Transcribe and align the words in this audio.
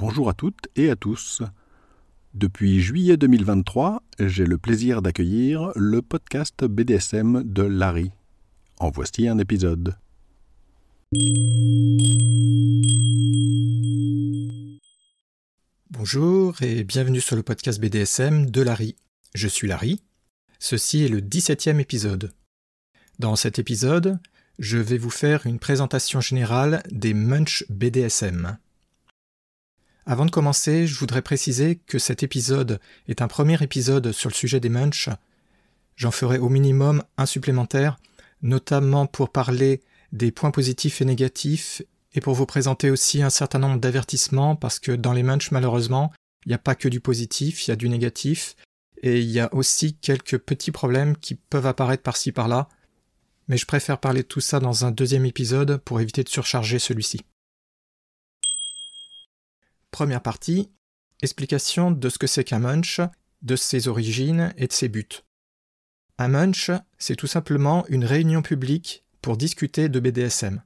Bonjour 0.00 0.30
à 0.30 0.32
toutes 0.32 0.68
et 0.76 0.88
à 0.88 0.96
tous. 0.96 1.42
Depuis 2.32 2.80
juillet 2.80 3.18
2023, 3.18 4.02
j'ai 4.18 4.46
le 4.46 4.56
plaisir 4.56 5.02
d'accueillir 5.02 5.72
le 5.76 6.00
podcast 6.00 6.64
BDSM 6.64 7.42
de 7.44 7.64
Larry. 7.64 8.10
En 8.78 8.88
voici 8.90 9.28
un 9.28 9.36
épisode. 9.36 9.98
Bonjour 15.90 16.62
et 16.62 16.82
bienvenue 16.82 17.20
sur 17.20 17.36
le 17.36 17.42
podcast 17.42 17.78
BDSM 17.78 18.50
de 18.50 18.62
Larry. 18.62 18.96
Je 19.34 19.48
suis 19.48 19.68
Larry. 19.68 20.00
Ceci 20.58 21.04
est 21.04 21.08
le 21.08 21.20
17e 21.20 21.78
épisode. 21.78 22.32
Dans 23.18 23.36
cet 23.36 23.58
épisode, 23.58 24.18
je 24.58 24.78
vais 24.78 24.96
vous 24.96 25.10
faire 25.10 25.44
une 25.44 25.58
présentation 25.58 26.22
générale 26.22 26.82
des 26.90 27.12
Munch 27.12 27.66
BDSM. 27.68 28.56
Avant 30.06 30.26
de 30.26 30.30
commencer, 30.30 30.86
je 30.86 30.98
voudrais 30.98 31.22
préciser 31.22 31.76
que 31.86 31.98
cet 31.98 32.22
épisode 32.22 32.80
est 33.08 33.22
un 33.22 33.28
premier 33.28 33.62
épisode 33.62 34.12
sur 34.12 34.28
le 34.28 34.34
sujet 34.34 34.60
des 34.60 34.68
Munch. 34.68 35.08
J'en 35.96 36.10
ferai 36.10 36.38
au 36.38 36.48
minimum 36.48 37.02
un 37.16 37.26
supplémentaire, 37.26 37.98
notamment 38.42 39.06
pour 39.06 39.30
parler 39.30 39.82
des 40.12 40.32
points 40.32 40.50
positifs 40.50 41.00
et 41.00 41.04
négatifs 41.04 41.82
et 42.14 42.20
pour 42.20 42.34
vous 42.34 42.46
présenter 42.46 42.90
aussi 42.90 43.22
un 43.22 43.30
certain 43.30 43.58
nombre 43.58 43.78
d'avertissements 43.78 44.56
parce 44.56 44.78
que 44.78 44.92
dans 44.92 45.12
les 45.12 45.22
Munch, 45.22 45.50
malheureusement, 45.50 46.12
il 46.46 46.48
n'y 46.48 46.54
a 46.54 46.58
pas 46.58 46.74
que 46.74 46.88
du 46.88 47.00
positif, 47.00 47.66
il 47.66 47.70
y 47.70 47.72
a 47.72 47.76
du 47.76 47.88
négatif 47.88 48.56
et 49.02 49.20
il 49.20 49.30
y 49.30 49.40
a 49.40 49.54
aussi 49.54 49.94
quelques 49.94 50.38
petits 50.38 50.72
problèmes 50.72 51.16
qui 51.16 51.34
peuvent 51.34 51.66
apparaître 51.66 52.02
par-ci 52.02 52.32
par-là 52.32 52.68
mais 53.50 53.56
je 53.56 53.66
préfère 53.66 53.98
parler 53.98 54.22
de 54.22 54.28
tout 54.28 54.40
ça 54.40 54.60
dans 54.60 54.84
un 54.84 54.92
deuxième 54.92 55.26
épisode 55.26 55.78
pour 55.78 56.00
éviter 56.00 56.22
de 56.22 56.28
surcharger 56.28 56.78
celui-ci. 56.78 57.20
Première 59.90 60.22
partie, 60.22 60.70
explication 61.22 61.90
de 61.90 62.08
ce 62.08 62.18
que 62.18 62.26
c'est 62.26 62.44
qu'un 62.44 62.60
munch, 62.60 63.00
de 63.42 63.56
ses 63.56 63.88
origines 63.88 64.52
et 64.56 64.66
de 64.66 64.72
ses 64.72 64.88
buts. 64.88 65.22
Un 66.18 66.28
munch, 66.28 66.70
c'est 66.98 67.16
tout 67.16 67.26
simplement 67.26 67.86
une 67.88 68.04
réunion 68.04 68.42
publique 68.42 69.04
pour 69.22 69.36
discuter 69.36 69.88
de 69.88 70.00
BDSM. 70.00 70.62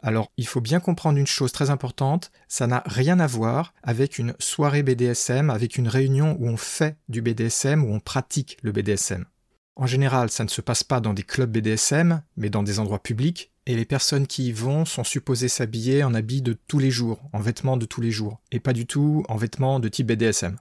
Alors, 0.00 0.30
il 0.36 0.46
faut 0.46 0.60
bien 0.60 0.80
comprendre 0.80 1.18
une 1.18 1.26
chose 1.26 1.50
très 1.50 1.70
importante, 1.70 2.30
ça 2.46 2.66
n'a 2.66 2.82
rien 2.86 3.18
à 3.18 3.26
voir 3.26 3.74
avec 3.82 4.18
une 4.18 4.34
soirée 4.38 4.82
BDSM, 4.82 5.50
avec 5.50 5.76
une 5.76 5.88
réunion 5.88 6.36
où 6.38 6.48
on 6.48 6.56
fait 6.56 6.96
du 7.08 7.20
BDSM, 7.20 7.82
où 7.84 7.92
on 7.92 8.00
pratique 8.00 8.58
le 8.62 8.70
BDSM. 8.70 9.24
En 9.78 9.86
général, 9.86 10.28
ça 10.28 10.42
ne 10.42 10.48
se 10.48 10.60
passe 10.60 10.82
pas 10.82 11.00
dans 11.00 11.14
des 11.14 11.22
clubs 11.22 11.52
BDSM, 11.52 12.22
mais 12.36 12.50
dans 12.50 12.64
des 12.64 12.80
endroits 12.80 13.00
publics, 13.00 13.52
et 13.64 13.76
les 13.76 13.84
personnes 13.84 14.26
qui 14.26 14.48
y 14.48 14.52
vont 14.52 14.84
sont 14.84 15.04
supposées 15.04 15.48
s'habiller 15.48 16.02
en 16.02 16.14
habits 16.14 16.42
de 16.42 16.58
tous 16.66 16.80
les 16.80 16.90
jours, 16.90 17.20
en 17.32 17.38
vêtements 17.38 17.76
de 17.76 17.86
tous 17.86 18.00
les 18.00 18.10
jours, 18.10 18.40
et 18.50 18.58
pas 18.58 18.72
du 18.72 18.86
tout 18.86 19.24
en 19.28 19.36
vêtements 19.36 19.78
de 19.78 19.88
type 19.88 20.08
BDSM. 20.08 20.58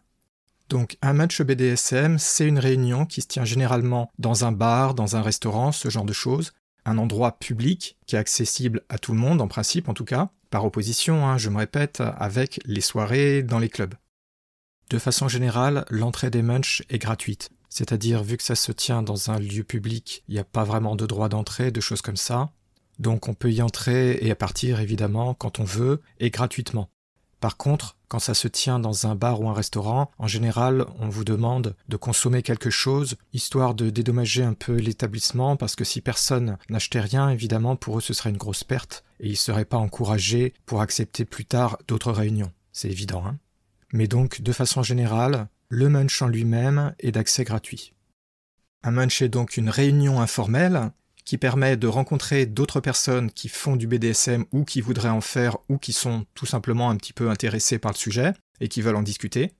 Donc 0.70 0.98
un 1.02 1.14
match 1.14 1.42
BDSM, 1.42 2.20
c'est 2.20 2.48
une 2.48 2.60
réunion 2.60 3.08
qui 3.08 3.22
se 3.22 3.28
tient 3.28 3.44
généralement 3.44 4.12
dans 4.20 4.46
un 4.46 4.52
bar, 4.52 4.94
dans 4.94 5.16
un 5.16 5.24
restaurant, 5.24 5.72
ce 5.72 5.90
genre 5.90 6.06
de 6.06 6.14
choses, 6.14 6.54
un 6.86 7.00
endroit 7.00 7.40
public 7.40 7.98
qui 8.06 8.16
est 8.18 8.20
accessible 8.20 8.84
à 8.88 9.00
tout 9.00 9.14
le 9.14 9.20
monde, 9.20 9.42
en 9.42 9.48
principe 9.48 9.90
en 9.90 9.96
tout 9.96 10.06
cas, 10.06 10.30
par 10.52 10.64
opposition, 10.64 11.26
hein, 11.28 11.40
je 11.40 11.50
me 11.50 11.58
répète, 11.58 12.04
avec 12.20 12.60
les 12.66 12.82
soirées 12.82 13.42
dans 13.42 13.58
les 13.58 13.70
clubs. 13.70 13.96
De 14.92 15.00
façon 15.00 15.28
générale, 15.28 15.86
l'entrée 15.90 16.30
des 16.30 16.44
munch 16.44 16.84
est 16.90 17.00
gratuite. 17.00 17.50
C'est-à-dire, 17.78 18.24
vu 18.24 18.38
que 18.38 18.44
ça 18.44 18.56
se 18.56 18.72
tient 18.72 19.04
dans 19.04 19.30
un 19.30 19.38
lieu 19.38 19.64
public, 19.64 20.24
il 20.28 20.34
n'y 20.34 20.40
a 20.40 20.44
pas 20.44 20.64
vraiment 20.64 20.96
de 20.96 21.06
droit 21.06 21.30
d'entrée, 21.30 21.70
de 21.70 21.80
choses 21.80 22.02
comme 22.02 22.18
ça. 22.18 22.50
Donc 22.98 23.28
on 23.28 23.36
peut 23.36 23.52
y 23.52 23.62
entrer 23.62 24.18
et 24.20 24.32
à 24.32 24.36
partir 24.36 24.80
évidemment 24.80 25.36
quand 25.36 25.60
on 25.60 25.64
veut 25.64 26.02
et 26.20 26.32
gratuitement. 26.32 26.90
Par 27.40 27.56
contre, 27.56 27.96
quand 28.08 28.18
ça 28.18 28.34
se 28.34 28.48
tient 28.48 28.80
dans 28.80 29.06
un 29.06 29.14
bar 29.14 29.42
ou 29.42 29.48
un 29.48 29.54
restaurant, 29.54 30.10
en 30.18 30.26
général, 30.26 30.88
on 30.98 31.08
vous 31.08 31.24
demande 31.24 31.76
de 31.88 31.98
consommer 31.98 32.42
quelque 32.42 32.72
chose, 32.72 33.16
histoire 33.32 33.76
de 33.76 33.92
dédommager 33.92 34.42
un 34.42 34.56
peu 34.56 34.74
l'établissement, 34.74 35.56
parce 35.56 35.76
que 35.76 35.84
si 35.84 36.02
personne 36.02 36.58
n'achetait 36.70 37.00
rien, 37.00 37.30
évidemment, 37.30 37.76
pour 37.76 38.00
eux 38.00 38.02
ce 38.02 38.16
serait 38.16 38.32
une 38.32 38.38
grosse 38.38 38.64
perte, 38.64 39.04
et 39.20 39.28
ils 39.28 39.34
ne 39.34 39.36
seraient 39.36 39.66
pas 39.66 39.78
encouragés 39.78 40.56
pour 40.66 40.82
accepter 40.82 41.26
plus 41.26 41.46
tard 41.46 41.78
d'autres 41.88 42.12
réunions. 42.12 42.52
C'est 42.72 42.90
évident, 42.90 43.24
hein. 43.24 43.38
Mais 43.94 44.08
donc, 44.08 44.42
de 44.42 44.52
façon 44.52 44.82
générale, 44.82 45.48
le 45.70 45.90
munch 45.90 46.22
en 46.22 46.28
lui-même 46.28 46.96
est 47.00 47.12
d'accès 47.12 47.44
gratuit. 47.44 47.94
Un 48.84 48.92
munch 48.92 49.22
est 49.22 49.30
donc 49.30 49.58
une 49.58 49.70
réunion 49.70 50.22
informelle 50.22 50.92
qui 51.26 51.38
permet 51.38 51.76
de 51.76 51.88
rencontrer 51.88 52.46
d'autres 52.46 52.80
personnes 52.80 53.32
qui 53.32 53.50
font 53.50 53.76
du 53.76 53.86
BDSM 53.86 54.46
ou 54.54 54.64
qui 54.64 54.80
voudraient 54.80 55.10
en 55.10 55.20
faire 55.20 55.58
ou 55.68 55.78
qui 55.78 55.92
sont 55.92 56.26
tout 56.36 56.46
simplement 56.46 56.90
un 56.90 56.96
petit 56.96 57.12
peu 57.12 57.30
intéressés 57.30 57.80
par 57.80 57.92
le 57.92 57.98
sujet 57.98 58.34
et 58.62 58.70
qui 58.70 58.82
veulent 58.82 58.96
en 58.96 59.02
discuter. 59.02 59.52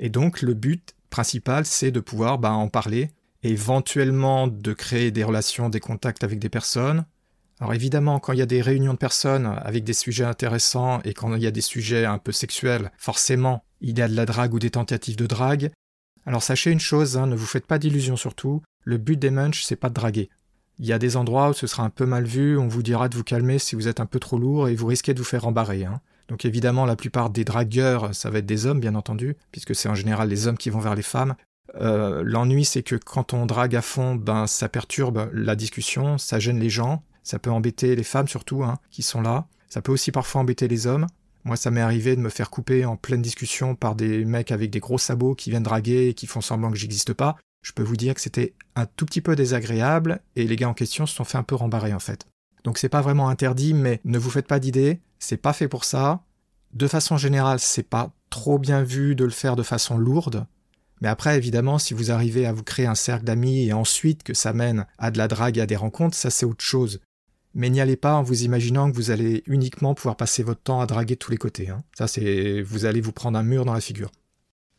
Et 0.00 0.08
donc 0.08 0.42
le 0.42 0.54
but 0.54 0.96
principal 1.10 1.64
c'est 1.64 1.92
de 1.92 2.00
pouvoir 2.00 2.38
bah, 2.38 2.52
en 2.52 2.68
parler 2.68 3.10
et 3.44 3.50
éventuellement 3.50 4.48
de 4.48 4.72
créer 4.72 5.12
des 5.12 5.22
relations, 5.22 5.68
des 5.68 5.80
contacts 5.80 6.24
avec 6.24 6.40
des 6.40 6.48
personnes. 6.48 7.04
Alors 7.60 7.72
évidemment 7.72 8.18
quand 8.18 8.32
il 8.32 8.40
y 8.40 8.42
a 8.42 8.46
des 8.46 8.62
réunions 8.62 8.94
de 8.94 8.98
personnes 8.98 9.46
avec 9.62 9.84
des 9.84 9.92
sujets 9.92 10.24
intéressants 10.24 11.00
et 11.04 11.14
quand 11.14 11.32
il 11.36 11.42
y 11.42 11.46
a 11.46 11.52
des 11.52 11.60
sujets 11.60 12.04
un 12.04 12.18
peu 12.18 12.32
sexuels, 12.32 12.90
forcément 12.98 13.64
il 13.82 13.98
y 13.98 14.02
a 14.02 14.08
de 14.08 14.16
la 14.16 14.24
drague 14.24 14.54
ou 14.54 14.58
des 14.58 14.70
tentatives 14.70 15.16
de 15.16 15.26
drague. 15.26 15.70
Alors 16.24 16.42
sachez 16.42 16.70
une 16.70 16.80
chose, 16.80 17.16
hein, 17.16 17.26
ne 17.26 17.36
vous 17.36 17.46
faites 17.46 17.66
pas 17.66 17.78
d'illusions 17.78 18.16
surtout, 18.16 18.62
le 18.84 18.96
but 18.96 19.18
des 19.18 19.30
munch 19.30 19.64
c'est 19.64 19.76
pas 19.76 19.88
de 19.88 19.94
draguer. 19.94 20.30
Il 20.78 20.86
y 20.86 20.92
a 20.92 20.98
des 20.98 21.16
endroits 21.16 21.50
où 21.50 21.52
ce 21.52 21.66
sera 21.66 21.82
un 21.82 21.90
peu 21.90 22.06
mal 22.06 22.24
vu, 22.24 22.56
on 22.56 22.68
vous 22.68 22.82
dira 22.82 23.08
de 23.08 23.16
vous 23.16 23.24
calmer 23.24 23.58
si 23.58 23.74
vous 23.74 23.88
êtes 23.88 24.00
un 24.00 24.06
peu 24.06 24.18
trop 24.18 24.38
lourd 24.38 24.68
et 24.68 24.74
vous 24.74 24.86
risquez 24.86 25.14
de 25.14 25.18
vous 25.18 25.24
faire 25.24 25.46
embarrer. 25.46 25.84
Hein. 25.84 26.00
Donc 26.28 26.44
évidemment 26.44 26.86
la 26.86 26.96
plupart 26.96 27.30
des 27.30 27.44
dragueurs 27.44 28.14
ça 28.14 28.30
va 28.30 28.38
être 28.38 28.46
des 28.46 28.66
hommes 28.66 28.80
bien 28.80 28.94
entendu, 28.94 29.36
puisque 29.50 29.74
c'est 29.74 29.88
en 29.88 29.94
général 29.94 30.28
les 30.28 30.46
hommes 30.46 30.58
qui 30.58 30.70
vont 30.70 30.80
vers 30.80 30.94
les 30.94 31.02
femmes. 31.02 31.34
Euh, 31.80 32.22
l'ennui 32.24 32.64
c'est 32.64 32.82
que 32.82 32.96
quand 32.96 33.32
on 33.32 33.46
drague 33.46 33.74
à 33.74 33.82
fond, 33.82 34.14
ben 34.14 34.46
ça 34.46 34.68
perturbe 34.68 35.28
la 35.32 35.56
discussion, 35.56 36.18
ça 36.18 36.38
gêne 36.38 36.60
les 36.60 36.70
gens, 36.70 37.02
ça 37.22 37.38
peut 37.38 37.50
embêter 37.50 37.96
les 37.96 38.02
femmes 38.04 38.28
surtout 38.28 38.62
hein, 38.62 38.78
qui 38.90 39.02
sont 39.02 39.22
là, 39.22 39.46
ça 39.68 39.82
peut 39.82 39.92
aussi 39.92 40.12
parfois 40.12 40.42
embêter 40.42 40.68
les 40.68 40.86
hommes. 40.86 41.06
Moi, 41.44 41.56
ça 41.56 41.70
m'est 41.70 41.80
arrivé 41.80 42.14
de 42.14 42.20
me 42.20 42.28
faire 42.28 42.50
couper 42.50 42.84
en 42.84 42.96
pleine 42.96 43.22
discussion 43.22 43.74
par 43.74 43.96
des 43.96 44.24
mecs 44.24 44.52
avec 44.52 44.70
des 44.70 44.80
gros 44.80 44.98
sabots 44.98 45.34
qui 45.34 45.50
viennent 45.50 45.62
draguer 45.62 46.08
et 46.08 46.14
qui 46.14 46.26
font 46.26 46.40
semblant 46.40 46.70
que 46.70 46.76
j'existe 46.76 47.12
pas. 47.12 47.36
Je 47.62 47.72
peux 47.72 47.82
vous 47.82 47.96
dire 47.96 48.14
que 48.14 48.20
c'était 48.20 48.54
un 48.76 48.86
tout 48.86 49.06
petit 49.06 49.20
peu 49.20 49.34
désagréable 49.34 50.20
et 50.36 50.46
les 50.46 50.56
gars 50.56 50.68
en 50.68 50.74
question 50.74 51.06
se 51.06 51.14
sont 51.14 51.24
fait 51.24 51.38
un 51.38 51.42
peu 51.42 51.54
rembarrer 51.54 51.94
en 51.94 51.98
fait. 51.98 52.26
Donc 52.64 52.78
c'est 52.78 52.88
pas 52.88 53.00
vraiment 53.00 53.28
interdit, 53.28 53.74
mais 53.74 54.00
ne 54.04 54.18
vous 54.18 54.30
faites 54.30 54.46
pas 54.46 54.60
d'idées, 54.60 55.00
c'est 55.18 55.36
pas 55.36 55.52
fait 55.52 55.68
pour 55.68 55.84
ça. 55.84 56.22
De 56.74 56.86
façon 56.86 57.16
générale, 57.16 57.58
c'est 57.58 57.82
pas 57.82 58.12
trop 58.30 58.58
bien 58.58 58.82
vu 58.82 59.14
de 59.14 59.24
le 59.24 59.30
faire 59.30 59.56
de 59.56 59.62
façon 59.62 59.98
lourde. 59.98 60.46
Mais 61.00 61.08
après, 61.08 61.36
évidemment, 61.36 61.78
si 61.78 61.94
vous 61.94 62.12
arrivez 62.12 62.46
à 62.46 62.52
vous 62.52 62.62
créer 62.62 62.86
un 62.86 62.94
cercle 62.94 63.24
d'amis 63.24 63.66
et 63.66 63.72
ensuite 63.72 64.22
que 64.22 64.34
ça 64.34 64.52
mène 64.52 64.86
à 64.98 65.10
de 65.10 65.18
la 65.18 65.26
drague 65.26 65.58
et 65.58 65.60
à 65.60 65.66
des 65.66 65.76
rencontres, 65.76 66.16
ça 66.16 66.30
c'est 66.30 66.46
autre 66.46 66.64
chose 66.64 67.00
mais 67.54 67.70
n'y 67.70 67.80
allez 67.80 67.96
pas 67.96 68.14
en 68.14 68.22
vous 68.22 68.42
imaginant 68.42 68.90
que 68.90 68.96
vous 68.96 69.10
allez 69.10 69.42
uniquement 69.46 69.94
pouvoir 69.94 70.16
passer 70.16 70.42
votre 70.42 70.62
temps 70.62 70.80
à 70.80 70.86
draguer 70.86 71.14
de 71.14 71.18
tous 71.18 71.30
les 71.30 71.36
côtés. 71.36 71.68
Hein. 71.68 71.82
Ça, 71.96 72.08
c'est 72.08 72.62
vous 72.62 72.84
allez 72.84 73.00
vous 73.00 73.12
prendre 73.12 73.38
un 73.38 73.42
mur 73.42 73.64
dans 73.64 73.74
la 73.74 73.80
figure. 73.80 74.10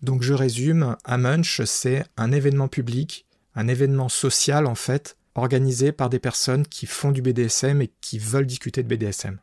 Donc 0.02 0.22
je 0.22 0.34
résume, 0.34 0.98
un 1.06 1.18
munch, 1.18 1.62
c'est 1.64 2.04
un 2.18 2.32
événement 2.32 2.68
public, 2.68 3.26
un 3.56 3.68
événement 3.68 4.10
social 4.10 4.66
en 4.66 4.76
fait, 4.76 5.18
organisé 5.36 5.92
par 5.92 6.10
des 6.10 6.20
personnes 6.20 6.68
qui 6.68 6.86
font 6.86 7.12
du 7.12 7.22
BDSM 7.22 7.82
et 7.82 7.92
qui 8.02 8.20
veulent 8.20 8.46
discuter 8.46 8.84
de 8.84 8.94
BDSM. 8.94 9.40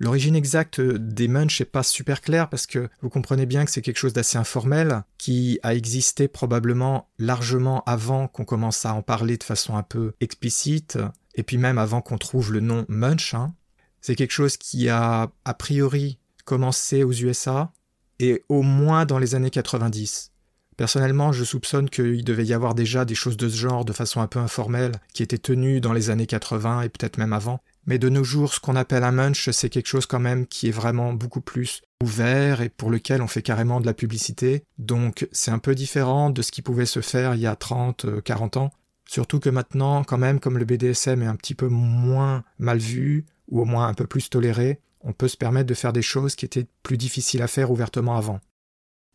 L'origine 0.00 0.34
exacte 0.34 0.80
des 0.80 1.28
munch 1.28 1.60
n'est 1.60 1.66
pas 1.66 1.84
super 1.84 2.20
claire 2.20 2.48
parce 2.48 2.66
que 2.66 2.88
vous 3.00 3.08
comprenez 3.08 3.46
bien 3.46 3.64
que 3.64 3.70
c'est 3.70 3.80
quelque 3.80 3.98
chose 3.98 4.12
d'assez 4.12 4.38
informel 4.38 5.02
qui 5.18 5.60
a 5.62 5.74
existé 5.74 6.26
probablement 6.26 7.08
largement 7.18 7.82
avant 7.86 8.26
qu'on 8.26 8.44
commence 8.44 8.84
à 8.86 8.94
en 8.94 9.02
parler 9.02 9.36
de 9.36 9.44
façon 9.44 9.76
un 9.76 9.84
peu 9.84 10.14
explicite 10.20 10.98
et 11.34 11.42
puis 11.42 11.58
même 11.58 11.78
avant 11.78 12.00
qu'on 12.00 12.18
trouve 12.18 12.52
le 12.52 12.60
nom 12.60 12.84
Munch, 12.88 13.34
hein, 13.34 13.54
c'est 14.00 14.14
quelque 14.14 14.32
chose 14.32 14.56
qui 14.56 14.88
a 14.88 15.30
a 15.44 15.54
priori 15.54 16.18
commencé 16.44 17.04
aux 17.04 17.12
USA 17.12 17.72
et 18.20 18.44
au 18.48 18.62
moins 18.62 19.06
dans 19.06 19.18
les 19.18 19.34
années 19.34 19.50
90. 19.50 20.30
Personnellement, 20.76 21.32
je 21.32 21.44
soupçonne 21.44 21.88
qu'il 21.88 22.24
devait 22.24 22.44
y 22.44 22.52
avoir 22.52 22.74
déjà 22.74 23.04
des 23.04 23.14
choses 23.14 23.36
de 23.36 23.48
ce 23.48 23.56
genre 23.56 23.84
de 23.84 23.92
façon 23.92 24.20
un 24.20 24.26
peu 24.26 24.40
informelle 24.40 24.92
qui 25.12 25.22
étaient 25.22 25.38
tenues 25.38 25.80
dans 25.80 25.92
les 25.92 26.10
années 26.10 26.26
80 26.26 26.82
et 26.82 26.88
peut-être 26.88 27.16
même 27.16 27.32
avant. 27.32 27.60
Mais 27.86 27.98
de 27.98 28.08
nos 28.08 28.24
jours, 28.24 28.52
ce 28.52 28.60
qu'on 28.60 28.76
appelle 28.76 29.04
un 29.04 29.12
munch, 29.12 29.50
c'est 29.50 29.68
quelque 29.68 29.86
chose 29.86 30.06
quand 30.06 30.18
même 30.18 30.46
qui 30.46 30.68
est 30.68 30.72
vraiment 30.72 31.12
beaucoup 31.12 31.40
plus 31.40 31.82
ouvert 32.02 32.60
et 32.60 32.70
pour 32.70 32.90
lequel 32.90 33.22
on 33.22 33.28
fait 33.28 33.42
carrément 33.42 33.80
de 33.80 33.86
la 33.86 33.94
publicité. 33.94 34.64
Donc 34.78 35.28
c'est 35.32 35.50
un 35.50 35.58
peu 35.58 35.74
différent 35.74 36.30
de 36.30 36.42
ce 36.42 36.50
qui 36.50 36.62
pouvait 36.62 36.86
se 36.86 37.00
faire 37.00 37.34
il 37.34 37.40
y 37.40 37.46
a 37.46 37.56
30, 37.56 38.22
40 38.22 38.56
ans. 38.56 38.70
Surtout 39.14 39.38
que 39.38 39.48
maintenant, 39.48 40.02
quand 40.02 40.18
même, 40.18 40.40
comme 40.40 40.58
le 40.58 40.64
BDSM 40.64 41.22
est 41.22 41.26
un 41.26 41.36
petit 41.36 41.54
peu 41.54 41.68
moins 41.68 42.42
mal 42.58 42.78
vu, 42.78 43.26
ou 43.46 43.60
au 43.60 43.64
moins 43.64 43.86
un 43.86 43.94
peu 43.94 44.08
plus 44.08 44.28
toléré, 44.28 44.80
on 45.02 45.12
peut 45.12 45.28
se 45.28 45.36
permettre 45.36 45.68
de 45.68 45.74
faire 45.74 45.92
des 45.92 46.02
choses 46.02 46.34
qui 46.34 46.44
étaient 46.44 46.66
plus 46.82 46.96
difficiles 46.96 47.40
à 47.40 47.46
faire 47.46 47.70
ouvertement 47.70 48.16
avant. 48.16 48.40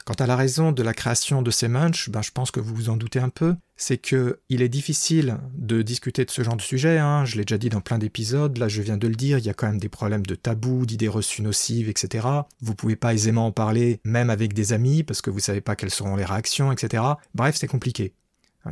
Quant 0.06 0.14
à 0.14 0.26
la 0.26 0.38
raison 0.38 0.72
de 0.72 0.84
la 0.84 0.94
création 0.94 1.42
de 1.42 1.52
ces 1.52 1.68
munchs, 1.68 2.10
ben, 2.10 2.22
je 2.22 2.32
pense 2.32 2.50
que 2.50 2.62
vous 2.62 2.74
vous 2.74 2.90
en 2.90 2.96
doutez 2.96 3.20
un 3.20 3.28
peu, 3.28 3.58
c'est 3.76 3.98
que 3.98 4.40
il 4.48 4.62
est 4.62 4.70
difficile 4.70 5.38
de 5.56 5.82
discuter 5.82 6.24
de 6.24 6.32
ce 6.32 6.44
genre 6.44 6.56
de 6.56 6.62
sujet, 6.62 6.98
hein. 6.98 7.26
je 7.26 7.36
l'ai 7.36 7.44
déjà 7.44 7.58
dit 7.58 7.68
dans 7.68 7.82
plein 7.82 7.98
d'épisodes, 7.98 8.58
là 8.58 8.70
je 8.70 8.82
viens 8.82 8.96
de 8.96 9.06
le 9.06 9.16
dire, 9.16 9.40
il 9.40 9.46
y 9.46 9.50
a 9.50 9.54
quand 9.54 9.68
même 9.68 9.82
des 9.82 9.90
problèmes 9.90 10.26
de 10.26 10.36
tabou, 10.36 10.86
d'idées 10.86 11.10
reçues 11.10 11.42
nocives, 11.42 11.90
etc. 11.90 12.26
Vous 12.62 12.74
pouvez 12.74 12.96
pas 12.96 13.14
aisément 13.14 13.48
en 13.48 13.52
parler, 13.52 14.00
même 14.06 14.30
avec 14.30 14.54
des 14.54 14.72
amis, 14.72 15.04
parce 15.04 15.22
que 15.22 15.30
vous 15.30 15.42
savez 15.42 15.60
pas 15.60 15.76
quelles 15.76 15.92
seront 15.92 16.16
les 16.16 16.24
réactions, 16.24 16.72
etc. 16.72 17.04
Bref, 17.36 17.58
c'est 17.58 17.68
compliqué. 17.68 18.14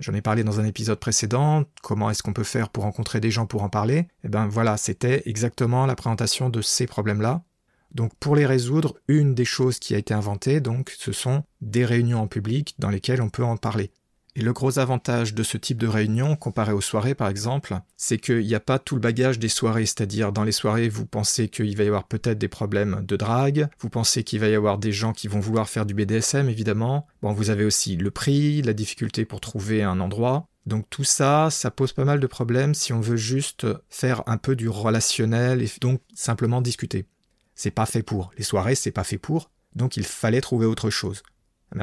J'en 0.01 0.13
ai 0.13 0.21
parlé 0.21 0.43
dans 0.43 0.59
un 0.59 0.65
épisode 0.65 0.99
précédent, 0.99 1.63
comment 1.81 2.09
est-ce 2.09 2.23
qu'on 2.23 2.33
peut 2.33 2.43
faire 2.43 2.69
pour 2.69 2.83
rencontrer 2.83 3.19
des 3.19 3.31
gens 3.31 3.45
pour 3.45 3.63
en 3.63 3.69
parler? 3.69 3.97
Et 3.97 4.07
eh 4.25 4.29
ben 4.29 4.47
voilà, 4.47 4.77
c'était 4.77 5.23
exactement 5.25 5.85
la 5.85 5.95
présentation 5.95 6.49
de 6.49 6.61
ces 6.61 6.87
problèmes-là. 6.87 7.43
Donc 7.91 8.13
pour 8.19 8.35
les 8.35 8.45
résoudre, 8.45 8.95
une 9.07 9.33
des 9.33 9.45
choses 9.45 9.79
qui 9.79 9.95
a 9.95 9.97
été 9.97 10.13
inventée, 10.13 10.59
donc, 10.59 10.93
ce 10.97 11.11
sont 11.11 11.43
des 11.61 11.85
réunions 11.85 12.21
en 12.21 12.27
public 12.27 12.75
dans 12.79 12.89
lesquelles 12.89 13.21
on 13.21 13.29
peut 13.29 13.43
en 13.43 13.57
parler. 13.57 13.91
Et 14.37 14.41
le 14.41 14.53
gros 14.53 14.77
avantage 14.77 15.33
de 15.33 15.41
ce 15.41 15.57
type 15.57 15.79
de 15.79 15.87
réunion, 15.87 16.35
comparé 16.35 16.71
aux 16.71 16.79
soirées 16.79 17.15
par 17.15 17.27
exemple, 17.27 17.79
c'est 17.95 18.19
qu'il 18.19 18.45
n'y 18.45 18.53
a 18.53 18.59
pas 18.59 18.77
tout 18.77 18.93
le 18.93 19.01
bagage 19.01 19.39
des 19.39 19.49
soirées, 19.49 19.87
c'est-à-dire 19.87 20.31
dans 20.31 20.43
les 20.43 20.51
soirées, 20.51 20.89
vous 20.89 21.07
pensez 21.07 21.49
qu'il 21.49 21.75
va 21.75 21.83
y 21.83 21.87
avoir 21.87 22.03
peut-être 22.03 22.37
des 22.37 22.47
problèmes 22.47 23.03
de 23.03 23.15
drague, 23.15 23.67
vous 23.79 23.89
pensez 23.89 24.23
qu'il 24.23 24.39
va 24.39 24.47
y 24.47 24.53
avoir 24.53 24.77
des 24.77 24.91
gens 24.91 25.11
qui 25.11 25.27
vont 25.27 25.39
vouloir 25.39 25.67
faire 25.67 25.87
du 25.87 25.95
BDSM 25.95 26.49
évidemment, 26.49 27.07
bon 27.23 27.33
vous 27.33 27.49
avez 27.49 27.65
aussi 27.65 27.95
le 27.95 28.11
prix, 28.11 28.61
la 28.61 28.73
difficulté 28.73 29.25
pour 29.25 29.41
trouver 29.41 29.81
un 29.81 29.99
endroit, 29.99 30.47
donc 30.67 30.87
tout 30.91 31.03
ça, 31.03 31.47
ça 31.49 31.71
pose 31.71 31.93
pas 31.93 32.05
mal 32.05 32.19
de 32.19 32.27
problèmes 32.27 32.75
si 32.75 32.93
on 32.93 33.01
veut 33.01 33.17
juste 33.17 33.65
faire 33.89 34.21
un 34.27 34.37
peu 34.37 34.55
du 34.55 34.69
relationnel 34.69 35.63
et 35.63 35.71
donc 35.81 35.99
simplement 36.13 36.61
discuter. 36.61 37.07
C'est 37.55 37.71
pas 37.71 37.87
fait 37.87 38.03
pour. 38.03 38.29
Les 38.37 38.43
soirées, 38.43 38.75
c'est 38.75 38.91
pas 38.91 39.03
fait 39.03 39.17
pour. 39.17 39.49
Donc 39.75 39.97
il 39.97 40.03
fallait 40.03 40.41
trouver 40.41 40.67
autre 40.67 40.91
chose. 40.91 41.23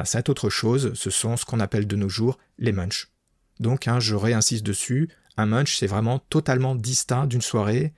Cette 0.03 0.29
autre 0.29 0.49
chose, 0.49 0.93
ce 0.93 1.09
sont 1.09 1.37
ce 1.37 1.45
qu'on 1.45 1.59
appelle 1.59 1.87
de 1.87 1.95
nos 1.95 2.09
jours 2.09 2.37
les 2.57 2.71
munchs. 2.71 3.11
Donc 3.59 3.87
hein, 3.87 3.99
je 3.99 4.15
réinsiste 4.15 4.65
dessus, 4.65 5.09
un 5.37 5.45
munch 5.45 5.77
c'est 5.77 5.87
vraiment 5.87 6.19
totalement 6.19 6.75
distinct 6.75 7.27
d'une 7.27 7.41
soirée. 7.41 7.93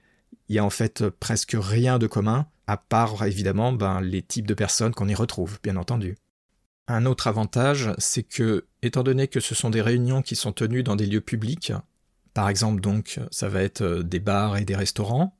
Il 0.49 0.55
y 0.55 0.59
a 0.59 0.65
en 0.65 0.69
fait 0.69 1.09
presque 1.09 1.55
rien 1.57 1.97
de 1.97 2.07
commun, 2.07 2.47
à 2.67 2.77
part 2.77 3.23
évidemment 3.25 3.73
ben, 3.73 4.01
les 4.01 4.21
types 4.21 4.47
de 4.47 4.53
personnes 4.53 4.93
qu'on 4.93 5.07
y 5.07 5.15
retrouve, 5.15 5.59
bien 5.63 5.77
entendu. 5.77 6.17
Un 6.87 7.05
autre 7.05 7.27
avantage, 7.27 7.91
c'est 7.97 8.23
que, 8.23 8.65
étant 8.81 9.03
donné 9.03 9.27
que 9.27 9.39
ce 9.39 9.55
sont 9.55 9.69
des 9.69 9.81
réunions 9.81 10.21
qui 10.21 10.35
sont 10.35 10.53
tenues 10.53 10.83
dans 10.83 10.95
des 10.95 11.05
lieux 11.05 11.21
publics, 11.21 11.73
par 12.33 12.49
exemple 12.49 12.81
donc 12.81 13.19
ça 13.31 13.49
va 13.49 13.61
être 13.61 14.03
des 14.03 14.19
bars 14.19 14.57
et 14.57 14.65
des 14.65 14.75
restaurants, 14.75 15.37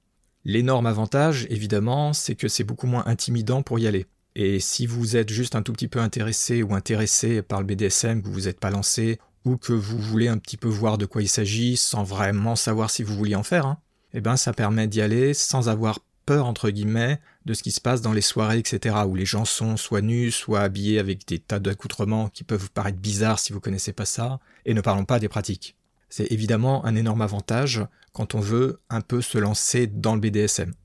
L'énorme 0.50 0.85
avantage, 0.85 1.45
évidemment, 1.50 2.13
c'est 2.13 2.35
que 2.35 2.47
c'est 2.47 2.63
beaucoup 2.63 2.88
moins 2.88 3.03
intimidant 3.05 3.63
pour 3.63 3.79
y 3.79 3.88
aller. 3.88 4.05
Et 4.39 4.60
si 4.60 4.86
vous 4.86 5.18
êtes 5.18 5.31
juste 5.31 5.56
un 5.56 5.63
tout 5.63 5.74
petit 5.74 5.88
peu 5.88 6.00
intéressé 6.00 6.62
ou 6.62 6.75
intéressé 6.75 7.42
par 7.42 7.60
le 7.60 7.66
BDSM, 7.66 8.22
que 8.22 8.30
vous 8.30 8.42
n'êtes 8.42 8.60
pas 8.60 8.69
lancé, 8.69 9.18
ou 9.45 9.57
que 9.57 9.74
vous 9.74 9.98
voulez 9.98 10.28
un 10.28 10.38
petit 10.38 10.57
peu 10.57 10.68
voir 10.68 11.00
de 11.00 11.07
quoi 11.07 11.24
il 11.24 11.28
s'agit 11.28 11.75
sans 11.75 12.04
vraiment 12.04 12.56
savoir 12.56 12.92
si 12.92 13.01
vous 13.01 13.16
vouliez 13.16 13.34
en 13.34 13.42
faire, 13.42 13.66
hein, 13.66 13.80
eh 14.13 14.22
ben 14.22 14.38
ça 14.38 14.54
permet 14.54 14.88
d'y 14.88 15.01
aller 15.01 15.34
sans 15.34 15.69
avoir 15.69 16.01
peur 16.28 16.45
entre 16.45 16.69
guillemets 16.69 17.19
de 17.45 17.56
ce 17.56 17.63
qui 17.63 17.72
se 17.72 17.81
passe 17.81 18.01
dans 18.01 18.13
les 18.13 18.22
soirées, 18.22 18.60
etc., 18.60 18.98
où 19.07 19.16
les 19.16 19.25
gens 19.25 19.44
sont 19.44 19.75
soit 19.75 20.01
nus, 20.01 20.30
soit 20.30 20.62
habillés 20.62 21.00
avec 21.00 21.28
des 21.28 21.39
tas 21.39 21.57
d'accoutrements 21.57 22.30
qui 22.30 22.44
peuvent 22.44 22.62
vous 22.62 22.69
paraître 22.69 23.00
bizarres 23.00 23.39
si 23.39 23.54
vous 23.54 23.60
connaissez 23.60 23.92
pas 23.92 24.06
ça, 24.06 24.39
et 24.66 24.75
ne 24.75 24.81
parlons 24.81 25.06
pas 25.06 25.18
des 25.18 25.30
pratiques. 25.30 25.75
C'est 26.10 26.31
évidemment 26.31 26.86
un 26.86 26.95
énorme 26.95 27.24
avantage 27.24 27.84
quand 28.13 28.36
on 28.36 28.39
veut 28.39 28.81
un 28.92 29.01
peu 29.01 29.22
se 29.22 29.39
lancer 29.39 29.88
dans 29.88 30.13
le 30.13 30.22
BDSM. 30.22 30.75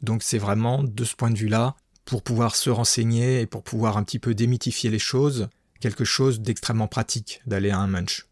Donc 0.00 0.22
c'est 0.22 0.38
vraiment 0.38 0.84
de 0.84 1.04
ce 1.04 1.16
point 1.16 1.32
de 1.32 1.38
vue-là, 1.38 1.74
pour 2.10 2.22
pouvoir 2.22 2.56
se 2.56 2.70
renseigner 2.70 3.40
et 3.40 3.46
pour 3.46 3.62
pouvoir 3.62 3.96
un 3.96 4.02
petit 4.02 4.18
peu 4.18 4.34
démythifier 4.34 4.90
les 4.90 4.98
choses, 4.98 5.48
quelque 5.78 6.04
chose 6.04 6.40
d'extrêmement 6.40 6.88
pratique 6.88 7.40
d'aller 7.46 7.70
à 7.70 7.78
un 7.78 7.86
munch. 7.86 8.26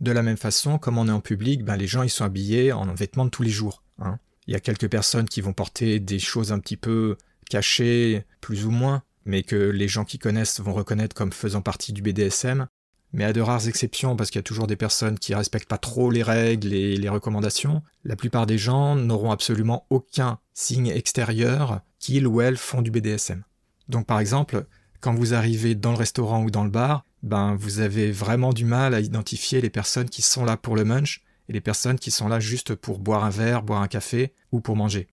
De 0.00 0.12
la 0.12 0.22
même 0.22 0.36
façon, 0.36 0.76
comme 0.76 0.98
on 0.98 1.08
est 1.08 1.12
en 1.12 1.20
public, 1.20 1.64
ben 1.64 1.76
les 1.76 1.86
gens 1.86 2.02
ils 2.02 2.10
sont 2.10 2.26
habillés 2.26 2.72
en 2.72 2.92
vêtements 2.92 3.24
de 3.24 3.30
tous 3.30 3.42
les 3.42 3.50
jours. 3.50 3.82
Hein. 4.00 4.18
Il 4.46 4.52
y 4.52 4.54
a 4.54 4.60
quelques 4.60 4.90
personnes 4.90 5.30
qui 5.30 5.40
vont 5.40 5.54
porter 5.54 5.98
des 5.98 6.18
choses 6.18 6.52
un 6.52 6.58
petit 6.58 6.76
peu 6.76 7.16
cachées, 7.48 8.26
plus 8.42 8.66
ou 8.66 8.70
moins, 8.70 9.02
mais 9.24 9.42
que 9.42 9.56
les 9.56 9.88
gens 9.88 10.04
qui 10.04 10.18
connaissent 10.18 10.60
vont 10.60 10.74
reconnaître 10.74 11.16
comme 11.16 11.32
faisant 11.32 11.62
partie 11.62 11.94
du 11.94 12.02
BDSM 12.02 12.66
mais 13.12 13.24
à 13.24 13.32
de 13.32 13.40
rares 13.40 13.66
exceptions, 13.66 14.14
parce 14.14 14.30
qu'il 14.30 14.38
y 14.38 14.40
a 14.40 14.42
toujours 14.42 14.66
des 14.66 14.76
personnes 14.76 15.18
qui 15.18 15.34
respectent 15.34 15.68
pas 15.68 15.78
trop 15.78 16.10
les 16.10 16.22
règles 16.22 16.74
et 16.74 16.96
les 16.96 17.08
recommandations, 17.08 17.82
la 18.04 18.14
plupart 18.14 18.44
des 18.44 18.58
gens 18.58 18.94
n'auront 18.94 19.30
absolument 19.30 19.86
aucun 19.88 20.38
signe 20.52 20.88
extérieur 20.88 21.80
qu'ils 21.98 22.26
ou 22.26 22.40
elles 22.40 22.56
font 22.56 22.82
du 22.82 22.90
BDSM. 22.90 23.42
Donc 23.88 24.06
par 24.06 24.20
exemple, 24.20 24.66
quand 25.00 25.14
vous 25.14 25.34
arrivez 25.34 25.74
dans 25.74 25.92
le 25.92 25.98
restaurant 25.98 26.42
ou 26.42 26.50
dans 26.50 26.64
le 26.64 26.70
bar, 26.70 27.04
ben 27.22 27.54
vous 27.56 27.80
avez 27.80 28.10
vraiment 28.10 28.52
du 28.52 28.64
mal 28.64 28.94
à 28.94 29.00
identifier 29.00 29.60
les 29.60 29.70
personnes 29.70 30.08
qui 30.08 30.22
sont 30.22 30.44
là 30.44 30.56
pour 30.56 30.76
le 30.76 30.84
munch 30.84 31.22
et 31.48 31.52
les 31.52 31.60
personnes 31.60 31.98
qui 31.98 32.10
sont 32.10 32.28
là 32.28 32.40
juste 32.40 32.74
pour 32.74 32.98
boire 32.98 33.24
un 33.24 33.30
verre, 33.30 33.62
boire 33.62 33.82
un 33.82 33.88
café 33.88 34.32
ou 34.52 34.60
pour 34.60 34.76
manger. 34.76 35.08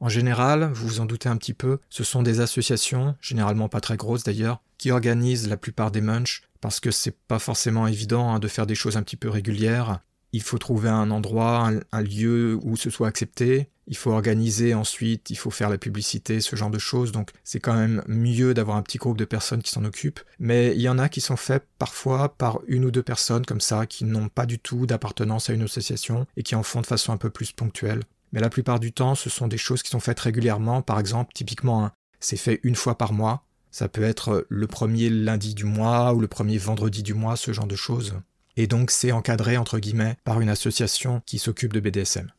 En 0.00 0.08
général, 0.08 0.70
vous 0.72 0.88
vous 0.88 1.00
en 1.00 1.04
doutez 1.04 1.28
un 1.28 1.36
petit 1.36 1.52
peu, 1.52 1.78
ce 1.90 2.04
sont 2.04 2.22
des 2.22 2.40
associations, 2.40 3.14
généralement 3.20 3.68
pas 3.68 3.80
très 3.80 3.98
grosses 3.98 4.24
d'ailleurs, 4.24 4.62
qui 4.78 4.90
organisent 4.90 5.48
la 5.48 5.58
plupart 5.58 5.90
des 5.90 6.00
munchs 6.00 6.42
parce 6.62 6.80
que 6.80 6.90
c'est 6.90 7.16
pas 7.16 7.38
forcément 7.38 7.86
évident 7.86 8.32
hein, 8.32 8.38
de 8.38 8.48
faire 8.48 8.66
des 8.66 8.74
choses 8.74 8.96
un 8.96 9.02
petit 9.02 9.16
peu 9.16 9.28
régulières. 9.28 10.00
Il 10.32 10.42
faut 10.42 10.58
trouver 10.58 10.88
un 10.88 11.10
endroit, 11.10 11.70
un, 11.92 12.02
lieu 12.02 12.58
où 12.62 12.76
ce 12.76 12.88
soit 12.88 13.08
accepté. 13.08 13.68
Il 13.90 13.96
faut 13.96 14.12
organiser 14.12 14.72
ensuite, 14.72 15.30
il 15.30 15.36
faut 15.36 15.50
faire 15.50 15.68
la 15.68 15.76
publicité, 15.76 16.40
ce 16.40 16.54
genre 16.54 16.70
de 16.70 16.78
choses. 16.78 17.10
Donc 17.10 17.32
c'est 17.42 17.58
quand 17.58 17.74
même 17.74 18.04
mieux 18.06 18.54
d'avoir 18.54 18.76
un 18.76 18.82
petit 18.82 18.98
groupe 18.98 19.18
de 19.18 19.24
personnes 19.24 19.62
qui 19.62 19.72
s'en 19.72 19.84
occupent. 19.84 20.20
Mais 20.38 20.72
il 20.76 20.80
y 20.80 20.88
en 20.88 21.00
a 21.00 21.08
qui 21.08 21.20
sont 21.20 21.36
faits 21.36 21.66
parfois 21.76 22.36
par 22.36 22.60
une 22.68 22.84
ou 22.84 22.92
deux 22.92 23.02
personnes 23.02 23.44
comme 23.44 23.60
ça, 23.60 23.86
qui 23.86 24.04
n'ont 24.04 24.28
pas 24.28 24.46
du 24.46 24.60
tout 24.60 24.86
d'appartenance 24.86 25.50
à 25.50 25.54
une 25.54 25.62
association 25.62 26.28
et 26.36 26.44
qui 26.44 26.54
en 26.54 26.62
font 26.62 26.80
de 26.80 26.86
façon 26.86 27.12
un 27.12 27.16
peu 27.16 27.30
plus 27.30 27.50
ponctuelle. 27.50 28.04
Mais 28.32 28.38
la 28.38 28.48
plupart 28.48 28.78
du 28.78 28.92
temps, 28.92 29.16
ce 29.16 29.28
sont 29.28 29.48
des 29.48 29.58
choses 29.58 29.82
qui 29.82 29.90
sont 29.90 29.98
faites 29.98 30.20
régulièrement. 30.20 30.82
Par 30.82 31.00
exemple, 31.00 31.32
typiquement, 31.34 31.90
c'est 32.20 32.36
fait 32.36 32.60
une 32.62 32.76
fois 32.76 32.96
par 32.96 33.12
mois. 33.12 33.44
Ça 33.72 33.88
peut 33.88 34.04
être 34.04 34.46
le 34.48 34.66
premier 34.68 35.10
lundi 35.10 35.52
du 35.52 35.64
mois 35.64 36.14
ou 36.14 36.20
le 36.20 36.28
premier 36.28 36.58
vendredi 36.58 37.02
du 37.02 37.14
mois, 37.14 37.34
ce 37.34 37.52
genre 37.52 37.66
de 37.66 37.76
choses. 37.76 38.14
Et 38.56 38.68
donc 38.68 38.92
c'est 38.92 39.10
encadré, 39.10 39.56
entre 39.56 39.80
guillemets, 39.80 40.16
par 40.22 40.40
une 40.40 40.48
association 40.48 41.22
qui 41.26 41.40
s'occupe 41.40 41.72
de 41.72 41.80
BDSM. 41.80 42.30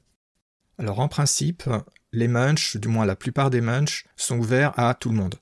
Alors 0.77 0.99
en 0.99 1.07
principe, 1.07 1.63
les 2.11 2.27
munchs, 2.27 2.77
du 2.77 2.87
moins 2.87 3.05
la 3.05 3.15
plupart 3.15 3.49
des 3.49 3.61
munchs, 3.61 4.05
sont 4.15 4.39
ouverts 4.39 4.77
à 4.77 4.93
tout 4.93 5.09
le 5.09 5.15
monde. 5.15 5.35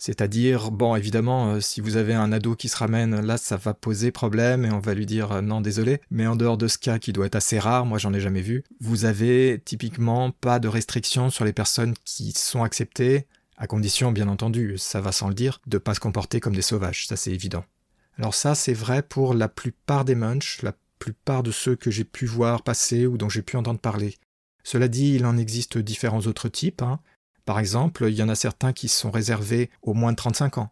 C'est-à-dire, 0.00 0.70
bon, 0.70 0.96
évidemment, 0.96 1.52
euh, 1.52 1.60
si 1.60 1.82
vous 1.82 1.98
avez 1.98 2.14
un 2.14 2.32
ado 2.32 2.56
qui 2.56 2.70
se 2.70 2.76
ramène, 2.78 3.20
là, 3.20 3.36
ça 3.36 3.58
va 3.58 3.74
poser 3.74 4.10
problème 4.10 4.64
et 4.64 4.70
on 4.70 4.78
va 4.78 4.94
lui 4.94 5.04
dire 5.04 5.30
euh, 5.30 5.40
non, 5.42 5.60
désolé. 5.60 6.00
Mais 6.10 6.26
en 6.26 6.36
dehors 6.36 6.56
de 6.56 6.68
ce 6.68 6.78
cas 6.78 6.98
qui 6.98 7.12
doit 7.12 7.26
être 7.26 7.34
assez 7.34 7.58
rare, 7.58 7.84
moi 7.84 7.98
j'en 7.98 8.14
ai 8.14 8.20
jamais 8.20 8.40
vu, 8.40 8.64
vous 8.80 9.04
avez 9.04 9.60
typiquement 9.62 10.30
pas 10.30 10.58
de 10.58 10.68
restrictions 10.68 11.28
sur 11.28 11.44
les 11.44 11.52
personnes 11.52 11.92
qui 12.06 12.32
sont 12.32 12.62
acceptées, 12.62 13.26
à 13.58 13.66
condition, 13.66 14.10
bien 14.10 14.28
entendu, 14.28 14.78
ça 14.78 15.02
va 15.02 15.12
sans 15.12 15.28
le 15.28 15.34
dire, 15.34 15.60
de 15.66 15.76
pas 15.76 15.92
se 15.92 16.00
comporter 16.00 16.40
comme 16.40 16.56
des 16.56 16.62
sauvages, 16.62 17.06
ça 17.06 17.16
c'est 17.16 17.32
évident. 17.32 17.66
Alors 18.16 18.34
ça, 18.34 18.54
c'est 18.54 18.72
vrai 18.72 19.02
pour 19.02 19.34
la 19.34 19.48
plupart 19.48 20.06
des 20.06 20.14
munchs, 20.14 20.62
la 20.62 20.72
plupart 20.98 21.42
de 21.42 21.50
ceux 21.50 21.76
que 21.76 21.90
j'ai 21.90 22.04
pu 22.04 22.24
voir 22.24 22.62
passer 22.62 23.06
ou 23.06 23.18
dont 23.18 23.28
j'ai 23.28 23.42
pu 23.42 23.58
entendre 23.58 23.80
parler. 23.80 24.16
Cela 24.64 24.88
dit, 24.88 25.14
il 25.14 25.26
en 25.26 25.36
existe 25.36 25.78
différents 25.78 26.20
autres 26.20 26.48
types. 26.48 26.82
Hein. 26.82 27.00
Par 27.44 27.58
exemple, 27.58 28.06
il 28.08 28.14
y 28.14 28.22
en 28.22 28.28
a 28.28 28.34
certains 28.34 28.72
qui 28.72 28.88
sont 28.88 29.10
réservés 29.10 29.70
aux 29.82 29.94
moins 29.94 30.12
de 30.12 30.16
35 30.16 30.58
ans. 30.58 30.70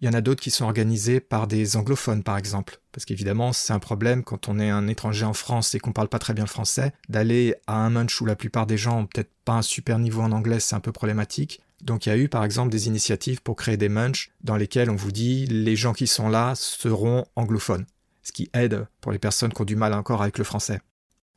Il 0.00 0.06
y 0.06 0.08
en 0.08 0.12
a 0.12 0.20
d'autres 0.20 0.42
qui 0.42 0.52
sont 0.52 0.64
organisés 0.64 1.18
par 1.18 1.48
des 1.48 1.76
anglophones, 1.76 2.22
par 2.22 2.36
exemple. 2.36 2.80
Parce 2.92 3.04
qu'évidemment, 3.04 3.52
c'est 3.52 3.72
un 3.72 3.80
problème 3.80 4.22
quand 4.22 4.48
on 4.48 4.60
est 4.60 4.70
un 4.70 4.86
étranger 4.86 5.24
en 5.24 5.32
France 5.32 5.74
et 5.74 5.80
qu'on 5.80 5.92
parle 5.92 6.08
pas 6.08 6.20
très 6.20 6.34
bien 6.34 6.44
le 6.44 6.50
français, 6.50 6.92
d'aller 7.08 7.56
à 7.66 7.84
un 7.84 7.90
munch 7.90 8.20
où 8.20 8.24
la 8.24 8.36
plupart 8.36 8.66
des 8.66 8.76
gens 8.76 9.00
ont 9.00 9.06
peut-être 9.06 9.32
pas 9.44 9.54
un 9.54 9.62
super 9.62 9.98
niveau 9.98 10.22
en 10.22 10.30
anglais, 10.30 10.60
c'est 10.60 10.76
un 10.76 10.80
peu 10.80 10.92
problématique. 10.92 11.60
Donc 11.82 12.06
il 12.06 12.10
y 12.10 12.12
a 12.12 12.16
eu 12.16 12.28
par 12.28 12.44
exemple 12.44 12.70
des 12.70 12.86
initiatives 12.86 13.42
pour 13.42 13.56
créer 13.56 13.76
des 13.76 13.88
munchs 13.88 14.30
dans 14.42 14.56
lesquels 14.56 14.90
on 14.90 14.96
vous 14.96 15.12
dit 15.12 15.46
les 15.46 15.76
gens 15.76 15.92
qui 15.92 16.06
sont 16.06 16.28
là 16.28 16.54
seront 16.54 17.24
anglophones, 17.36 17.86
ce 18.22 18.32
qui 18.32 18.50
aide 18.52 18.86
pour 19.00 19.12
les 19.12 19.18
personnes 19.18 19.52
qui 19.52 19.62
ont 19.62 19.64
du 19.64 19.76
mal 19.76 19.94
encore 19.94 20.22
avec 20.22 20.38
le 20.38 20.44
français. 20.44 20.80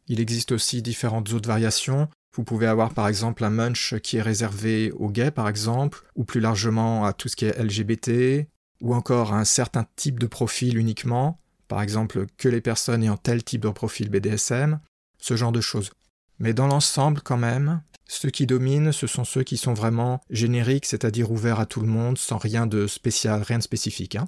Il 0.08 0.20
existe 0.20 0.51
aussi 0.51 0.81
différentes 0.81 1.31
autres 1.34 1.48
variations. 1.48 2.10
Vous 2.36 2.43
pouvez 2.43 2.67
avoir 2.67 2.93
par 2.93 3.08
exemple 3.08 3.43
un 3.43 3.50
munch 3.50 3.96
qui 4.00 4.17
est 4.17 4.22
réservé 4.22 4.91
aux 4.91 5.10
gays 5.10 5.31
par 5.31 5.50
exemple, 5.50 6.03
ou 6.15 6.24
plus 6.24 6.39
largement 6.39 7.05
à 7.05 7.13
tout 7.13 7.27
ce 7.27 7.36
qui 7.36 7.46
est 7.46 7.58
LGBT, 7.58 8.48
ou 8.81 8.96
encore 8.96 9.34
à 9.34 9.39
un 9.39 9.46
certain 9.46 9.86
type 9.96 10.20
de 10.20 10.27
profil 10.27 10.77
uniquement, 10.77 11.39
par 11.67 11.81
exemple 11.81 12.25
que 12.38 12.50
les 12.50 12.62
personnes 12.62 13.03
ayant 13.03 13.17
tel 13.17 13.43
type 13.43 13.62
de 13.62 13.70
profil 13.70 14.10
BDSM, 14.10 14.79
ce 15.20 15.36
genre 15.36 15.51
de 15.51 15.62
choses. 15.62 15.91
Mais 16.39 16.53
dans 16.53 16.67
l'ensemble 16.67 17.22
quand 17.22 17.38
même, 17.38 17.81
ceux 18.08 18.29
qui 18.29 18.46
dominent, 18.46 18.91
ce 18.91 19.08
sont 19.08 19.24
ceux 19.24 19.43
qui 19.43 19.55
sont 19.55 19.74
vraiment 19.74 20.20
génériques, 20.29 20.86
c'est-à-dire 20.86 21.31
ouverts 21.31 21.62
à 21.62 21.65
tout 21.65 21.79
le 21.79 21.88
monde, 21.88 22.17
sans 22.17 22.38
rien 22.38 22.67
de 22.67 22.88
spécial, 22.88 23.41
rien 23.41 23.60
de 23.60 23.63
spécifique. 23.63 24.15
Hein. 24.15 24.27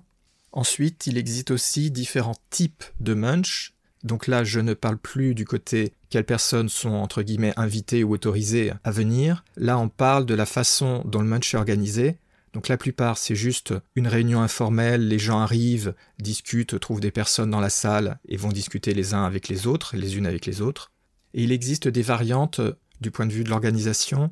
Ensuite, 0.53 1.07
il 1.07 1.17
existe 1.17 1.51
aussi 1.51 1.91
différents 1.91 2.37
types 2.49 2.85
de 2.99 3.13
munch, 3.13 3.73
donc 4.03 4.27
là, 4.27 4.43
je 4.43 4.59
ne 4.59 4.73
parle 4.73 4.97
plus 4.97 5.33
du 5.33 5.45
côté 5.45 5.93
quelles 6.09 6.25
personnes 6.25 6.69
sont 6.69 6.91
entre 6.91 7.23
guillemets 7.23 7.53
invitées 7.55 8.03
ou 8.03 8.11
autorisées 8.11 8.73
à 8.83 8.91
venir. 8.91 9.45
Là, 9.55 9.79
on 9.79 9.89
parle 9.89 10.25
de 10.25 10.33
la 10.33 10.45
façon 10.45 11.03
dont 11.05 11.21
le 11.21 11.27
munch 11.27 11.53
est 11.53 11.57
organisé. 11.57 12.17
Donc 12.51 12.67
la 12.67 12.77
plupart, 12.77 13.17
c'est 13.17 13.35
juste 13.35 13.73
une 13.95 14.07
réunion 14.07 14.41
informelle, 14.41 15.07
les 15.07 15.17
gens 15.17 15.39
arrivent, 15.39 15.95
discutent, 16.19 16.79
trouvent 16.79 16.99
des 16.99 17.11
personnes 17.11 17.49
dans 17.49 17.61
la 17.61 17.69
salle 17.69 18.19
et 18.27 18.37
vont 18.37 18.49
discuter 18.49 18.93
les 18.93 19.13
uns 19.13 19.23
avec 19.23 19.47
les 19.47 19.65
autres, 19.65 19.95
les 19.95 20.17
unes 20.17 20.27
avec 20.27 20.45
les 20.45 20.61
autres. 20.61 20.91
Et 21.33 21.43
il 21.43 21.51
existe 21.51 21.87
des 21.87 22.03
variantes 22.03 22.61
du 23.01 23.09
point 23.09 23.25
de 23.25 23.33
vue 23.33 23.43
de 23.43 23.49
l'organisation. 23.49 24.31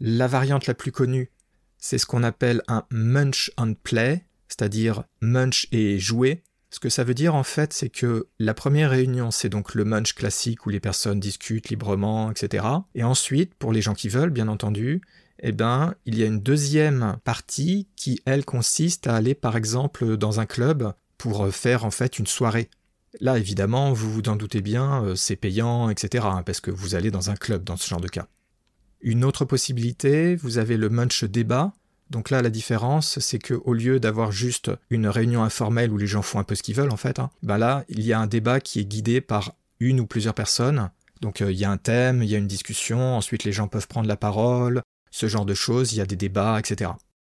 La 0.00 0.28
variante 0.28 0.66
la 0.66 0.74
plus 0.74 0.92
connue, 0.92 1.30
c'est 1.76 1.98
ce 1.98 2.06
qu'on 2.06 2.22
appelle 2.22 2.62
un 2.68 2.84
munch 2.90 3.50
and 3.58 3.74
play, 3.82 4.24
c'est-à-dire 4.48 5.02
munch 5.20 5.68
et 5.70 5.98
jouer. 5.98 6.42
Ce 6.70 6.80
que 6.80 6.88
ça 6.88 7.04
veut 7.04 7.14
dire 7.14 7.34
en 7.34 7.44
fait, 7.44 7.72
c'est 7.72 7.88
que 7.88 8.28
la 8.38 8.54
première 8.54 8.90
réunion, 8.90 9.30
c'est 9.30 9.48
donc 9.48 9.74
le 9.74 9.84
munch 9.84 10.14
classique 10.14 10.66
où 10.66 10.70
les 10.70 10.80
personnes 10.80 11.20
discutent 11.20 11.70
librement, 11.70 12.30
etc. 12.30 12.66
Et 12.94 13.04
ensuite, 13.04 13.54
pour 13.54 13.72
les 13.72 13.80
gens 13.80 13.94
qui 13.94 14.08
veulent, 14.08 14.30
bien 14.30 14.48
entendu, 14.48 15.00
eh 15.40 15.52
ben, 15.52 15.94
il 16.04 16.18
y 16.18 16.22
a 16.22 16.26
une 16.26 16.40
deuxième 16.40 17.18
partie 17.24 17.88
qui, 17.96 18.20
elle, 18.26 18.44
consiste 18.44 19.06
à 19.06 19.14
aller, 19.14 19.34
par 19.34 19.56
exemple, 19.56 20.16
dans 20.16 20.40
un 20.40 20.46
club 20.46 20.92
pour 21.16 21.48
faire 21.54 21.84
en 21.84 21.90
fait 21.90 22.18
une 22.18 22.26
soirée. 22.26 22.68
Là, 23.20 23.38
évidemment, 23.38 23.92
vous 23.92 24.12
vous 24.12 24.22
en 24.28 24.36
doutez 24.36 24.60
bien, 24.60 25.02
euh, 25.04 25.14
c'est 25.14 25.36
payant, 25.36 25.88
etc., 25.90 26.26
hein, 26.28 26.42
parce 26.44 26.60
que 26.60 26.70
vous 26.70 26.94
allez 26.94 27.10
dans 27.10 27.30
un 27.30 27.36
club 27.36 27.64
dans 27.64 27.76
ce 27.76 27.88
genre 27.88 28.00
de 28.00 28.08
cas. 28.08 28.28
Une 29.00 29.24
autre 29.24 29.44
possibilité, 29.44 30.36
vous 30.36 30.58
avez 30.58 30.76
le 30.76 30.88
munch 30.88 31.24
débat. 31.24 31.72
Donc 32.10 32.30
là, 32.30 32.40
la 32.40 32.50
différence, 32.50 33.18
c'est 33.18 33.38
que 33.38 33.54
au 33.54 33.74
lieu 33.74 34.00
d'avoir 34.00 34.32
juste 34.32 34.70
une 34.90 35.08
réunion 35.08 35.42
informelle 35.42 35.92
où 35.92 35.98
les 35.98 36.06
gens 36.06 36.22
font 36.22 36.38
un 36.38 36.44
peu 36.44 36.54
ce 36.54 36.62
qu'ils 36.62 36.74
veulent, 36.74 36.92
en 36.92 36.96
fait, 36.96 37.18
hein, 37.18 37.30
ben 37.42 37.58
là, 37.58 37.84
il 37.88 38.00
y 38.02 38.12
a 38.12 38.20
un 38.20 38.26
débat 38.26 38.60
qui 38.60 38.80
est 38.80 38.86
guidé 38.86 39.20
par 39.20 39.52
une 39.80 40.00
ou 40.00 40.06
plusieurs 40.06 40.34
personnes. 40.34 40.90
Donc 41.20 41.42
euh, 41.42 41.52
il 41.52 41.58
y 41.58 41.64
a 41.64 41.70
un 41.70 41.76
thème, 41.76 42.22
il 42.22 42.30
y 42.30 42.34
a 42.34 42.38
une 42.38 42.46
discussion, 42.46 43.16
ensuite 43.16 43.44
les 43.44 43.52
gens 43.52 43.68
peuvent 43.68 43.88
prendre 43.88 44.08
la 44.08 44.16
parole, 44.16 44.82
ce 45.10 45.26
genre 45.26 45.44
de 45.44 45.54
choses, 45.54 45.92
il 45.92 45.96
y 45.96 46.00
a 46.00 46.06
des 46.06 46.16
débats, 46.16 46.58
etc. 46.58 46.92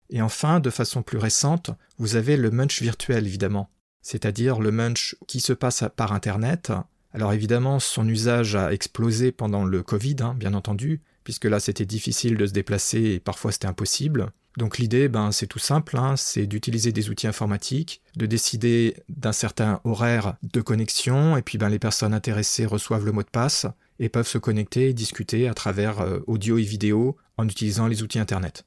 Et 0.09 0.21
enfin, 0.21 0.59
de 0.59 0.69
façon 0.69 1.03
plus 1.03 1.17
récente, 1.17 1.71
vous 1.97 2.15
avez 2.15 2.37
le 2.37 2.51
munch 2.51 2.81
virtuel, 2.81 3.25
évidemment, 3.25 3.69
c'est-à-dire 4.01 4.59
le 4.59 4.71
munch 4.71 5.15
qui 5.27 5.39
se 5.39 5.53
passe 5.53 5.83
par 5.95 6.13
Internet. 6.13 6.71
Alors 7.13 7.33
évidemment, 7.33 7.79
son 7.79 8.07
usage 8.07 8.55
a 8.55 8.71
explosé 8.71 9.31
pendant 9.31 9.65
le 9.65 9.83
Covid, 9.83 10.17
hein, 10.21 10.35
bien 10.35 10.53
entendu, 10.53 11.01
puisque 11.23 11.45
là 11.45 11.59
c'était 11.59 11.85
difficile 11.85 12.37
de 12.37 12.45
se 12.45 12.53
déplacer 12.53 13.01
et 13.01 13.19
parfois 13.19 13.51
c'était 13.51 13.67
impossible. 13.67 14.31
Donc 14.57 14.77
l'idée, 14.77 15.07
ben, 15.07 15.31
c'est 15.31 15.47
tout 15.47 15.59
simple, 15.59 15.97
hein, 15.97 16.15
c'est 16.17 16.45
d'utiliser 16.45 16.91
des 16.91 17.09
outils 17.09 17.27
informatiques, 17.27 18.01
de 18.17 18.25
décider 18.25 18.97
d'un 19.07 19.31
certain 19.31 19.79
horaire 19.85 20.35
de 20.43 20.61
connexion, 20.61 21.37
et 21.37 21.41
puis 21.41 21.57
ben, 21.57 21.69
les 21.69 21.79
personnes 21.79 22.13
intéressées 22.13 22.65
reçoivent 22.65 23.05
le 23.05 23.13
mot 23.13 23.23
de 23.23 23.29
passe 23.29 23.65
et 23.99 24.09
peuvent 24.09 24.27
se 24.27 24.37
connecter 24.37 24.89
et 24.89 24.93
discuter 24.93 25.47
à 25.47 25.53
travers 25.53 26.01
euh, 26.01 26.19
audio 26.27 26.57
et 26.57 26.63
vidéo 26.63 27.15
en 27.37 27.47
utilisant 27.47 27.87
les 27.87 28.03
outils 28.03 28.19
Internet. 28.19 28.65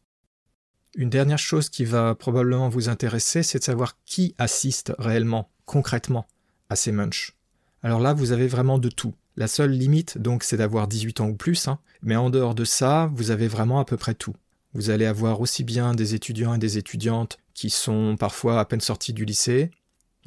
Une 0.97 1.11
dernière 1.11 1.39
chose 1.39 1.69
qui 1.69 1.85
va 1.85 2.15
probablement 2.15 2.69
vous 2.69 2.89
intéresser, 2.89 3.43
c'est 3.43 3.59
de 3.59 3.65
savoir 3.65 3.97
qui 4.07 4.35
assiste 4.39 4.93
réellement, 4.99 5.51
concrètement, 5.67 6.27
à 6.71 6.77
ces 6.77 6.93
munchs. 6.93 7.35
Alors 7.83 8.01
là, 8.01 8.15
vous 8.15 8.33
avez 8.33 8.47
vraiment 8.47 8.79
de 8.79 8.89
tout. 8.89 9.15
La 9.37 9.49
seule 9.49 9.73
limite, 9.73 10.19
donc, 10.19 10.45
c'est 10.45 10.57
d'avoir 10.57 10.87
18 10.87 11.21
ans 11.21 11.29
ou 11.29 11.35
plus, 11.35 11.67
hein. 11.67 11.81
mais 12.03 12.15
en 12.15 12.31
dehors 12.31 12.55
de 12.55 12.65
ça, 12.65 13.11
vous 13.13 13.33
avez 13.33 13.49
vraiment 13.49 13.81
à 13.81 13.85
peu 13.85 13.97
près 13.97 14.15
tout. 14.15 14.35
Vous 14.75 14.91
allez 14.91 15.07
avoir 15.07 15.41
aussi 15.41 15.63
bien 15.63 15.95
des 15.95 16.15
étudiants 16.15 16.55
et 16.55 16.59
des 16.59 16.79
étudiantes 16.79 17.39
qui 17.55 17.71
sont 17.71 18.17
parfois 18.19 18.59
à 18.59 18.65
peine 18.65 18.81
sortis 18.81 19.13
du 19.13 19.25
lycée. 19.25 19.71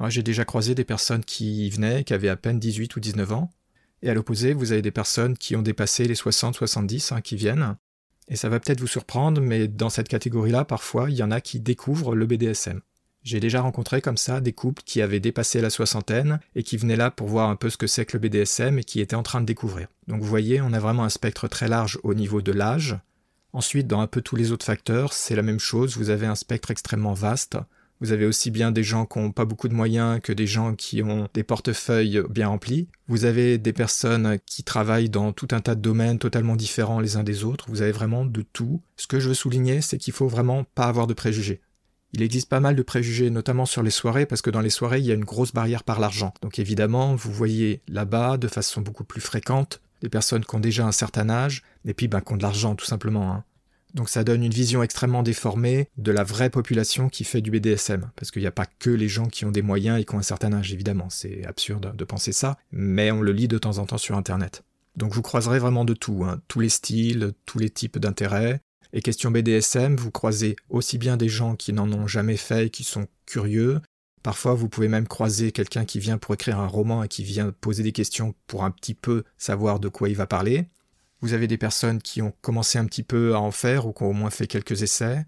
J'ai 0.08 0.22
déjà 0.22 0.44
croisé 0.44 0.74
des 0.74 0.84
personnes 0.84 1.24
qui 1.24 1.68
venaient, 1.70 2.02
qui 2.04 2.14
avaient 2.14 2.28
à 2.28 2.36
peine 2.36 2.58
18 2.58 2.96
ou 2.96 3.00
19 3.00 3.32
ans. 3.32 3.50
Et 4.02 4.08
à 4.08 4.14
l'opposé, 4.14 4.54
vous 4.54 4.72
avez 4.72 4.80
des 4.80 4.90
personnes 4.90 5.36
qui 5.36 5.56
ont 5.56 5.62
dépassé 5.62 6.04
les 6.04 6.14
60-70 6.14 7.12
hein, 7.12 7.20
qui 7.20 7.36
viennent. 7.36 7.76
Et 8.28 8.36
ça 8.36 8.48
va 8.48 8.60
peut-être 8.60 8.80
vous 8.80 8.86
surprendre, 8.86 9.40
mais 9.40 9.68
dans 9.68 9.90
cette 9.90 10.08
catégorie-là, 10.08 10.64
parfois, 10.64 11.10
il 11.10 11.16
y 11.16 11.22
en 11.22 11.30
a 11.30 11.40
qui 11.40 11.60
découvrent 11.60 12.14
le 12.14 12.26
BDSM. 12.26 12.80
J'ai 13.24 13.40
déjà 13.40 13.60
rencontré 13.60 14.00
comme 14.00 14.16
ça 14.16 14.40
des 14.40 14.52
couples 14.52 14.82
qui 14.86 15.02
avaient 15.02 15.20
dépassé 15.20 15.60
la 15.60 15.70
soixantaine 15.70 16.38
et 16.54 16.62
qui 16.62 16.76
venaient 16.76 16.96
là 16.96 17.10
pour 17.10 17.26
voir 17.26 17.50
un 17.50 17.56
peu 17.56 17.68
ce 17.68 17.76
que 17.76 17.86
c'est 17.86 18.06
que 18.06 18.16
le 18.16 18.26
BDSM 18.26 18.78
et 18.78 18.84
qui 18.84 19.00
étaient 19.00 19.16
en 19.16 19.22
train 19.22 19.40
de 19.40 19.46
découvrir. 19.46 19.88
Donc 20.06 20.22
vous 20.22 20.28
voyez, 20.28 20.60
on 20.60 20.72
a 20.72 20.78
vraiment 20.78 21.04
un 21.04 21.08
spectre 21.08 21.48
très 21.48 21.68
large 21.68 21.98
au 22.04 22.14
niveau 22.14 22.40
de 22.40 22.52
l'âge. 22.52 22.96
Ensuite, 23.52 23.86
dans 23.86 24.00
un 24.00 24.06
peu 24.06 24.20
tous 24.20 24.36
les 24.36 24.52
autres 24.52 24.66
facteurs, 24.66 25.12
c'est 25.12 25.34
la 25.34 25.42
même 25.42 25.58
chose, 25.58 25.96
vous 25.96 26.10
avez 26.10 26.26
un 26.26 26.34
spectre 26.34 26.70
extrêmement 26.70 27.14
vaste. 27.14 27.56
Vous 28.00 28.12
avez 28.12 28.26
aussi 28.26 28.50
bien 28.50 28.70
des 28.70 28.84
gens 28.84 29.06
qui 29.06 29.18
n'ont 29.18 29.32
pas 29.32 29.44
beaucoup 29.44 29.68
de 29.68 29.74
moyens 29.74 30.20
que 30.22 30.32
des 30.32 30.46
gens 30.46 30.74
qui 30.74 31.02
ont 31.02 31.28
des 31.34 31.42
portefeuilles 31.42 32.22
bien 32.30 32.46
remplis. 32.46 32.86
Vous 33.08 33.24
avez 33.24 33.58
des 33.58 33.72
personnes 33.72 34.38
qui 34.46 34.62
travaillent 34.62 35.10
dans 35.10 35.32
tout 35.32 35.48
un 35.50 35.60
tas 35.60 35.74
de 35.74 35.80
domaines 35.80 36.20
totalement 36.20 36.54
différents 36.54 37.00
les 37.00 37.16
uns 37.16 37.24
des 37.24 37.42
autres. 37.42 37.64
Vous 37.68 37.82
avez 37.82 37.90
vraiment 37.90 38.24
de 38.24 38.42
tout. 38.42 38.80
Ce 38.96 39.08
que 39.08 39.18
je 39.18 39.28
veux 39.28 39.34
souligner, 39.34 39.80
c'est 39.80 39.98
qu'il 39.98 40.12
faut 40.12 40.28
vraiment 40.28 40.64
pas 40.76 40.86
avoir 40.86 41.08
de 41.08 41.14
préjugés. 41.14 41.60
Il 42.12 42.22
existe 42.22 42.48
pas 42.48 42.60
mal 42.60 42.76
de 42.76 42.82
préjugés, 42.82 43.30
notamment 43.30 43.66
sur 43.66 43.82
les 43.82 43.90
soirées, 43.90 44.26
parce 44.26 44.42
que 44.42 44.50
dans 44.50 44.60
les 44.60 44.70
soirées, 44.70 45.00
il 45.00 45.06
y 45.06 45.10
a 45.10 45.14
une 45.14 45.24
grosse 45.24 45.52
barrière 45.52 45.84
par 45.84 46.00
l'argent. 46.00 46.32
Donc 46.40 46.58
évidemment, 46.58 47.14
vous 47.16 47.32
voyez 47.32 47.82
là-bas, 47.88 48.38
de 48.38 48.48
façon 48.48 48.80
beaucoup 48.80 49.04
plus 49.04 49.20
fréquente, 49.20 49.82
des 50.00 50.08
personnes 50.08 50.44
qui 50.44 50.54
ont 50.54 50.60
déjà 50.60 50.86
un 50.86 50.92
certain 50.92 51.28
âge, 51.28 51.62
et 51.88 51.94
puis 51.94 52.06
ben, 52.06 52.20
qui 52.20 52.32
ont 52.32 52.36
de 52.36 52.42
l'argent, 52.42 52.76
tout 52.76 52.86
simplement. 52.86 53.32
Hein. 53.32 53.44
Donc 53.94 54.10
ça 54.10 54.22
donne 54.22 54.44
une 54.44 54.52
vision 54.52 54.82
extrêmement 54.82 55.22
déformée 55.22 55.88
de 55.96 56.12
la 56.12 56.22
vraie 56.22 56.50
population 56.50 57.08
qui 57.08 57.24
fait 57.24 57.40
du 57.40 57.50
BDSM, 57.50 58.10
parce 58.14 58.30
qu'il 58.30 58.42
n'y 58.42 58.46
a 58.46 58.52
pas 58.52 58.66
que 58.66 58.90
les 58.90 59.08
gens 59.08 59.26
qui 59.26 59.46
ont 59.46 59.50
des 59.50 59.62
moyens 59.62 59.98
et 59.98 60.04
qui 60.04 60.14
ont 60.14 60.18
un 60.18 60.22
certain 60.22 60.52
âge, 60.52 60.72
évidemment, 60.72 61.08
c'est 61.08 61.44
absurde 61.46 61.96
de 61.96 62.04
penser 62.04 62.32
ça, 62.32 62.58
mais 62.70 63.10
on 63.10 63.22
le 63.22 63.32
lit 63.32 63.48
de 63.48 63.58
temps 63.58 63.78
en 63.78 63.86
temps 63.86 63.98
sur 63.98 64.16
Internet. 64.16 64.62
Donc 64.96 65.14
vous 65.14 65.22
croiserez 65.22 65.58
vraiment 65.58 65.84
de 65.84 65.94
tout, 65.94 66.24
hein. 66.24 66.40
tous 66.48 66.60
les 66.60 66.68
styles, 66.68 67.32
tous 67.46 67.58
les 67.58 67.70
types 67.70 67.98
d'intérêts. 67.98 68.60
Et 68.92 69.00
question 69.00 69.30
BDSM, 69.30 69.96
vous 69.96 70.10
croisez 70.10 70.56
aussi 70.68 70.98
bien 70.98 71.16
des 71.16 71.28
gens 71.28 71.56
qui 71.56 71.72
n'en 71.72 71.90
ont 71.92 72.06
jamais 72.06 72.36
fait 72.36 72.66
et 72.66 72.70
qui 72.70 72.84
sont 72.84 73.06
curieux. 73.26 73.80
Parfois, 74.22 74.54
vous 74.54 74.68
pouvez 74.68 74.88
même 74.88 75.06
croiser 75.06 75.52
quelqu'un 75.52 75.84
qui 75.84 76.00
vient 76.00 76.18
pour 76.18 76.34
écrire 76.34 76.58
un 76.58 76.66
roman 76.66 77.02
et 77.02 77.08
qui 77.08 77.22
vient 77.22 77.52
poser 77.52 77.82
des 77.82 77.92
questions 77.92 78.34
pour 78.46 78.64
un 78.64 78.70
petit 78.70 78.94
peu 78.94 79.24
savoir 79.36 79.78
de 79.78 79.88
quoi 79.88 80.08
il 80.08 80.16
va 80.16 80.26
parler. 80.26 80.66
Vous 81.20 81.32
avez 81.32 81.46
des 81.46 81.58
personnes 81.58 82.00
qui 82.00 82.22
ont 82.22 82.32
commencé 82.40 82.78
un 82.78 82.84
petit 82.84 83.02
peu 83.02 83.34
à 83.34 83.40
en 83.40 83.50
faire 83.50 83.86
ou 83.86 83.92
qui 83.92 84.02
ont 84.02 84.10
au 84.10 84.12
moins 84.12 84.30
fait 84.30 84.46
quelques 84.46 84.82
essais. 84.82 85.26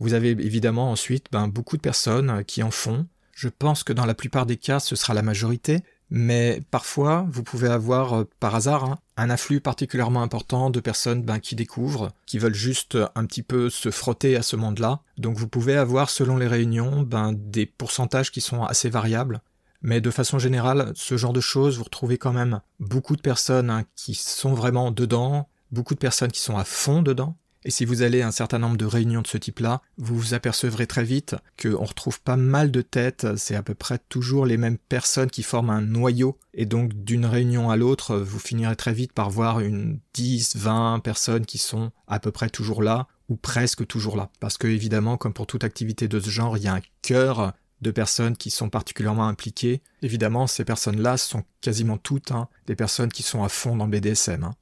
Vous 0.00 0.14
avez 0.14 0.30
évidemment 0.30 0.90
ensuite 0.90 1.26
ben, 1.32 1.48
beaucoup 1.48 1.76
de 1.76 1.82
personnes 1.82 2.44
qui 2.44 2.62
en 2.62 2.70
font. 2.70 3.06
Je 3.32 3.48
pense 3.48 3.84
que 3.84 3.92
dans 3.92 4.06
la 4.06 4.14
plupart 4.14 4.46
des 4.46 4.56
cas, 4.56 4.80
ce 4.80 4.96
sera 4.96 5.14
la 5.14 5.22
majorité, 5.22 5.82
mais 6.10 6.60
parfois, 6.70 7.26
vous 7.30 7.42
pouvez 7.42 7.68
avoir, 7.68 8.14
euh, 8.14 8.24
par 8.40 8.54
hasard, 8.54 8.84
hein, 8.84 8.98
un 9.16 9.30
afflux 9.30 9.60
particulièrement 9.60 10.22
important 10.22 10.70
de 10.70 10.80
personnes 10.80 11.22
ben, 11.22 11.38
qui 11.38 11.54
découvrent, 11.54 12.12
qui 12.26 12.38
veulent 12.38 12.54
juste 12.54 12.96
un 13.14 13.26
petit 13.26 13.42
peu 13.42 13.68
se 13.68 13.90
frotter 13.90 14.36
à 14.36 14.42
ce 14.42 14.56
monde-là. 14.56 15.00
Donc 15.18 15.36
vous 15.36 15.48
pouvez 15.48 15.76
avoir, 15.76 16.10
selon 16.10 16.36
les 16.36 16.46
réunions, 16.46 17.02
ben, 17.02 17.32
des 17.32 17.66
pourcentages 17.66 18.32
qui 18.32 18.40
sont 18.40 18.64
assez 18.64 18.88
variables. 18.88 19.40
Mais 19.82 20.00
de 20.00 20.10
façon 20.10 20.38
générale, 20.38 20.92
ce 20.94 21.16
genre 21.16 21.32
de 21.32 21.40
choses, 21.40 21.78
vous 21.78 21.84
retrouvez 21.84 22.18
quand 22.18 22.32
même 22.32 22.60
beaucoup 22.80 23.16
de 23.16 23.20
personnes 23.20 23.70
hein, 23.70 23.84
qui 23.94 24.14
sont 24.14 24.54
vraiment 24.54 24.90
dedans, 24.90 25.48
beaucoup 25.70 25.94
de 25.94 26.00
personnes 26.00 26.32
qui 26.32 26.40
sont 26.40 26.56
à 26.56 26.64
fond 26.64 27.02
dedans. 27.02 27.36
Et 27.64 27.70
si 27.70 27.84
vous 27.84 28.02
allez 28.02 28.22
à 28.22 28.28
un 28.28 28.32
certain 28.32 28.58
nombre 28.58 28.76
de 28.76 28.86
réunions 28.86 29.20
de 29.20 29.26
ce 29.26 29.36
type-là, 29.36 29.82
vous 29.98 30.16
vous 30.16 30.34
apercevrez 30.34 30.86
très 30.86 31.04
vite 31.04 31.34
qu'on 31.60 31.84
retrouve 31.84 32.20
pas 32.20 32.36
mal 32.36 32.70
de 32.70 32.82
têtes, 32.82 33.26
c'est 33.36 33.56
à 33.56 33.62
peu 33.62 33.74
près 33.74 33.98
toujours 34.08 34.46
les 34.46 34.56
mêmes 34.56 34.78
personnes 34.78 35.30
qui 35.30 35.42
forment 35.42 35.70
un 35.70 35.80
noyau, 35.80 36.38
et 36.54 36.66
donc 36.66 36.92
d'une 36.94 37.26
réunion 37.26 37.68
à 37.68 37.76
l'autre, 37.76 38.16
vous 38.16 38.38
finirez 38.38 38.76
très 38.76 38.94
vite 38.94 39.12
par 39.12 39.28
voir 39.28 39.60
une 39.60 39.98
10, 40.14 40.56
20 40.56 41.00
personnes 41.00 41.46
qui 41.46 41.58
sont 41.58 41.90
à 42.06 42.20
peu 42.20 42.30
près 42.30 42.48
toujours 42.48 42.82
là, 42.82 43.08
ou 43.28 43.36
presque 43.36 43.86
toujours 43.86 44.16
là. 44.16 44.30
Parce 44.40 44.56
que 44.56 44.68
évidemment, 44.68 45.16
comme 45.16 45.34
pour 45.34 45.46
toute 45.46 45.64
activité 45.64 46.08
de 46.08 46.20
ce 46.20 46.30
genre, 46.30 46.56
il 46.56 46.62
y 46.62 46.68
a 46.68 46.74
un 46.74 46.82
cœur 47.02 47.52
de 47.80 47.90
personnes 47.90 48.36
qui 48.36 48.50
sont 48.50 48.70
particulièrement 48.70 49.28
impliquées. 49.28 49.82
Évidemment, 50.02 50.46
ces 50.46 50.64
personnes-là 50.64 51.16
sont 51.16 51.44
quasiment 51.60 51.96
toutes 51.96 52.32
hein, 52.32 52.48
des 52.66 52.74
personnes 52.74 53.12
qui 53.12 53.22
sont 53.22 53.44
à 53.44 53.48
fond 53.48 53.76
dans 53.76 53.86
le 53.86 53.90
BDSM. 53.90 54.44
Hein. 54.44 54.54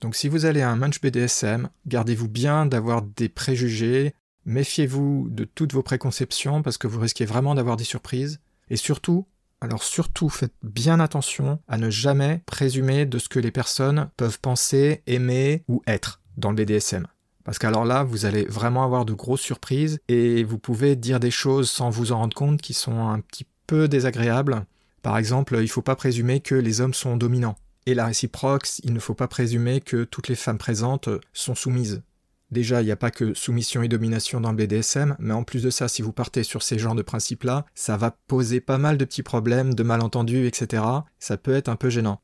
Donc 0.00 0.14
si 0.14 0.28
vous 0.28 0.44
allez 0.44 0.62
à 0.62 0.70
un 0.70 0.76
munch 0.76 1.00
BDSM, 1.00 1.68
gardez-vous 1.86 2.28
bien 2.28 2.66
d'avoir 2.66 3.02
des 3.02 3.28
préjugés, 3.28 4.14
méfiez-vous 4.44 5.28
de 5.30 5.44
toutes 5.44 5.72
vos 5.72 5.82
préconceptions 5.82 6.62
parce 6.62 6.78
que 6.78 6.86
vous 6.86 7.00
risquez 7.00 7.24
vraiment 7.24 7.54
d'avoir 7.54 7.76
des 7.76 7.84
surprises. 7.84 8.40
Et 8.68 8.76
surtout, 8.76 9.26
alors 9.60 9.82
surtout 9.82 10.28
faites 10.28 10.54
bien 10.62 11.00
attention 11.00 11.60
à 11.66 11.78
ne 11.78 11.90
jamais 11.90 12.42
présumer 12.46 13.06
de 13.06 13.18
ce 13.18 13.28
que 13.28 13.38
les 13.38 13.50
personnes 13.50 14.10
peuvent 14.16 14.40
penser, 14.40 15.02
aimer 15.06 15.64
ou 15.68 15.82
être 15.86 16.20
dans 16.36 16.50
le 16.50 16.56
BDSM. 16.56 17.06
Parce 17.46 17.60
qu'alors 17.60 17.84
là, 17.84 18.02
vous 18.02 18.26
allez 18.26 18.44
vraiment 18.44 18.82
avoir 18.82 19.04
de 19.04 19.12
grosses 19.12 19.40
surprises 19.40 20.00
et 20.08 20.42
vous 20.42 20.58
pouvez 20.58 20.96
dire 20.96 21.20
des 21.20 21.30
choses 21.30 21.70
sans 21.70 21.90
vous 21.90 22.10
en 22.10 22.18
rendre 22.18 22.34
compte 22.34 22.60
qui 22.60 22.74
sont 22.74 23.08
un 23.08 23.20
petit 23.20 23.46
peu 23.68 23.86
désagréables. 23.86 24.66
Par 25.02 25.16
exemple, 25.16 25.54
il 25.54 25.62
ne 25.62 25.66
faut 25.68 25.80
pas 25.80 25.94
présumer 25.94 26.40
que 26.40 26.56
les 26.56 26.80
hommes 26.80 26.92
sont 26.92 27.16
dominants. 27.16 27.54
Et 27.86 27.94
la 27.94 28.06
réciproque, 28.06 28.68
il 28.82 28.92
ne 28.92 28.98
faut 28.98 29.14
pas 29.14 29.28
présumer 29.28 29.80
que 29.80 30.02
toutes 30.02 30.26
les 30.26 30.34
femmes 30.34 30.58
présentes 30.58 31.08
sont 31.32 31.54
soumises. 31.54 32.02
Déjà, 32.50 32.82
il 32.82 32.86
n'y 32.86 32.90
a 32.90 32.96
pas 32.96 33.12
que 33.12 33.32
soumission 33.32 33.84
et 33.84 33.88
domination 33.88 34.40
dans 34.40 34.50
le 34.50 34.56
BDSM, 34.56 35.14
mais 35.20 35.34
en 35.34 35.44
plus 35.44 35.62
de 35.62 35.70
ça, 35.70 35.86
si 35.86 36.02
vous 36.02 36.12
partez 36.12 36.42
sur 36.42 36.64
ces 36.64 36.80
genres 36.80 36.96
de 36.96 37.02
principes-là, 37.02 37.64
ça 37.76 37.96
va 37.96 38.10
poser 38.26 38.60
pas 38.60 38.78
mal 38.78 38.98
de 38.98 39.04
petits 39.04 39.22
problèmes, 39.22 39.72
de 39.72 39.84
malentendus, 39.84 40.48
etc. 40.48 40.82
Ça 41.20 41.36
peut 41.36 41.54
être 41.54 41.68
un 41.68 41.76
peu 41.76 41.90
gênant. 41.90 42.20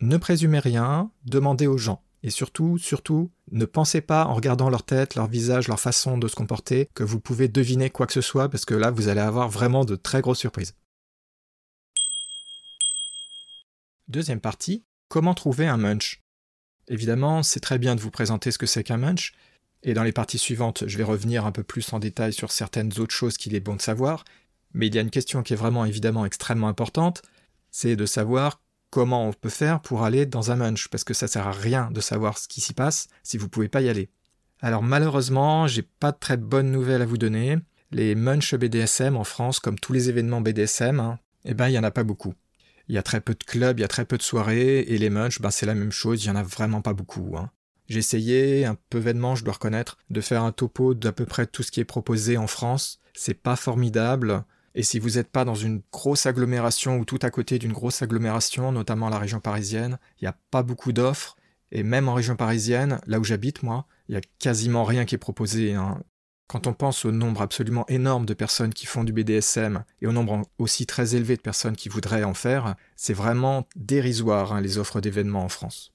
Ne 0.00 0.16
présumez 0.16 0.60
rien, 0.60 1.10
demandez 1.24 1.66
aux 1.66 1.76
gens. 1.78 2.04
Et 2.22 2.30
surtout, 2.30 2.78
surtout, 2.78 3.30
Ne 3.50 3.64
pensez 3.64 4.00
pas 4.00 4.26
en 4.26 4.34
regardant 4.34 4.70
leur 4.70 4.84
tête, 4.84 5.16
leur 5.16 5.26
visage, 5.26 5.66
leur 5.66 5.80
façon 5.80 6.18
de 6.18 6.28
se 6.28 6.36
comporter 6.36 6.88
que 6.94 7.02
vous 7.02 7.18
pouvez 7.18 7.48
deviner 7.48 7.90
quoi 7.90 8.06
que 8.06 8.12
ce 8.12 8.20
soit 8.20 8.48
parce 8.48 8.64
que 8.64 8.74
là 8.74 8.92
vous 8.92 9.08
allez 9.08 9.20
avoir 9.20 9.48
vraiment 9.48 9.84
de 9.84 9.96
très 9.96 10.20
grosses 10.20 10.38
surprises. 10.38 10.76
Deuxième 14.06 14.40
partie, 14.40 14.84
comment 15.08 15.34
trouver 15.34 15.66
un 15.66 15.78
munch? 15.78 16.20
Évidemment, 16.86 17.42
c'est 17.42 17.60
très 17.60 17.78
bien 17.78 17.96
de 17.96 18.00
vous 18.00 18.10
présenter 18.10 18.52
ce 18.52 18.58
que 18.58 18.66
c'est 18.66 18.84
qu'un 18.84 18.98
munch, 18.98 19.34
et 19.82 19.94
dans 19.94 20.02
les 20.02 20.12
parties 20.12 20.38
suivantes, 20.38 20.84
je 20.86 20.98
vais 20.98 21.04
revenir 21.04 21.46
un 21.46 21.52
peu 21.52 21.62
plus 21.62 21.92
en 21.92 21.98
détail 21.98 22.32
sur 22.32 22.52
certaines 22.52 22.98
autres 23.00 23.14
choses 23.14 23.36
qu'il 23.36 23.54
est 23.54 23.60
bon 23.60 23.76
de 23.76 23.82
savoir, 23.82 24.24
mais 24.74 24.86
il 24.86 24.94
y 24.94 24.98
a 24.98 25.02
une 25.02 25.10
question 25.10 25.42
qui 25.42 25.54
est 25.54 25.56
vraiment 25.56 25.84
évidemment 25.84 26.24
extrêmement 26.24 26.68
importante, 26.68 27.22
c'est 27.70 27.96
de 27.96 28.06
savoir 28.06 28.60
comment 28.90 29.26
on 29.26 29.32
peut 29.32 29.48
faire 29.48 29.80
pour 29.80 30.04
aller 30.04 30.26
dans 30.26 30.50
un 30.50 30.56
munch, 30.56 30.88
parce 30.88 31.04
que 31.04 31.14
ça 31.14 31.28
sert 31.28 31.46
à 31.46 31.52
rien 31.52 31.90
de 31.90 32.00
savoir 32.00 32.38
ce 32.38 32.48
qui 32.48 32.60
s'y 32.60 32.74
passe 32.74 33.08
si 33.22 33.38
vous 33.38 33.48
pouvez 33.48 33.68
pas 33.68 33.80
y 33.80 33.88
aller. 33.88 34.10
Alors 34.60 34.82
malheureusement, 34.82 35.66
j'ai 35.66 35.82
pas 35.82 36.12
de 36.12 36.18
très 36.18 36.36
bonnes 36.36 36.70
nouvelles 36.70 37.02
à 37.02 37.06
vous 37.06 37.18
donner. 37.18 37.58
Les 37.92 38.14
munch 38.14 38.54
BDSM 38.54 39.16
en 39.16 39.24
France, 39.24 39.58
comme 39.58 39.78
tous 39.78 39.92
les 39.92 40.08
événements 40.08 40.40
BDSM, 40.40 41.00
hein, 41.00 41.18
eh 41.44 41.54
ben 41.54 41.68
il 41.68 41.72
y 41.72 41.78
en 41.78 41.84
a 41.84 41.90
pas 41.90 42.04
beaucoup. 42.04 42.34
Il 42.88 42.94
y 42.94 42.98
a 42.98 43.02
très 43.02 43.20
peu 43.20 43.34
de 43.34 43.44
clubs, 43.44 43.78
il 43.78 43.82
y 43.82 43.84
a 43.84 43.88
très 43.88 44.04
peu 44.04 44.18
de 44.18 44.22
soirées, 44.22 44.80
et 44.80 44.98
les 44.98 45.10
munch, 45.10 45.40
ben, 45.40 45.50
c'est 45.50 45.66
la 45.66 45.74
même 45.74 45.92
chose, 45.92 46.24
il 46.24 46.26
y 46.26 46.30
en 46.30 46.36
a 46.36 46.42
vraiment 46.42 46.82
pas 46.82 46.92
beaucoup. 46.92 47.36
Hein. 47.36 47.50
J'ai 47.88 47.98
essayé, 47.98 48.64
un 48.64 48.76
peu 48.90 48.98
vainement, 48.98 49.34
je 49.34 49.44
dois 49.44 49.54
reconnaître, 49.54 49.96
de 50.10 50.20
faire 50.20 50.44
un 50.44 50.52
topo 50.52 50.94
d'à 50.94 51.12
peu 51.12 51.24
près 51.24 51.46
tout 51.46 51.62
ce 51.62 51.72
qui 51.72 51.80
est 51.80 51.84
proposé 51.84 52.36
en 52.36 52.46
France. 52.46 53.00
C'est 53.14 53.34
pas 53.34 53.56
formidable. 53.56 54.44
Et 54.74 54.82
si 54.82 54.98
vous 54.98 55.10
n'êtes 55.10 55.30
pas 55.30 55.44
dans 55.44 55.54
une 55.54 55.82
grosse 55.92 56.26
agglomération 56.26 56.98
ou 56.98 57.04
tout 57.04 57.18
à 57.22 57.30
côté 57.30 57.58
d'une 57.58 57.72
grosse 57.72 58.02
agglomération, 58.02 58.72
notamment 58.72 59.08
la 59.08 59.18
région 59.18 59.40
parisienne, 59.40 59.98
il 60.20 60.24
n'y 60.24 60.28
a 60.28 60.36
pas 60.50 60.62
beaucoup 60.62 60.92
d'offres. 60.92 61.36
Et 61.72 61.82
même 61.82 62.08
en 62.08 62.14
région 62.14 62.36
parisienne, 62.36 63.00
là 63.06 63.20
où 63.20 63.24
j'habite 63.24 63.62
moi, 63.62 63.86
il 64.08 64.12
n'y 64.12 64.18
a 64.18 64.22
quasiment 64.38 64.84
rien 64.84 65.04
qui 65.04 65.14
est 65.14 65.18
proposé. 65.18 65.74
Hein. 65.74 66.02
Quand 66.48 66.66
on 66.66 66.72
pense 66.72 67.04
au 67.04 67.12
nombre 67.12 67.42
absolument 67.42 67.86
énorme 67.86 68.26
de 68.26 68.34
personnes 68.34 68.74
qui 68.74 68.86
font 68.86 69.04
du 69.04 69.12
BDSM 69.12 69.84
et 70.02 70.08
au 70.08 70.12
nombre 70.12 70.42
aussi 70.58 70.84
très 70.84 71.14
élevé 71.14 71.36
de 71.36 71.42
personnes 71.42 71.76
qui 71.76 71.88
voudraient 71.88 72.24
en 72.24 72.34
faire, 72.34 72.74
c'est 72.96 73.14
vraiment 73.14 73.68
dérisoire 73.76 74.52
hein, 74.52 74.60
les 74.60 74.78
offres 74.78 75.00
d'événements 75.00 75.44
en 75.44 75.48
France. 75.48 75.92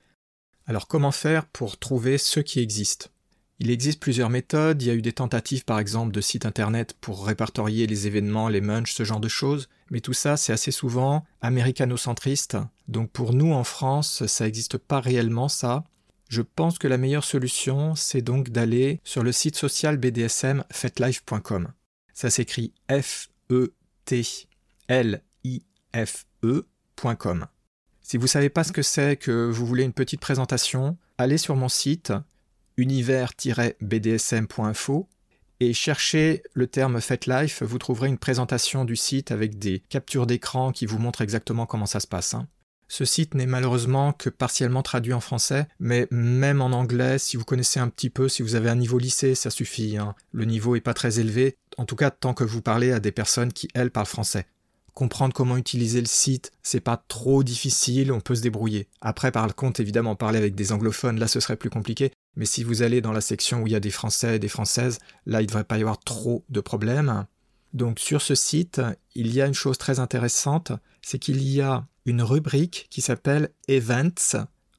Alors 0.65 0.87
comment 0.87 1.11
faire 1.11 1.45
pour 1.45 1.77
trouver 1.77 2.17
ceux 2.17 2.41
qui 2.41 2.61
existent 2.61 3.09
il 3.59 3.71
existe 3.71 4.01
plusieurs 4.01 4.29
méthodes, 4.29 4.81
il 4.81 4.87
y 4.87 4.91
a 4.91 4.95
eu 4.95 5.01
des 5.01 5.13
tentatives 5.13 5.63
par 5.63 5.79
exemple 5.79 6.11
de 6.11 6.19
sites 6.19 6.45
internet 6.45 6.93
pour 6.99 7.25
répertorier 7.25 7.87
les 7.87 8.05
événements, 8.07 8.49
les 8.49 8.59
munchs, 8.61 8.93
ce 8.93 9.05
genre 9.05 9.21
de 9.21 9.29
choses, 9.29 9.69
mais 9.89 10.01
tout 10.01 10.13
ça 10.13 10.35
c'est 10.35 10.51
assez 10.51 10.71
souvent 10.71 11.25
américano-centriste, 11.41 12.57
donc 12.87 13.11
pour 13.11 13.33
nous 13.33 13.53
en 13.53 13.63
France 13.63 14.25
ça 14.25 14.45
n'existe 14.45 14.77
pas 14.77 14.99
réellement 14.99 15.47
ça. 15.47 15.85
Je 16.27 16.41
pense 16.41 16.79
que 16.79 16.87
la 16.87 16.97
meilleure 16.97 17.23
solution 17.23 17.95
c'est 17.95 18.21
donc 18.21 18.49
d'aller 18.49 18.99
sur 19.03 19.23
le 19.23 19.31
site 19.31 19.55
social 19.55 19.95
BDSM 19.97 20.65
fetlife.com. 20.71 21.69
Ça 22.13 22.29
s'écrit 22.29 22.73
F-E-T-L-I-F-E.com. 22.89 23.47
Si 28.01 28.17
vous 28.17 28.23
ne 28.23 28.29
savez 28.29 28.49
pas 28.49 28.63
ce 28.63 28.71
que 28.71 28.81
c'est, 28.81 29.17
que 29.17 29.49
vous 29.49 29.65
voulez 29.65 29.83
une 29.83 29.93
petite 29.93 30.21
présentation, 30.21 30.97
allez 31.17 31.37
sur 31.37 31.55
mon 31.55 31.69
site, 31.69 32.13
univers-bdsm.info 32.77 35.07
et 35.59 35.73
cherchez 35.73 36.43
le 36.53 36.67
terme 36.67 36.99
FetLife, 36.99 37.63
vous 37.63 37.77
trouverez 37.77 38.09
une 38.09 38.17
présentation 38.17 38.85
du 38.85 38.95
site 38.95 39.31
avec 39.31 39.57
des 39.57 39.79
captures 39.89 40.27
d'écran 40.27 40.71
qui 40.71 40.85
vous 40.85 40.99
montrent 40.99 41.21
exactement 41.21 41.65
comment 41.65 41.85
ça 41.85 41.99
se 41.99 42.07
passe. 42.07 42.33
Hein. 42.33 42.47
Ce 42.87 43.05
site 43.05 43.33
n'est 43.33 43.45
malheureusement 43.45 44.13
que 44.13 44.29
partiellement 44.29 44.83
traduit 44.83 45.13
en 45.13 45.21
français, 45.21 45.67
mais 45.79 46.07
même 46.11 46.61
en 46.61 46.67
anglais, 46.67 47.17
si 47.17 47.37
vous 47.37 47.45
connaissez 47.45 47.79
un 47.79 47.87
petit 47.87 48.09
peu, 48.09 48.29
si 48.29 48.43
vous 48.43 48.55
avez 48.55 48.69
un 48.69 48.75
niveau 48.75 48.99
lycée, 48.99 49.33
ça 49.33 49.49
suffit. 49.49 49.97
Hein. 49.97 50.13
Le 50.33 50.45
niveau 50.45 50.75
n'est 50.75 50.81
pas 50.81 50.93
très 50.93 51.19
élevé, 51.19 51.57
en 51.77 51.85
tout 51.85 51.95
cas 51.95 52.11
tant 52.11 52.33
que 52.33 52.43
vous 52.43 52.61
parlez 52.61 52.91
à 52.91 52.99
des 52.99 53.11
personnes 53.11 53.53
qui, 53.53 53.69
elles, 53.73 53.91
parlent 53.91 54.05
français 54.05 54.45
comprendre 54.95 55.33
comment 55.33 55.57
utiliser 55.57 55.99
le 55.99 56.07
site, 56.07 56.51
c'est 56.63 56.79
pas 56.79 57.03
trop 57.09 57.43
difficile, 57.43 58.11
on 58.11 58.21
peut 58.21 58.33
se 58.33 58.41
débrouiller. 58.41 58.87
Après, 59.01 59.29
par 59.29 59.53
contre, 59.53 59.81
évidemment, 59.81 60.15
parler 60.15 60.39
avec 60.39 60.55
des 60.55 60.71
anglophones, 60.71 61.19
là, 61.19 61.27
ce 61.27 61.41
serait 61.41 61.57
plus 61.57 61.69
compliqué. 61.69 62.11
Mais 62.35 62.45
si 62.45 62.63
vous 62.63 62.81
allez 62.81 63.01
dans 63.01 63.11
la 63.11 63.21
section 63.21 63.61
où 63.61 63.67
il 63.67 63.73
y 63.73 63.75
a 63.75 63.79
des 63.79 63.91
Français 63.91 64.35
et 64.35 64.39
des 64.39 64.47
Françaises, 64.47 64.99
là, 65.25 65.41
il 65.41 65.45
ne 65.45 65.47
devrait 65.47 65.63
pas 65.63 65.77
y 65.77 65.81
avoir 65.81 65.99
trop 65.99 66.43
de 66.49 66.59
problèmes. 66.59 67.25
Donc, 67.73 67.99
sur 67.99 68.21
ce 68.21 68.35
site, 68.35 68.81
il 69.15 69.33
y 69.33 69.41
a 69.41 69.47
une 69.47 69.53
chose 69.53 69.77
très 69.77 69.99
intéressante, 69.99 70.71
c'est 71.01 71.19
qu'il 71.19 71.41
y 71.43 71.61
a 71.61 71.85
une 72.05 72.21
rubrique 72.21 72.87
qui 72.89 73.01
s'appelle 73.01 73.49
Events 73.67 74.37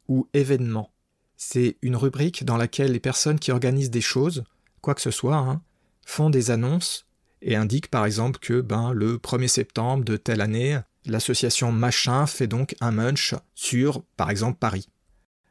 ou 0.08 0.28
événements. 0.34 0.92
C'est 1.36 1.76
une 1.82 1.96
rubrique 1.96 2.44
dans 2.44 2.56
laquelle 2.56 2.92
les 2.92 3.00
personnes 3.00 3.38
qui 3.38 3.52
organisent 3.52 3.90
des 3.90 4.00
choses, 4.00 4.44
quoi 4.80 4.94
que 4.94 5.02
ce 5.02 5.10
soit, 5.10 5.36
hein, 5.36 5.60
font 6.04 6.30
des 6.30 6.50
annonces 6.50 7.06
et 7.42 7.56
indique 7.56 7.90
par 7.90 8.06
exemple 8.06 8.38
que 8.40 8.60
ben, 8.60 8.92
le 8.92 9.18
1er 9.18 9.48
septembre 9.48 10.04
de 10.04 10.16
telle 10.16 10.40
année, 10.40 10.78
l'association 11.04 11.72
Machin 11.72 12.26
fait 12.26 12.46
donc 12.46 12.74
un 12.80 12.92
munch 12.92 13.34
sur, 13.54 14.02
par 14.16 14.30
exemple, 14.30 14.58
Paris. 14.58 14.88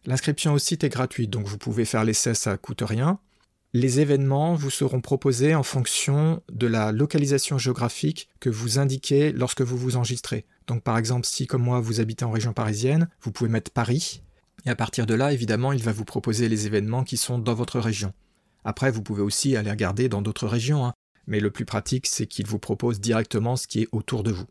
L'inscription 0.06 0.54
au 0.54 0.60
site 0.60 0.84
est 0.84 0.90
gratuite, 0.90 1.30
donc 1.30 1.48
vous 1.48 1.58
pouvez 1.58 1.86
faire 1.86 2.04
l'essai, 2.04 2.34
ça 2.34 2.58
coûte 2.58 2.84
rien. 2.86 3.20
Les 3.74 4.00
événements 4.00 4.56
vous 4.56 4.70
seront 4.70 5.02
proposés 5.02 5.56
en 5.56 5.64
fonction 5.64 6.42
de 6.52 6.68
la 6.68 6.92
localisation 6.92 7.58
géographique 7.58 8.30
que 8.40 8.50
vous 8.50 8.80
indiquez 8.80 9.32
lorsque 9.32 9.62
vous 9.62 9.78
vous 9.78 9.98
enregistrez. 9.98 10.46
Donc 10.68 10.84
par 10.84 10.98
exemple, 10.98 11.26
si 11.26 11.48
comme 11.48 11.64
moi 11.64 11.80
vous 11.80 12.00
habitez 12.00 12.24
en 12.24 12.32
région 12.32 12.54
parisienne, 12.54 13.10
vous 13.22 13.32
pouvez 13.32 13.50
mettre 13.50 13.72
Paris, 13.72 14.22
et 14.66 14.70
à 14.70 14.76
partir 14.76 15.06
de 15.06 15.14
là, 15.14 15.34
évidemment, 15.34 15.74
il 15.74 15.84
va 15.84 15.92
vous 15.92 16.06
proposer 16.06 16.50
les 16.50 16.66
événements 16.66 17.04
qui 17.04 17.18
sont 17.18 17.38
dans 17.38 17.54
votre 17.54 17.80
région. 17.80 18.14
Après, 18.64 18.90
vous 18.90 19.04
pouvez 19.04 19.22
aussi 19.22 19.56
aller 19.56 19.70
regarder 19.70 20.10
dans 20.10 20.22
d'autres 20.22 20.48
régions. 20.48 20.86
Hein 20.86 20.94
mais 21.28 21.40
le 21.40 21.52
plus 21.52 21.66
pratique, 21.66 22.08
c'est 22.08 22.28
qu'il 22.28 22.48
vous 22.48 22.60
propose 22.60 23.00
directement 23.00 23.56
ce 23.56 23.68
qui 23.68 23.82
est 23.82 23.88
autour 23.92 24.24
de 24.24 24.32
vous. 24.32 24.46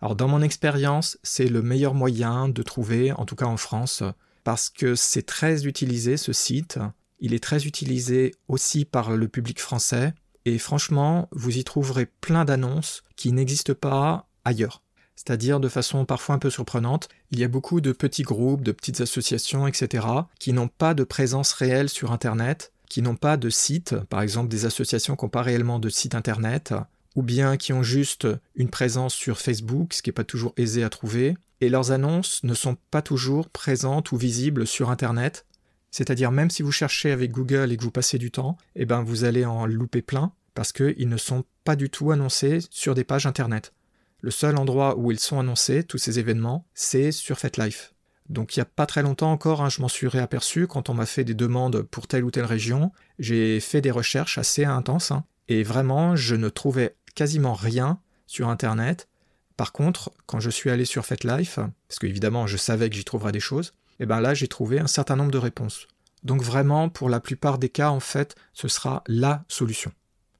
Alors 0.00 0.16
dans 0.16 0.28
mon 0.28 0.42
expérience, 0.42 1.18
c'est 1.22 1.48
le 1.48 1.62
meilleur 1.62 1.94
moyen 1.94 2.48
de 2.48 2.62
trouver, 2.62 3.12
en 3.12 3.24
tout 3.24 3.36
cas 3.36 3.46
en 3.46 3.56
France, 3.56 4.02
parce 4.46 4.70
que 4.70 4.94
c'est 4.94 5.26
très 5.26 5.66
utilisé 5.66 6.16
ce 6.16 6.32
site, 6.32 6.78
il 7.18 7.34
est 7.34 7.42
très 7.42 7.66
utilisé 7.66 8.32
aussi 8.46 8.84
par 8.84 9.10
le 9.10 9.26
public 9.26 9.60
français, 9.60 10.14
et 10.44 10.58
franchement, 10.58 11.28
vous 11.32 11.58
y 11.58 11.64
trouverez 11.64 12.06
plein 12.06 12.44
d'annonces 12.44 13.02
qui 13.16 13.32
n'existent 13.32 13.74
pas 13.74 14.28
ailleurs. 14.44 14.84
C'est-à-dire 15.16 15.58
de 15.58 15.68
façon 15.68 16.04
parfois 16.04 16.36
un 16.36 16.38
peu 16.38 16.50
surprenante, 16.50 17.08
il 17.32 17.40
y 17.40 17.44
a 17.44 17.48
beaucoup 17.48 17.80
de 17.80 17.90
petits 17.90 18.22
groupes, 18.22 18.62
de 18.62 18.70
petites 18.70 19.00
associations, 19.00 19.66
etc., 19.66 20.06
qui 20.38 20.52
n'ont 20.52 20.68
pas 20.68 20.94
de 20.94 21.02
présence 21.02 21.52
réelle 21.52 21.88
sur 21.88 22.12
Internet, 22.12 22.72
qui 22.88 23.02
n'ont 23.02 23.16
pas 23.16 23.36
de 23.36 23.50
site, 23.50 23.96
par 24.08 24.22
exemple 24.22 24.48
des 24.48 24.64
associations 24.64 25.16
qui 25.16 25.24
n'ont 25.24 25.28
pas 25.28 25.42
réellement 25.42 25.80
de 25.80 25.88
site 25.88 26.14
internet, 26.14 26.72
ou 27.16 27.24
bien 27.24 27.56
qui 27.56 27.72
ont 27.72 27.82
juste 27.82 28.28
une 28.54 28.70
présence 28.70 29.14
sur 29.14 29.40
Facebook, 29.40 29.92
ce 29.92 30.02
qui 30.02 30.10
n'est 30.10 30.14
pas 30.14 30.22
toujours 30.22 30.52
aisé 30.56 30.84
à 30.84 30.88
trouver, 30.88 31.34
et 31.60 31.68
leurs 31.68 31.90
annonces 31.90 32.42
ne 32.44 32.54
sont 32.54 32.76
pas 32.90 33.02
toujours 33.02 33.48
présentes 33.48 34.12
ou 34.12 34.16
visibles 34.16 34.66
sur 34.66 34.90
Internet. 34.90 35.46
C'est-à-dire 35.90 36.32
même 36.32 36.50
si 36.50 36.62
vous 36.62 36.72
cherchez 36.72 37.10
avec 37.10 37.32
Google 37.32 37.72
et 37.72 37.76
que 37.76 37.82
vous 37.82 37.90
passez 37.90 38.18
du 38.18 38.30
temps, 38.30 38.56
eh 38.74 38.84
ben 38.84 39.02
vous 39.02 39.24
allez 39.24 39.44
en 39.44 39.66
louper 39.66 40.02
plein 40.02 40.32
parce 40.54 40.72
qu'ils 40.72 41.08
ne 41.08 41.16
sont 41.16 41.44
pas 41.64 41.76
du 41.76 41.90
tout 41.90 42.10
annoncés 42.10 42.60
sur 42.70 42.94
des 42.94 43.04
pages 43.04 43.26
Internet. 43.26 43.72
Le 44.20 44.30
seul 44.30 44.56
endroit 44.56 44.98
où 44.98 45.10
ils 45.10 45.18
sont 45.18 45.38
annoncés, 45.38 45.84
tous 45.84 45.98
ces 45.98 46.18
événements, 46.18 46.66
c'est 46.74 47.12
sur 47.12 47.38
FetLife. 47.38 47.94
Donc 48.28 48.56
il 48.56 48.58
n'y 48.58 48.62
a 48.62 48.66
pas 48.66 48.86
très 48.86 49.02
longtemps 49.02 49.30
encore, 49.30 49.62
hein, 49.62 49.68
je 49.68 49.80
m'en 49.80 49.88
suis 49.88 50.08
réaperçu 50.08 50.66
quand 50.66 50.88
on 50.88 50.94
m'a 50.94 51.06
fait 51.06 51.24
des 51.24 51.34
demandes 51.34 51.82
pour 51.82 52.08
telle 52.08 52.24
ou 52.24 52.30
telle 52.30 52.44
région. 52.44 52.90
J'ai 53.18 53.60
fait 53.60 53.80
des 53.80 53.90
recherches 53.90 54.38
assez 54.38 54.64
intenses 54.64 55.12
hein, 55.12 55.24
et 55.48 55.62
vraiment 55.62 56.16
je 56.16 56.34
ne 56.34 56.48
trouvais 56.48 56.96
quasiment 57.14 57.54
rien 57.54 58.00
sur 58.26 58.48
Internet. 58.48 59.08
Par 59.56 59.72
contre, 59.72 60.12
quand 60.26 60.40
je 60.40 60.50
suis 60.50 60.70
allé 60.70 60.84
sur 60.84 61.06
FetLife, 61.06 61.56
parce 61.88 61.98
qu'évidemment 61.98 62.46
je 62.46 62.56
savais 62.56 62.90
que 62.90 62.96
j'y 62.96 63.04
trouverais 63.04 63.32
des 63.32 63.40
choses, 63.40 63.72
et 63.98 64.02
eh 64.02 64.06
bien 64.06 64.20
là 64.20 64.34
j'ai 64.34 64.48
trouvé 64.48 64.78
un 64.78 64.86
certain 64.86 65.16
nombre 65.16 65.30
de 65.30 65.38
réponses. 65.38 65.88
Donc 66.22 66.42
vraiment, 66.42 66.88
pour 66.88 67.08
la 67.08 67.20
plupart 67.20 67.58
des 67.58 67.68
cas, 67.68 67.90
en 67.90 68.00
fait, 68.00 68.34
ce 68.52 68.68
sera 68.68 69.04
la 69.06 69.44
solution. 69.48 69.92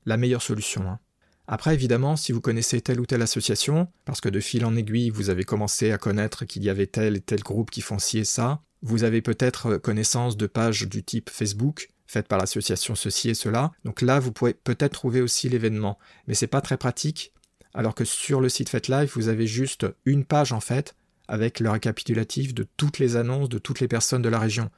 La 0.05 0.16
meilleure 0.16 0.42
solution. 0.42 0.83
Hein. 0.88 0.98
Après, 1.46 1.74
évidemment, 1.74 2.16
si 2.16 2.33
vous 2.33 2.40
connaissez 2.40 2.81
telle 2.81 3.00
ou 3.00 3.07
telle 3.07 3.22
association, 3.22 3.87
parce 4.05 4.20
que 4.20 4.29
de 4.29 4.40
fil 4.40 4.64
en 4.64 4.74
aiguille, 4.74 5.11
vous 5.11 5.31
avez 5.31 5.44
commencé 5.44 5.92
à 5.92 5.98
connaître 5.98 6.44
qu'il 6.44 6.64
y 6.64 6.70
avait 6.70 6.88
tel 6.88 7.16
et 7.16 7.20
tel 7.20 7.40
groupe 7.40 7.70
qui 7.70 7.83
font 7.83 8.00
ci 8.00 8.18
et 8.18 8.24
ça, 8.24 8.62
vous 8.83 9.05
avez 9.05 9.22
peut-être 9.22 9.76
connaissance 9.76 10.37
de 10.37 10.46
pages 10.46 10.88
du 10.88 11.05
type 11.05 11.31
Facebook, 11.31 11.90
faites 12.07 12.26
par 12.26 12.38
l'association 12.38 12.96
ceci 12.96 13.31
et 13.31 13.35
cela. 13.35 13.70
Donc 13.85 14.02
là, 14.02 14.18
vous 14.18 14.33
pouvez 14.33 14.55
peut-être 14.55 14.92
trouver 14.92 15.20
aussi 15.20 15.48
l'événement. 15.48 15.98
Mais 16.26 16.35
c'est 16.35 16.46
pas 16.48 16.61
très 16.61 16.76
pratique, 16.76 17.33
alors 17.76 17.94
que 17.94 18.04
sur 18.04 18.40
le 18.40 18.48
site 18.48 18.70
FetLife, 18.70 19.14
vous 19.14 19.28
avez 19.28 19.46
juste 19.46 19.86
une 20.06 20.24
page 20.24 20.52
en 20.52 20.60
fait, 20.60 20.96
avec 21.28 21.60
le 21.60 21.70
récapitulatif 21.70 22.54
de 22.54 22.66
toutes 22.76 22.98
les 22.98 23.16
annonces 23.16 23.50
de 23.50 23.58
toutes 23.58 23.80
les 23.80 23.88
personnes 23.88 24.22
de 24.22 24.28
la 24.28 24.38
région. 24.38 24.70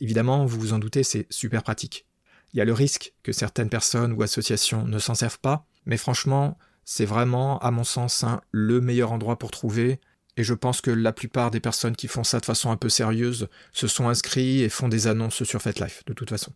Évidemment, 0.00 0.44
vous 0.44 0.60
vous 0.60 0.72
en 0.74 0.78
doutez, 0.78 1.02
c'est 1.02 1.26
super 1.30 1.62
pratique. 1.62 2.06
Il 2.52 2.58
y 2.58 2.60
a 2.60 2.66
le 2.66 2.74
risque 2.74 3.14
que 3.22 3.32
certaines 3.32 3.70
personnes 3.70 4.12
ou 4.12 4.22
associations 4.22 4.84
ne 4.84 4.98
s'en 4.98 5.14
servent 5.14 5.38
pas, 5.38 5.66
mais 5.86 5.96
franchement, 5.96 6.58
c'est 6.84 7.06
vraiment, 7.06 7.58
à 7.60 7.70
mon 7.70 7.84
sens, 7.84 8.24
le 8.50 8.80
meilleur 8.80 9.12
endroit 9.12 9.38
pour 9.38 9.50
trouver. 9.50 9.98
Et 10.36 10.44
je 10.44 10.54
pense 10.54 10.82
que 10.82 10.90
la 10.90 11.12
plupart 11.12 11.50
des 11.50 11.60
personnes 11.60 11.96
qui 11.96 12.08
font 12.08 12.24
ça 12.24 12.40
de 12.40 12.44
façon 12.44 12.70
un 12.70 12.76
peu 12.76 12.88
sérieuse 12.90 13.48
se 13.72 13.86
sont 13.86 14.08
inscrits 14.08 14.62
et 14.62 14.68
font 14.68 14.88
des 14.88 15.06
annonces 15.06 15.42
sur 15.44 15.62
FetLife, 15.62 16.04
de 16.06 16.12
toute 16.12 16.30
façon. 16.30 16.52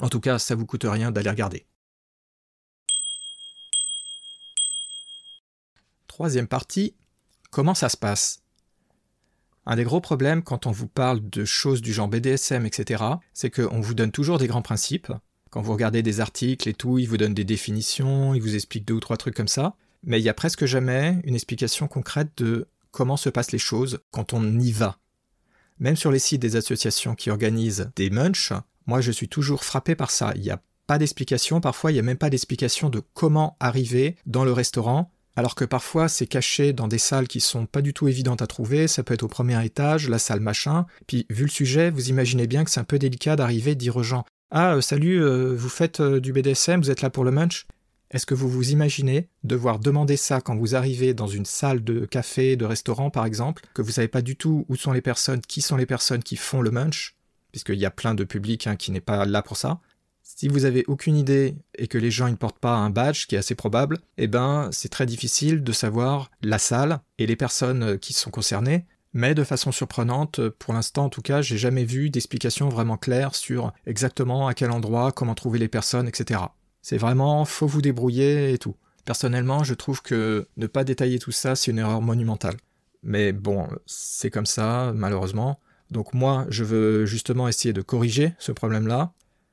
En 0.00 0.08
tout 0.08 0.20
cas, 0.20 0.38
ça 0.38 0.54
vous 0.54 0.66
coûte 0.66 0.86
rien 0.88 1.10
d'aller 1.10 1.30
regarder. 1.30 1.66
Troisième 6.22 6.46
partie, 6.46 6.94
comment 7.50 7.74
ça 7.74 7.88
se 7.88 7.96
passe? 7.96 8.44
Un 9.66 9.74
des 9.74 9.82
gros 9.82 10.00
problèmes 10.00 10.44
quand 10.44 10.66
on 10.66 10.70
vous 10.70 10.86
parle 10.86 11.28
de 11.28 11.44
choses 11.44 11.82
du 11.82 11.92
genre 11.92 12.06
BDSM, 12.06 12.64
etc., 12.64 13.02
c'est 13.34 13.50
qu'on 13.50 13.80
vous 13.80 13.94
donne 13.94 14.12
toujours 14.12 14.38
des 14.38 14.46
grands 14.46 14.62
principes. 14.62 15.12
Quand 15.50 15.62
vous 15.62 15.72
regardez 15.72 16.04
des 16.04 16.20
articles 16.20 16.68
et 16.68 16.74
tout, 16.74 17.00
ils 17.00 17.08
vous 17.08 17.16
donnent 17.16 17.34
des 17.34 17.42
définitions, 17.42 18.34
ils 18.34 18.40
vous 18.40 18.54
expliquent 18.54 18.86
deux 18.86 18.94
ou 18.94 19.00
trois 19.00 19.16
trucs 19.16 19.34
comme 19.34 19.48
ça, 19.48 19.74
mais 20.04 20.20
il 20.20 20.22
y 20.22 20.28
a 20.28 20.32
presque 20.32 20.64
jamais 20.64 21.18
une 21.24 21.34
explication 21.34 21.88
concrète 21.88 22.30
de 22.36 22.68
comment 22.92 23.16
se 23.16 23.28
passent 23.28 23.50
les 23.50 23.58
choses 23.58 23.98
quand 24.12 24.32
on 24.32 24.60
y 24.60 24.70
va. 24.70 24.98
Même 25.80 25.96
sur 25.96 26.12
les 26.12 26.20
sites 26.20 26.40
des 26.40 26.54
associations 26.54 27.16
qui 27.16 27.30
organisent 27.30 27.90
des 27.96 28.10
munchs, 28.10 28.52
moi 28.86 29.00
je 29.00 29.10
suis 29.10 29.28
toujours 29.28 29.64
frappé 29.64 29.96
par 29.96 30.12
ça. 30.12 30.34
Il 30.36 30.42
n'y 30.42 30.50
a 30.50 30.62
pas 30.86 30.98
d'explication, 30.98 31.60
parfois 31.60 31.90
il 31.90 31.94
n'y 31.94 32.00
a 32.00 32.04
même 32.04 32.16
pas 32.16 32.30
d'explication 32.30 32.90
de 32.90 33.02
comment 33.12 33.56
arriver 33.58 34.14
dans 34.24 34.44
le 34.44 34.52
restaurant, 34.52 35.10
alors 35.36 35.54
que 35.54 35.64
parfois 35.64 36.08
c'est 36.08 36.26
caché 36.26 36.72
dans 36.72 36.88
des 36.88 36.98
salles 36.98 37.28
qui 37.28 37.40
sont 37.40 37.66
pas 37.66 37.82
du 37.82 37.94
tout 37.94 38.08
évidentes 38.08 38.42
à 38.42 38.46
trouver, 38.46 38.88
ça 38.88 39.02
peut 39.02 39.14
être 39.14 39.22
au 39.22 39.28
premier 39.28 39.64
étage, 39.64 40.08
la 40.08 40.18
salle 40.18 40.40
machin, 40.40 40.86
puis 41.06 41.26
vu 41.30 41.44
le 41.44 41.50
sujet, 41.50 41.90
vous 41.90 42.10
imaginez 42.10 42.46
bien 42.46 42.64
que 42.64 42.70
c'est 42.70 42.80
un 42.80 42.84
peu 42.84 42.98
délicat 42.98 43.36
d'arriver 43.36 43.74
dire 43.74 43.96
aux 43.96 44.02
gens 44.02 44.24
Ah, 44.50 44.74
euh, 44.74 44.80
salut, 44.80 45.22
euh, 45.22 45.54
vous 45.54 45.68
faites 45.68 46.00
euh, 46.00 46.20
du 46.20 46.32
BDSM, 46.32 46.80
vous 46.80 46.90
êtes 46.90 47.02
là 47.02 47.10
pour 47.10 47.24
le 47.24 47.30
munch? 47.30 47.66
Est-ce 48.10 48.26
que 48.26 48.34
vous 48.34 48.48
vous 48.48 48.72
imaginez 48.72 49.28
devoir 49.42 49.78
demander 49.78 50.18
ça 50.18 50.42
quand 50.42 50.54
vous 50.54 50.74
arrivez 50.74 51.14
dans 51.14 51.28
une 51.28 51.46
salle 51.46 51.82
de 51.82 52.04
café, 52.04 52.56
de 52.56 52.66
restaurant 52.66 53.08
par 53.08 53.24
exemple, 53.24 53.62
que 53.72 53.80
vous 53.80 53.92
savez 53.92 54.08
pas 54.08 54.20
du 54.20 54.36
tout 54.36 54.66
où 54.68 54.76
sont 54.76 54.92
les 54.92 55.00
personnes, 55.00 55.40
qui 55.40 55.62
sont 55.62 55.78
les 55.78 55.86
personnes 55.86 56.22
qui 56.22 56.36
font 56.36 56.60
le 56.60 56.70
munch, 56.70 57.16
puisqu'il 57.52 57.78
y 57.78 57.86
a 57.86 57.90
plein 57.90 58.14
de 58.14 58.24
public 58.24 58.66
hein, 58.66 58.76
qui 58.76 58.90
n'est 58.90 59.00
pas 59.00 59.24
là 59.24 59.40
pour 59.40 59.56
ça. 59.56 59.80
Si 60.22 60.48
vous 60.48 60.64
avez 60.64 60.84
aucune 60.86 61.16
idée 61.16 61.56
et 61.76 61.88
que 61.88 61.98
les 61.98 62.10
gens 62.10 62.28
ne 62.28 62.36
portent 62.36 62.58
pas 62.58 62.74
un 62.74 62.90
badge, 62.90 63.26
qui 63.26 63.34
est 63.34 63.38
assez 63.38 63.54
probable, 63.54 63.98
eh 64.18 64.26
ben 64.26 64.68
c'est 64.72 64.88
très 64.88 65.06
difficile 65.06 65.62
de 65.62 65.72
savoir 65.72 66.30
la 66.42 66.58
salle 66.58 67.00
et 67.18 67.26
les 67.26 67.36
personnes 67.36 67.98
qui 67.98 68.12
sont 68.12 68.30
concernées. 68.30 68.86
Mais 69.12 69.34
de 69.34 69.44
façon 69.44 69.72
surprenante, 69.72 70.48
pour 70.48 70.72
l'instant 70.72 71.04
en 71.04 71.08
tout 71.10 71.22
cas, 71.22 71.42
j'ai 71.42 71.58
jamais 71.58 71.84
vu 71.84 72.08
d'explication 72.08 72.68
vraiment 72.68 72.96
claire 72.96 73.34
sur 73.34 73.72
exactement 73.86 74.46
à 74.46 74.54
quel 74.54 74.70
endroit, 74.70 75.12
comment 75.12 75.34
trouver 75.34 75.58
les 75.58 75.68
personnes, 75.68 76.08
etc. 76.08 76.40
C'est 76.80 76.96
vraiment, 76.96 77.44
faut 77.44 77.66
vous 77.66 77.82
débrouiller 77.82 78.52
et 78.52 78.58
tout. 78.58 78.76
Personnellement, 79.04 79.64
je 79.64 79.74
trouve 79.74 80.02
que 80.02 80.48
ne 80.56 80.66
pas 80.66 80.84
détailler 80.84 81.18
tout 81.18 81.32
ça, 81.32 81.56
c'est 81.56 81.70
une 81.70 81.78
erreur 81.78 82.00
monumentale. 82.00 82.56
Mais 83.02 83.32
bon, 83.32 83.68
c'est 83.86 84.30
comme 84.30 84.46
ça, 84.46 84.92
malheureusement. 84.94 85.60
Donc 85.90 86.14
moi, 86.14 86.46
je 86.48 86.64
veux 86.64 87.04
justement 87.04 87.48
essayer 87.48 87.74
de 87.74 87.82
corriger 87.82 88.34
ce 88.38 88.52
problème-là. 88.52 89.12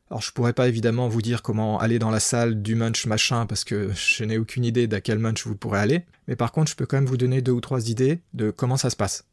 Alors 0.09 0.21
je 0.21 0.31
pourrais 0.31 0.53
pas 0.53 0.67
évidemment 0.67 1.07
vous 1.07 1.21
dire 1.21 1.43
comment 1.43 1.79
aller 1.79 1.99
dans 1.99 2.09
la 2.09 2.19
salle 2.19 2.63
du 2.63 2.73
munch 2.73 3.05
machin 3.05 3.45
parce 3.45 3.63
que 3.63 3.91
je 3.93 4.23
n'ai 4.23 4.39
aucune 4.39 4.65
idée 4.65 4.87
d'à 4.87 5.01
quel 5.01 5.19
munch 5.19 5.45
vous 5.45 5.55
pourrez 5.55 5.79
aller, 5.79 6.05
mais 6.27 6.35
par 6.35 6.51
contre 6.51 6.71
je 6.71 6.75
peux 6.75 6.87
quand 6.87 6.97
même 6.97 7.05
vous 7.05 7.17
donner 7.17 7.41
deux 7.41 7.51
ou 7.51 7.61
trois 7.61 7.89
idées 7.89 8.21
de 8.33 8.49
comment 8.49 8.77
ça 8.77 8.89
se 8.89 8.95
passe. 8.95 9.25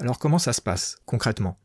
Alors 0.00 0.18
comment 0.18 0.38
ça 0.38 0.52
se 0.52 0.60
passe 0.60 0.98
concrètement? 1.06 1.58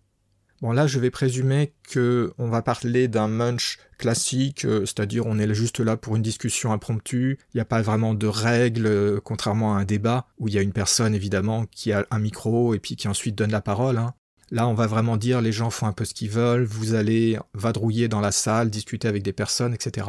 Bon 0.62 0.74
là 0.74 0.86
je 0.86 1.00
vais 1.00 1.10
présumer 1.10 1.74
que 1.90 2.34
on 2.38 2.48
va 2.48 2.62
parler 2.62 3.08
d'un 3.08 3.28
munch 3.28 3.80
classique, 3.98 4.64
euh, 4.66 4.82
c'est-à-dire 4.82 5.26
on 5.26 5.40
est 5.40 5.52
juste 5.56 5.80
là 5.80 5.98
pour 5.98 6.16
une 6.16 6.22
discussion 6.22 6.72
impromptue, 6.72 7.40
il 7.54 7.58
n'y 7.58 7.62
a 7.62 7.66
pas 7.66 7.82
vraiment 7.82 8.14
de 8.14 8.28
règles, 8.28 8.86
euh, 8.86 9.20
contrairement 9.24 9.76
à 9.76 9.80
un 9.80 9.86
débat 9.86 10.28
où 10.38 10.50
il 10.50 10.54
y 10.54 10.60
a 10.60 10.62
une 10.62 10.72
personne 10.72 11.16
évidemment 11.16 11.66
qui 11.66 11.92
a 11.94 12.06
un 12.12 12.20
micro 12.20 12.76
et 12.76 12.80
puis 12.80 12.96
qui 12.96 13.08
ensuite 13.08 13.36
donne 13.36 13.52
la 13.52 13.62
parole. 13.62 13.98
Hein. 13.98 14.14
Là 14.52 14.68
on 14.68 14.74
va 14.74 14.88
vraiment 14.88 15.18
dire 15.18 15.42
les 15.42 15.52
gens 15.52 15.70
font 15.70 15.88
un 15.88 15.94
peu 15.94 16.06
ce 16.06 16.14
qu'ils 16.14 16.30
veulent, 16.30 16.64
vous 16.64 16.94
allez 16.94 17.40
vadrouiller 17.54 18.08
dans 18.08 18.22
la 18.22 18.32
salle, 18.32 18.70
discuter 18.70 19.08
avec 19.08 19.24
des 19.24 19.34
personnes, 19.34 19.74
etc. 19.74 20.08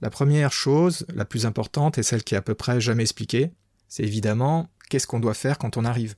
La 0.00 0.10
première 0.10 0.52
chose, 0.52 1.06
la 1.14 1.24
plus 1.24 1.46
importante 1.46 1.98
et 1.98 2.02
celle 2.02 2.24
qui 2.24 2.34
est 2.34 2.38
à 2.38 2.42
peu 2.42 2.54
près 2.54 2.80
jamais 2.80 3.02
expliquée, 3.02 3.52
c'est 3.88 4.02
évidemment 4.02 4.68
qu'est-ce 4.88 5.06
qu'on 5.06 5.20
doit 5.20 5.34
faire 5.34 5.58
quand 5.58 5.76
on 5.76 5.84
arrive? 5.84 6.14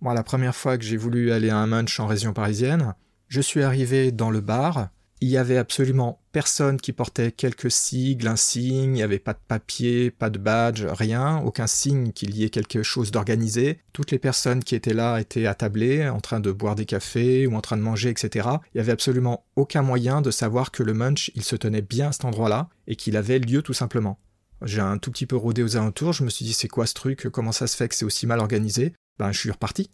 Moi, 0.00 0.14
la 0.14 0.22
première 0.22 0.54
fois 0.54 0.76
que 0.78 0.84
j'ai 0.84 0.96
voulu 0.96 1.32
aller 1.32 1.50
à 1.50 1.56
un 1.56 1.66
munch 1.66 1.98
en 1.98 2.06
région 2.06 2.32
parisienne, 2.32 2.94
je 3.28 3.40
suis 3.40 3.62
arrivé 3.62 4.12
dans 4.12 4.30
le 4.30 4.40
bar. 4.40 4.90
Il 5.22 5.28
y 5.30 5.38
avait 5.38 5.56
absolument 5.56 6.20
personne 6.32 6.78
qui 6.78 6.92
portait 6.92 7.32
quelques 7.32 7.70
sigles, 7.70 8.28
un 8.28 8.36
signe, 8.36 8.90
il 8.90 8.92
n'y 8.92 9.02
avait 9.02 9.18
pas 9.18 9.32
de 9.32 9.38
papier, 9.48 10.10
pas 10.10 10.28
de 10.28 10.38
badge, 10.38 10.84
rien, 10.84 11.38
aucun 11.38 11.66
signe 11.66 12.12
qu'il 12.12 12.36
y 12.36 12.44
ait 12.44 12.50
quelque 12.50 12.82
chose 12.82 13.12
d'organisé. 13.12 13.78
Toutes 13.94 14.10
les 14.10 14.18
personnes 14.18 14.62
qui 14.62 14.74
étaient 14.74 14.92
là 14.92 15.18
étaient 15.18 15.46
attablées, 15.46 16.06
en 16.06 16.20
train 16.20 16.38
de 16.38 16.52
boire 16.52 16.74
des 16.74 16.84
cafés 16.84 17.46
ou 17.46 17.56
en 17.56 17.62
train 17.62 17.78
de 17.78 17.82
manger, 17.82 18.10
etc. 18.10 18.46
Il 18.74 18.76
n'y 18.76 18.80
avait 18.82 18.92
absolument 18.92 19.46
aucun 19.56 19.80
moyen 19.80 20.20
de 20.20 20.30
savoir 20.30 20.70
que 20.70 20.82
le 20.82 20.92
munch, 20.92 21.30
il 21.34 21.44
se 21.44 21.56
tenait 21.56 21.80
bien 21.80 22.08
à 22.08 22.12
cet 22.12 22.26
endroit-là 22.26 22.68
et 22.86 22.94
qu'il 22.94 23.16
avait 23.16 23.38
lieu 23.38 23.62
tout 23.62 23.72
simplement. 23.72 24.18
J'ai 24.60 24.82
un 24.82 24.98
tout 24.98 25.10
petit 25.10 25.26
peu 25.26 25.36
rôdé 25.36 25.62
aux 25.62 25.78
alentours, 25.78 26.12
je 26.12 26.24
me 26.24 26.30
suis 26.30 26.44
dit 26.44 26.52
c'est 26.52 26.68
quoi 26.68 26.86
ce 26.86 26.94
truc, 26.94 27.28
comment 27.30 27.52
ça 27.52 27.66
se 27.66 27.76
fait 27.76 27.88
que 27.88 27.94
c'est 27.94 28.04
aussi 28.04 28.26
mal 28.26 28.40
organisé? 28.40 28.92
Ben, 29.18 29.32
je 29.32 29.38
suis 29.38 29.50
reparti. 29.50 29.90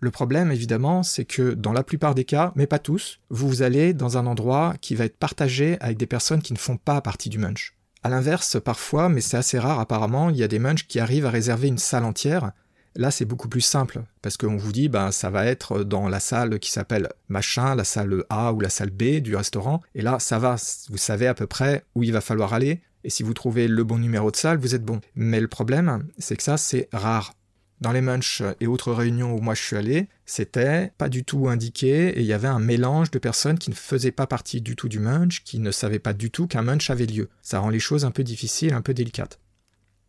Le 0.00 0.10
problème, 0.12 0.52
évidemment, 0.52 1.02
c'est 1.02 1.24
que 1.24 1.54
dans 1.54 1.72
la 1.72 1.82
plupart 1.82 2.14
des 2.14 2.24
cas, 2.24 2.52
mais 2.54 2.68
pas 2.68 2.78
tous, 2.78 3.20
vous 3.30 3.62
allez 3.62 3.94
dans 3.94 4.16
un 4.16 4.26
endroit 4.26 4.74
qui 4.80 4.94
va 4.94 5.04
être 5.04 5.16
partagé 5.16 5.76
avec 5.80 5.98
des 5.98 6.06
personnes 6.06 6.40
qui 6.40 6.52
ne 6.52 6.58
font 6.58 6.76
pas 6.76 7.00
partie 7.00 7.28
du 7.28 7.38
munch. 7.38 7.74
A 8.04 8.08
l'inverse, 8.08 8.60
parfois, 8.60 9.08
mais 9.08 9.20
c'est 9.20 9.36
assez 9.36 9.58
rare 9.58 9.80
apparemment, 9.80 10.30
il 10.30 10.36
y 10.36 10.44
a 10.44 10.48
des 10.48 10.60
munchs 10.60 10.86
qui 10.86 11.00
arrivent 11.00 11.26
à 11.26 11.30
réserver 11.30 11.66
une 11.66 11.78
salle 11.78 12.04
entière. 12.04 12.52
Là, 12.94 13.10
c'est 13.10 13.24
beaucoup 13.24 13.48
plus 13.48 13.60
simple, 13.60 14.02
parce 14.22 14.36
qu'on 14.36 14.56
vous 14.56 14.72
dit, 14.72 14.88
ben, 14.88 15.10
ça 15.10 15.30
va 15.30 15.46
être 15.46 15.82
dans 15.82 16.08
la 16.08 16.20
salle 16.20 16.60
qui 16.60 16.70
s'appelle 16.70 17.08
machin, 17.28 17.74
la 17.74 17.84
salle 17.84 18.24
A 18.30 18.52
ou 18.52 18.60
la 18.60 18.70
salle 18.70 18.90
B 18.90 19.20
du 19.20 19.34
restaurant, 19.34 19.82
et 19.96 20.02
là, 20.02 20.18
ça 20.20 20.38
va, 20.38 20.56
vous 20.90 20.96
savez 20.96 21.26
à 21.26 21.34
peu 21.34 21.46
près 21.48 21.84
où 21.96 22.04
il 22.04 22.12
va 22.12 22.20
falloir 22.20 22.54
aller, 22.54 22.82
et 23.02 23.10
si 23.10 23.24
vous 23.24 23.34
trouvez 23.34 23.68
le 23.68 23.84
bon 23.84 23.98
numéro 23.98 24.30
de 24.30 24.36
salle, 24.36 24.58
vous 24.58 24.74
êtes 24.74 24.84
bon. 24.84 25.00
Mais 25.14 25.40
le 25.40 25.48
problème, 25.48 26.06
c'est 26.18 26.36
que 26.36 26.42
ça, 26.42 26.56
c'est 26.56 26.88
rare 26.92 27.34
dans 27.80 27.92
les 27.92 28.00
munchs 28.00 28.42
et 28.60 28.66
autres 28.66 28.92
réunions 28.92 29.32
où 29.32 29.40
moi 29.40 29.54
je 29.54 29.62
suis 29.62 29.76
allé, 29.76 30.08
c'était 30.26 30.92
pas 30.98 31.08
du 31.08 31.24
tout 31.24 31.48
indiqué 31.48 32.08
et 32.08 32.20
il 32.20 32.26
y 32.26 32.32
avait 32.32 32.48
un 32.48 32.58
mélange 32.58 33.10
de 33.10 33.18
personnes 33.18 33.58
qui 33.58 33.70
ne 33.70 33.74
faisaient 33.74 34.12
pas 34.12 34.26
partie 34.26 34.60
du 34.60 34.76
tout 34.76 34.88
du 34.88 34.98
munch, 34.98 35.42
qui 35.44 35.58
ne 35.58 35.70
savaient 35.70 35.98
pas 35.98 36.12
du 36.12 36.30
tout 36.30 36.46
qu'un 36.46 36.62
munch 36.62 36.90
avait 36.90 37.06
lieu. 37.06 37.28
Ça 37.42 37.60
rend 37.60 37.70
les 37.70 37.80
choses 37.80 38.04
un 38.04 38.10
peu 38.10 38.24
difficiles, 38.24 38.74
un 38.74 38.82
peu 38.82 38.94
délicates. 38.94 39.38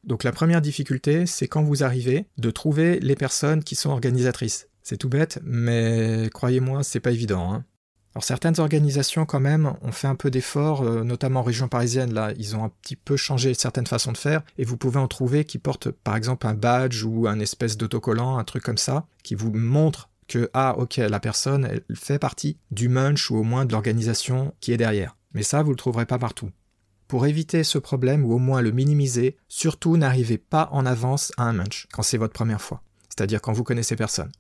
Donc 0.04 0.24
la 0.24 0.32
première 0.32 0.62
difficulté, 0.62 1.26
c'est 1.26 1.48
quand 1.48 1.62
vous 1.62 1.84
arrivez, 1.84 2.26
de 2.38 2.52
trouver 2.52 3.00
les 3.00 3.16
personnes 3.16 3.64
qui 3.64 3.76
sont 3.76 3.90
organisatrices. 3.90 4.68
C'est 4.82 4.98
tout 4.98 5.10
bête, 5.10 5.40
mais 5.44 6.30
croyez-moi, 6.34 6.84
c'est 6.84 7.00
pas 7.00 7.12
évident. 7.12 7.54
Hein. 7.54 7.66
Certaines 8.22 8.60
organisations 8.60 9.26
quand 9.26 9.40
même 9.40 9.74
ont 9.82 9.92
fait 9.92 10.08
un 10.08 10.16
peu 10.16 10.32
d'efforts, 10.32 10.84
euh, 10.84 11.04
notamment 11.04 11.42
en 11.42 11.44
région 11.44 11.68
parisienne, 11.68 12.14
là, 12.14 12.34
ils 12.38 12.56
ont 12.56 12.64
un 12.64 12.72
petit 12.82 12.96
peu 12.96 13.18
changé 13.18 13.54
certaines 13.54 13.88
façons 13.88 14.12
de 14.12 14.18
faire, 14.18 14.42
et 14.58 14.66
vous 14.66 14.78
pouvez 14.78 15.00
en 15.00 15.08
trouver 15.08 15.46
qui 15.46 15.58
portent 15.58 15.92
par 15.92 16.16
exemple 16.16 16.48
un 16.48 16.54
badge 16.54 17.04
ou 17.04 17.28
un 17.28 17.40
espèce 17.40 17.78
d'autocollant, 17.78 18.38
un 18.38 18.44
truc 18.44 18.64
comme 18.64 18.78
ça, 18.78 19.06
qui 19.24 19.36
vous 19.36 19.52
montre 19.52 20.10
que, 20.28 20.50
ah 20.54 20.76
ok, 20.78 20.98
la 20.98 21.20
personne, 21.20 21.66
elle 21.66 21.84
fait 21.96 22.20
partie 22.20 22.58
du 22.72 22.88
munch 22.88 23.32
ou 23.32 23.38
au 23.38 23.44
moins 23.44 23.66
de 23.66 23.72
l'organisation 23.72 24.54
qui 24.60 24.72
est 24.72 24.78
derrière. 24.78 25.16
Mais 25.34 25.44
ça, 25.44 25.64
vous 25.64 25.72
le 25.72 25.76
trouverez 25.76 26.06
pas 26.06 26.20
partout. 26.20 26.52
Pour 27.08 27.26
éviter 27.26 27.64
ce 27.64 27.80
problème 27.80 28.24
ou 28.24 28.34
au 28.34 28.38
moins 28.38 28.62
le 28.62 28.72
minimiser, 28.72 29.36
surtout 29.48 29.98
n'arrivez 29.98 30.38
pas 30.38 30.70
en 30.72 30.86
avance 30.86 31.32
à 31.38 31.44
un 31.44 31.54
munch 31.54 31.88
quand 31.92 32.04
c'est 32.04 32.18
votre 32.18 32.34
première 32.34 32.62
fois, 32.62 32.84
c'est-à-dire 33.10 33.42
quand 33.42 33.54
vous 33.54 33.64
connaissez 33.64 33.96
personne 33.96 34.32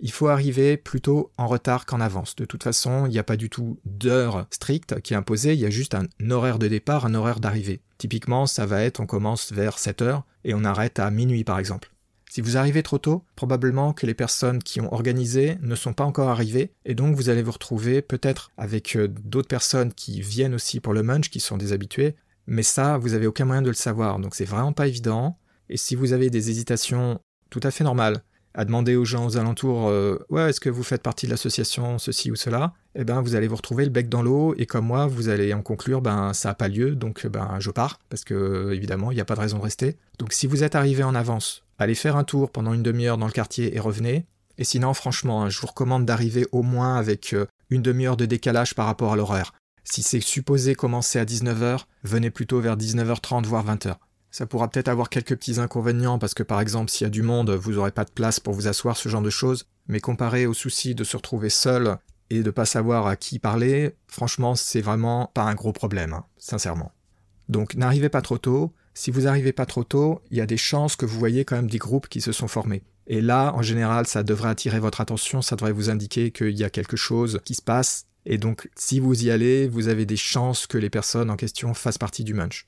il 0.00 0.12
faut 0.12 0.28
arriver 0.28 0.76
plutôt 0.76 1.30
en 1.38 1.46
retard 1.46 1.86
qu'en 1.86 2.00
avance. 2.00 2.36
De 2.36 2.44
toute 2.44 2.62
façon, 2.62 3.06
il 3.06 3.10
n'y 3.10 3.18
a 3.18 3.24
pas 3.24 3.36
du 3.36 3.50
tout 3.50 3.78
d'heure 3.84 4.46
stricte 4.50 5.00
qui 5.00 5.14
est 5.14 5.16
imposée, 5.16 5.54
il 5.54 5.60
y 5.60 5.66
a 5.66 5.70
juste 5.70 5.94
un 5.94 6.30
horaire 6.30 6.58
de 6.58 6.68
départ, 6.68 7.06
un 7.06 7.14
horaire 7.14 7.40
d'arrivée. 7.40 7.80
Typiquement, 7.98 8.46
ça 8.46 8.66
va 8.66 8.82
être 8.82 9.00
on 9.00 9.06
commence 9.06 9.52
vers 9.52 9.78
7 9.78 10.02
heures 10.02 10.24
et 10.44 10.54
on 10.54 10.64
arrête 10.64 10.98
à 10.98 11.10
minuit 11.10 11.44
par 11.44 11.58
exemple. 11.58 11.90
Si 12.28 12.40
vous 12.40 12.56
arrivez 12.56 12.82
trop 12.82 12.98
tôt, 12.98 13.24
probablement 13.34 13.92
que 13.92 14.04
les 14.04 14.12
personnes 14.12 14.62
qui 14.62 14.80
ont 14.80 14.92
organisé 14.92 15.56
ne 15.62 15.74
sont 15.74 15.94
pas 15.94 16.04
encore 16.04 16.28
arrivées, 16.28 16.72
et 16.84 16.94
donc 16.94 17.14
vous 17.14 17.30
allez 17.30 17.42
vous 17.42 17.52
retrouver 17.52 18.02
peut-être 18.02 18.50
avec 18.58 18.96
euh, 18.96 19.08
d'autres 19.08 19.48
personnes 19.48 19.94
qui 19.94 20.20
viennent 20.20 20.54
aussi 20.54 20.80
pour 20.80 20.92
le 20.92 21.02
munch, 21.02 21.30
qui 21.30 21.40
sont 21.40 21.56
des 21.56 21.72
habitués, 21.72 22.16
mais 22.46 22.62
ça, 22.62 22.98
vous 22.98 23.10
n'avez 23.10 23.26
aucun 23.26 23.44
moyen 23.44 23.62
de 23.62 23.68
le 23.68 23.74
savoir, 23.74 24.18
donc 24.18 24.34
c'est 24.34 24.44
vraiment 24.44 24.72
pas 24.72 24.86
évident. 24.88 25.38
Et 25.68 25.76
si 25.76 25.94
vous 25.94 26.12
avez 26.12 26.28
des 26.28 26.50
hésitations 26.50 27.20
tout 27.48 27.60
à 27.62 27.70
fait 27.70 27.84
normales, 27.84 28.22
à 28.56 28.64
demander 28.64 28.96
aux 28.96 29.04
gens 29.04 29.26
aux 29.26 29.36
alentours 29.36 29.88
euh, 29.88 30.18
ouais 30.30 30.48
est-ce 30.48 30.60
que 30.60 30.70
vous 30.70 30.82
faites 30.82 31.02
partie 31.02 31.26
de 31.26 31.30
l'association 31.30 31.98
ceci 31.98 32.30
ou 32.30 32.36
cela? 32.36 32.72
Eh 32.94 33.04
ben 33.04 33.20
vous 33.20 33.34
allez 33.34 33.46
vous 33.46 33.56
retrouver 33.56 33.84
le 33.84 33.90
bec 33.90 34.08
dans 34.08 34.22
l'eau 34.22 34.54
et 34.56 34.64
comme 34.64 34.86
moi 34.86 35.06
vous 35.06 35.28
allez 35.28 35.52
en 35.52 35.60
conclure 35.60 36.00
ben 36.00 36.32
ça 36.32 36.48
n'a 36.48 36.54
pas 36.54 36.68
lieu 36.68 36.96
donc 36.96 37.26
ben 37.26 37.56
je 37.60 37.70
pars 37.70 38.00
parce 38.08 38.24
que 38.24 38.72
évidemment 38.72 39.12
il 39.12 39.16
n'y 39.16 39.20
a 39.20 39.26
pas 39.26 39.34
de 39.34 39.40
raison 39.40 39.58
de 39.58 39.62
rester. 39.62 39.98
Donc 40.18 40.32
si 40.32 40.46
vous 40.46 40.64
êtes 40.64 40.74
arrivé 40.74 41.04
en 41.04 41.14
avance 41.14 41.64
allez 41.78 41.94
faire 41.94 42.16
un 42.16 42.24
tour 42.24 42.50
pendant 42.50 42.72
une 42.72 42.82
demi-heure 42.82 43.18
dans 43.18 43.26
le 43.26 43.32
quartier 43.32 43.76
et 43.76 43.80
revenez. 43.80 44.26
Et 44.58 44.64
sinon 44.64 44.94
franchement 44.94 45.42
hein, 45.42 45.50
je 45.50 45.60
vous 45.60 45.66
recommande 45.66 46.06
d'arriver 46.06 46.46
au 46.50 46.62
moins 46.62 46.96
avec 46.96 47.34
euh, 47.34 47.46
une 47.68 47.82
demi-heure 47.82 48.16
de 48.16 48.24
décalage 48.24 48.74
par 48.74 48.86
rapport 48.86 49.12
à 49.12 49.16
l'horaire. 49.16 49.52
Si 49.84 50.02
c'est 50.02 50.20
supposé 50.20 50.74
commencer 50.74 51.18
à 51.18 51.26
19h 51.26 51.80
venez 52.04 52.30
plutôt 52.30 52.60
vers 52.60 52.78
19h30 52.78 53.44
voire 53.44 53.66
20h 53.66 53.96
Ça 54.36 54.44
pourra 54.44 54.68
peut-être 54.68 54.88
avoir 54.88 55.08
quelques 55.08 55.34
petits 55.34 55.60
inconvénients 55.60 56.18
parce 56.18 56.34
que 56.34 56.42
par 56.42 56.60
exemple 56.60 56.90
s'il 56.90 57.06
y 57.06 57.08
a 57.08 57.10
du 57.10 57.22
monde, 57.22 57.48
vous 57.52 57.72
n'aurez 57.72 57.90
pas 57.90 58.04
de 58.04 58.10
place 58.10 58.38
pour 58.38 58.52
vous 58.52 58.68
asseoir, 58.68 58.94
ce 58.94 59.08
genre 59.08 59.22
de 59.22 59.30
choses. 59.30 59.64
Mais 59.88 59.98
comparé 59.98 60.44
au 60.44 60.52
souci 60.52 60.94
de 60.94 61.04
se 61.04 61.16
retrouver 61.16 61.48
seul 61.48 61.96
et 62.28 62.42
de 62.42 62.50
pas 62.50 62.66
savoir 62.66 63.06
à 63.06 63.16
qui 63.16 63.38
parler, 63.38 63.96
franchement 64.08 64.54
c'est 64.54 64.82
vraiment 64.82 65.30
pas 65.32 65.44
un 65.44 65.54
gros 65.54 65.72
problème, 65.72 66.12
hein, 66.12 66.26
sincèrement. 66.36 66.92
Donc 67.48 67.76
n'arrivez 67.76 68.10
pas 68.10 68.20
trop 68.20 68.36
tôt. 68.36 68.74
Si 68.92 69.10
vous 69.10 69.26
arrivez 69.26 69.54
pas 69.54 69.64
trop 69.64 69.84
tôt, 69.84 70.20
il 70.30 70.36
y 70.36 70.42
a 70.42 70.46
des 70.46 70.58
chances 70.58 70.96
que 70.96 71.06
vous 71.06 71.18
voyez 71.18 71.46
quand 71.46 71.56
même 71.56 71.70
des 71.70 71.78
groupes 71.78 72.08
qui 72.08 72.20
se 72.20 72.32
sont 72.32 72.46
formés. 72.46 72.82
Et 73.06 73.22
là, 73.22 73.54
en 73.54 73.62
général, 73.62 74.06
ça 74.06 74.22
devrait 74.22 74.50
attirer 74.50 74.80
votre 74.80 75.00
attention, 75.00 75.40
ça 75.40 75.56
devrait 75.56 75.72
vous 75.72 75.88
indiquer 75.88 76.30
qu'il 76.30 76.58
y 76.58 76.64
a 76.64 76.68
quelque 76.68 76.98
chose 76.98 77.40
qui 77.46 77.54
se 77.54 77.62
passe. 77.62 78.04
Et 78.26 78.36
donc, 78.36 78.68
si 78.76 79.00
vous 79.00 79.24
y 79.24 79.30
allez, 79.30 79.66
vous 79.66 79.88
avez 79.88 80.04
des 80.04 80.18
chances 80.18 80.66
que 80.66 80.76
les 80.76 80.90
personnes 80.90 81.30
en 81.30 81.36
question 81.36 81.72
fassent 81.72 81.96
partie 81.96 82.22
du 82.22 82.34
munch. 82.34 82.66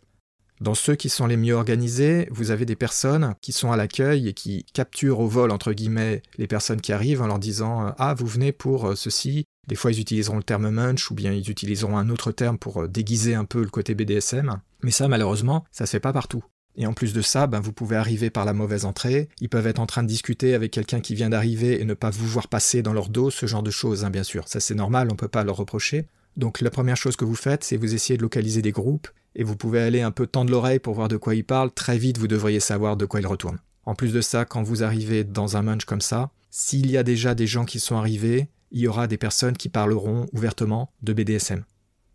Dans 0.60 0.74
ceux 0.74 0.96
qui 0.96 1.08
sont 1.08 1.26
les 1.26 1.36
mieux 1.36 1.54
organisés, 1.54 2.28
vous 2.30 2.50
avez 2.50 2.64
des 2.64 2.74
personnes 2.74 3.34
qui 3.40 3.52
sont 3.52 3.70
à 3.70 3.76
l'accueil 3.76 4.28
et 4.28 4.34
qui 4.34 4.64
capturent 4.72 5.20
au 5.20 5.28
vol, 5.28 5.52
entre 5.52 5.72
guillemets, 5.72 6.22
les 6.36 6.48
personnes 6.48 6.80
qui 6.80 6.92
arrivent 6.92 7.22
en 7.22 7.28
leur 7.28 7.38
disant 7.38 7.94
Ah, 7.98 8.14
vous 8.14 8.26
venez 8.26 8.52
pour 8.52 8.88
euh, 8.88 8.94
ceci. 8.96 9.44
Des 9.68 9.76
fois, 9.76 9.92
ils 9.92 10.00
utiliseront 10.00 10.38
le 10.38 10.42
terme 10.42 10.70
munch 10.70 11.10
ou 11.10 11.14
bien 11.14 11.32
ils 11.32 11.48
utiliseront 11.50 11.96
un 11.96 12.08
autre 12.08 12.32
terme 12.32 12.58
pour 12.58 12.82
euh, 12.82 12.88
déguiser 12.88 13.34
un 13.34 13.44
peu 13.44 13.60
le 13.60 13.68
côté 13.68 13.94
BDSM. 13.94 14.60
Mais 14.82 14.90
ça, 14.90 15.06
malheureusement, 15.06 15.64
ça 15.70 15.86
se 15.86 15.92
fait 15.92 16.00
pas 16.00 16.12
partout. 16.12 16.42
Et 16.74 16.86
en 16.86 16.92
plus 16.92 17.12
de 17.12 17.22
ça, 17.22 17.46
ben, 17.46 17.60
vous 17.60 17.72
pouvez 17.72 17.96
arriver 17.96 18.30
par 18.30 18.44
la 18.44 18.52
mauvaise 18.52 18.84
entrée. 18.84 19.28
Ils 19.40 19.48
peuvent 19.48 19.66
être 19.66 19.80
en 19.80 19.86
train 19.86 20.02
de 20.02 20.08
discuter 20.08 20.54
avec 20.54 20.70
quelqu'un 20.70 21.00
qui 21.00 21.14
vient 21.14 21.28
d'arriver 21.28 21.80
et 21.80 21.84
ne 21.84 21.94
pas 21.94 22.10
vous 22.10 22.26
voir 22.26 22.48
passer 22.48 22.82
dans 22.82 22.92
leur 22.92 23.08
dos, 23.08 23.30
ce 23.30 23.46
genre 23.46 23.64
de 23.64 23.70
choses, 23.70 24.04
hein, 24.04 24.10
bien 24.10 24.22
sûr. 24.22 24.46
Ça, 24.46 24.60
c'est 24.60 24.76
normal, 24.76 25.08
on 25.10 25.14
ne 25.14 25.18
peut 25.18 25.28
pas 25.28 25.42
leur 25.42 25.56
reprocher. 25.56 26.06
Donc, 26.38 26.60
la 26.60 26.70
première 26.70 26.96
chose 26.96 27.16
que 27.16 27.24
vous 27.24 27.34
faites, 27.34 27.64
c'est 27.64 27.76
vous 27.76 27.94
essayez 27.94 28.16
de 28.16 28.22
localiser 28.22 28.62
des 28.62 28.70
groupes 28.70 29.08
et 29.34 29.42
vous 29.42 29.56
pouvez 29.56 29.80
aller 29.80 30.02
un 30.02 30.12
peu 30.12 30.26
tendre 30.26 30.52
l'oreille 30.52 30.78
pour 30.78 30.94
voir 30.94 31.08
de 31.08 31.16
quoi 31.16 31.34
ils 31.34 31.44
parlent. 31.44 31.72
Très 31.72 31.98
vite, 31.98 32.16
vous 32.16 32.28
devriez 32.28 32.60
savoir 32.60 32.96
de 32.96 33.06
quoi 33.06 33.18
ils 33.20 33.26
retournent. 33.26 33.58
En 33.84 33.96
plus 33.96 34.12
de 34.12 34.20
ça, 34.20 34.44
quand 34.44 34.62
vous 34.62 34.84
arrivez 34.84 35.24
dans 35.24 35.56
un 35.56 35.62
munch 35.62 35.84
comme 35.84 36.00
ça, 36.00 36.30
s'il 36.50 36.90
y 36.90 36.96
a 36.96 37.02
déjà 37.02 37.34
des 37.34 37.48
gens 37.48 37.64
qui 37.64 37.80
sont 37.80 37.96
arrivés, 37.96 38.48
il 38.70 38.80
y 38.80 38.86
aura 38.86 39.08
des 39.08 39.18
personnes 39.18 39.56
qui 39.56 39.68
parleront 39.68 40.26
ouvertement 40.32 40.92
de 41.02 41.12
BDSM. 41.12 41.64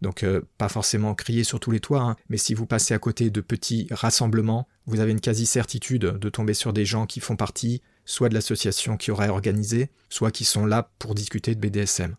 Donc 0.01 0.23
euh, 0.23 0.41
pas 0.57 0.69
forcément 0.69 1.15
crier 1.15 1.43
sur 1.43 1.59
tous 1.59 1.71
les 1.71 1.79
toits, 1.79 2.01
hein, 2.01 2.15
mais 2.29 2.37
si 2.37 2.53
vous 2.53 2.65
passez 2.65 2.93
à 2.93 2.99
côté 2.99 3.29
de 3.29 3.41
petits 3.41 3.87
rassemblements, 3.91 4.67
vous 4.85 4.99
avez 4.99 5.11
une 5.11 5.21
quasi-certitude 5.21 6.01
de 6.01 6.29
tomber 6.29 6.53
sur 6.53 6.71
des 6.71 6.85
gens 6.85 7.05
qui 7.05 7.19
font 7.19 7.35
partie 7.35 7.81
soit 8.05 8.29
de 8.29 8.33
l'association 8.33 8.97
qui 8.97 9.11
aurait 9.11 9.29
organisé, 9.29 9.89
soit 10.09 10.31
qui 10.31 10.43
sont 10.45 10.65
là 10.65 10.91
pour 10.99 11.15
discuter 11.15 11.55
de 11.55 11.59
BDSM. 11.59 12.15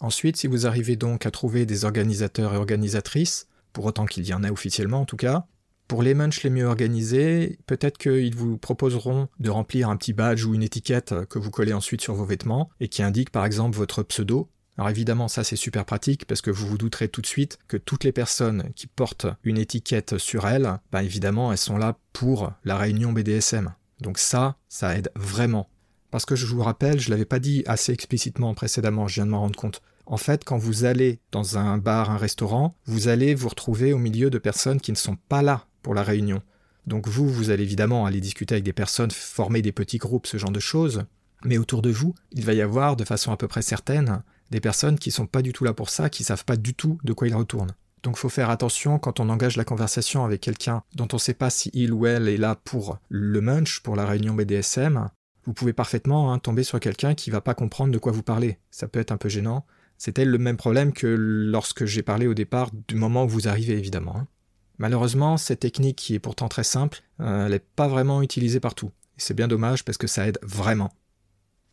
Ensuite, 0.00 0.36
si 0.36 0.46
vous 0.46 0.66
arrivez 0.66 0.96
donc 0.96 1.26
à 1.26 1.30
trouver 1.30 1.66
des 1.66 1.84
organisateurs 1.84 2.54
et 2.54 2.56
organisatrices, 2.56 3.46
pour 3.72 3.84
autant 3.84 4.06
qu'il 4.06 4.26
y 4.26 4.34
en 4.34 4.42
a 4.42 4.50
officiellement 4.50 5.02
en 5.02 5.04
tout 5.04 5.16
cas, 5.16 5.46
pour 5.86 6.02
les 6.02 6.14
munchs 6.14 6.42
les 6.42 6.50
mieux 6.50 6.66
organisés, 6.66 7.58
peut-être 7.66 7.98
qu'ils 7.98 8.36
vous 8.36 8.56
proposeront 8.58 9.28
de 9.40 9.50
remplir 9.50 9.88
un 9.88 9.96
petit 9.96 10.12
badge 10.12 10.44
ou 10.44 10.54
une 10.54 10.62
étiquette 10.62 11.14
que 11.28 11.38
vous 11.38 11.50
collez 11.50 11.72
ensuite 11.72 12.00
sur 12.00 12.14
vos 12.14 12.24
vêtements 12.24 12.70
et 12.78 12.88
qui 12.88 13.02
indique 13.02 13.30
par 13.30 13.44
exemple 13.44 13.76
votre 13.76 14.02
pseudo 14.04 14.48
alors 14.80 14.88
évidemment, 14.88 15.28
ça 15.28 15.44
c'est 15.44 15.56
super 15.56 15.84
pratique 15.84 16.24
parce 16.24 16.40
que 16.40 16.50
vous 16.50 16.66
vous 16.66 16.78
douterez 16.78 17.08
tout 17.08 17.20
de 17.20 17.26
suite 17.26 17.58
que 17.68 17.76
toutes 17.76 18.02
les 18.02 18.12
personnes 18.12 18.70
qui 18.74 18.86
portent 18.86 19.26
une 19.44 19.58
étiquette 19.58 20.16
sur 20.16 20.46
elles, 20.46 20.78
ben 20.90 21.02
évidemment, 21.02 21.52
elles 21.52 21.58
sont 21.58 21.76
là 21.76 21.98
pour 22.14 22.52
la 22.64 22.78
réunion 22.78 23.12
BDSM. 23.12 23.74
Donc 24.00 24.16
ça, 24.16 24.56
ça 24.70 24.96
aide 24.96 25.10
vraiment. 25.14 25.68
Parce 26.10 26.24
que 26.24 26.36
je 26.36 26.46
vous 26.46 26.62
rappelle, 26.62 27.00
je 27.00 27.10
l'avais 27.10 27.24
pas 27.24 27.38
dit 27.38 27.62
assez 27.66 27.92
explicitement 27.92 28.54
précédemment, 28.54 29.08
je 29.08 29.16
viens 29.16 29.26
de 29.26 29.30
m'en 29.30 29.40
rendre 29.40 29.58
compte. 29.58 29.82
En 30.06 30.16
fait, 30.16 30.44
quand 30.44 30.58
vous 30.58 30.84
allez 30.84 31.20
dans 31.30 31.56
un 31.56 31.78
bar, 31.78 32.10
un 32.10 32.16
restaurant, 32.16 32.74
vous 32.86 33.08
allez 33.08 33.34
vous 33.34 33.48
retrouver 33.48 33.92
au 33.92 33.98
milieu 33.98 34.28
de 34.28 34.38
personnes 34.38 34.80
qui 34.80 34.90
ne 34.90 34.96
sont 34.96 35.16
pas 35.28 35.42
là 35.42 35.66
pour 35.82 35.94
la 35.94 36.02
réunion. 36.02 36.42
Donc 36.86 37.06
vous, 37.06 37.28
vous 37.28 37.50
allez 37.50 37.62
évidemment 37.62 38.06
aller 38.06 38.20
discuter 38.20 38.56
avec 38.56 38.64
des 38.64 38.72
personnes, 38.72 39.10
former 39.12 39.62
des 39.62 39.72
petits 39.72 39.98
groupes, 39.98 40.26
ce 40.26 40.36
genre 40.36 40.50
de 40.50 40.60
choses. 40.60 41.04
Mais 41.44 41.58
autour 41.58 41.82
de 41.82 41.90
vous, 41.90 42.14
il 42.32 42.44
va 42.44 42.54
y 42.54 42.60
avoir, 42.60 42.96
de 42.96 43.04
façon 43.04 43.30
à 43.32 43.36
peu 43.36 43.46
près 43.46 43.62
certaine, 43.62 44.22
des 44.50 44.60
personnes 44.60 44.98
qui 44.98 45.10
sont 45.10 45.26
pas 45.26 45.42
du 45.42 45.52
tout 45.52 45.64
là 45.64 45.72
pour 45.72 45.90
ça, 45.90 46.10
qui 46.10 46.24
savent 46.24 46.44
pas 46.44 46.56
du 46.56 46.74
tout 46.74 46.98
de 47.04 47.12
quoi 47.12 47.28
ils 47.28 47.34
retournent. 47.34 47.72
Donc 48.02 48.16
faut 48.16 48.28
faire 48.28 48.50
attention 48.50 48.98
quand 48.98 49.20
on 49.20 49.28
engage 49.28 49.56
la 49.56 49.64
conversation 49.64 50.24
avec 50.24 50.40
quelqu'un 50.40 50.82
dont 50.94 51.08
on 51.12 51.16
ne 51.16 51.20
sait 51.20 51.34
pas 51.34 51.50
si 51.50 51.70
il 51.74 51.92
ou 51.92 52.06
elle 52.06 52.28
est 52.28 52.38
là 52.38 52.56
pour 52.56 52.98
le 53.08 53.40
munch, 53.40 53.80
pour 53.80 53.94
la 53.94 54.06
réunion 54.06 54.34
BDSM. 54.34 55.08
Vous 55.50 55.54
pouvez 55.54 55.72
parfaitement 55.72 56.32
hein, 56.32 56.38
tomber 56.38 56.62
sur 56.62 56.78
quelqu'un 56.78 57.16
qui 57.16 57.28
va 57.28 57.40
pas 57.40 57.54
comprendre 57.54 57.92
de 57.92 57.98
quoi 57.98 58.12
vous 58.12 58.22
parlez. 58.22 58.58
Ça 58.70 58.86
peut 58.86 59.00
être 59.00 59.10
un 59.10 59.16
peu 59.16 59.28
gênant. 59.28 59.66
C'était 59.98 60.24
le 60.24 60.38
même 60.38 60.56
problème 60.56 60.92
que 60.92 61.08
lorsque 61.08 61.86
j'ai 61.86 62.04
parlé 62.04 62.28
au 62.28 62.34
départ 62.34 62.70
du 62.86 62.94
moment 62.94 63.24
où 63.24 63.28
vous 63.28 63.48
arrivez 63.48 63.76
évidemment. 63.76 64.16
Hein. 64.16 64.28
Malheureusement, 64.78 65.38
cette 65.38 65.58
technique 65.58 65.96
qui 65.96 66.14
est 66.14 66.20
pourtant 66.20 66.46
très 66.46 66.62
simple, 66.62 67.02
euh, 67.18 67.46
elle 67.46 67.50
n'est 67.50 67.58
pas 67.58 67.88
vraiment 67.88 68.22
utilisée 68.22 68.60
partout. 68.60 68.92
C'est 69.16 69.34
bien 69.34 69.48
dommage 69.48 69.84
parce 69.84 69.98
que 69.98 70.06
ça 70.06 70.28
aide 70.28 70.38
vraiment. 70.40 70.92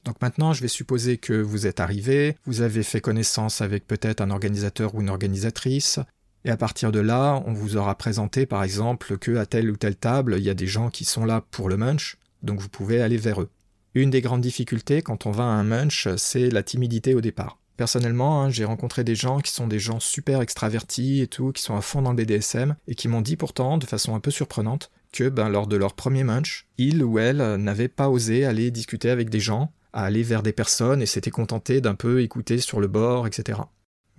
Donc 0.06 0.20
maintenant, 0.24 0.54
je 0.54 0.64
vais 0.64 0.68
supposer 0.68 1.20
que 1.20 1.40
vous 1.40 1.68
êtes 1.68 1.80
arrivé, 1.80 2.36
vous 2.48 2.62
avez 2.62 2.82
fait 2.82 3.00
connaissance 3.00 3.62
avec 3.62 3.86
peut-être 3.86 4.22
un 4.22 4.32
organisateur 4.32 4.96
ou 4.96 5.02
une 5.02 5.10
organisatrice, 5.12 6.00
et 6.46 6.50
à 6.50 6.58
partir 6.58 6.92
de 6.92 7.00
là, 7.00 7.44
on 7.46 7.54
vous 7.54 7.78
aura 7.78 7.94
présenté 7.94 8.48
par 8.48 8.64
exemple 8.64 9.20
que 9.20 9.36
à 9.36 9.46
telle 9.46 9.70
ou 9.70 9.78
telle 9.78 9.98
table, 9.98 10.34
il 10.40 10.44
y 10.44 10.50
a 10.50 10.56
des 10.56 10.66
gens 10.66 10.90
qui 10.90 11.06
sont 11.06 11.26
là 11.26 11.46
pour 11.52 11.70
le 11.70 11.78
munch, 11.78 12.18
donc 12.42 12.60
vous 12.60 12.70
pouvez 12.70 13.04
aller 13.04 13.18
vers 13.18 13.40
eux. 13.42 13.50
Une 13.98 14.12
des 14.12 14.22
grandes 14.22 14.42
difficultés 14.42 15.02
quand 15.02 15.26
on 15.26 15.32
va 15.32 15.46
à 15.46 15.48
un 15.48 15.64
munch, 15.64 16.08
c'est 16.18 16.52
la 16.52 16.62
timidité 16.62 17.16
au 17.16 17.22
départ. 17.22 17.58
Personnellement, 17.78 18.44
hein, 18.44 18.50
j'ai 18.52 18.64
rencontré 18.64 19.04
des 19.04 19.16
gens 19.16 19.40
qui 19.40 19.52
sont 19.52 19.66
des 19.66 19.80
gens 19.80 20.00
super 20.00 20.42
extravertis 20.42 21.22
et 21.22 21.26
tout, 21.26 21.52
qui 21.52 21.64
sont 21.64 21.76
à 21.76 21.82
fond 21.82 22.04
dans 22.04 22.12
le 22.12 22.24
BDSM, 22.24 22.76
et 22.88 22.94
qui 22.94 23.08
m'ont 23.08 23.22
dit 23.22 23.38
pourtant, 23.38 23.80
de 23.80 23.88
façon 23.88 24.14
un 24.14 24.20
peu 24.20 24.30
surprenante, 24.30 24.92
que 25.12 25.30
ben, 25.30 25.50
lors 25.50 25.66
de 25.66 25.78
leur 25.78 25.96
premier 25.96 26.24
munch, 26.24 26.68
ils 26.78 27.04
ou 27.04 27.18
elles 27.18 27.56
n'avaient 27.56 27.88
pas 27.88 28.08
osé 28.08 28.46
aller 28.46 28.70
discuter 28.70 29.10
avec 29.10 29.32
des 29.32 29.40
gens, 29.40 29.74
aller 29.94 30.22
vers 30.22 30.44
des 30.44 30.54
personnes 30.54 31.02
et 31.02 31.08
s'était 31.08 31.32
contenté 31.32 31.82
d'un 31.82 31.96
peu 31.96 32.22
écouter 32.22 32.60
sur 32.60 32.80
le 32.80 32.88
bord, 32.88 33.26
etc. 33.26 33.62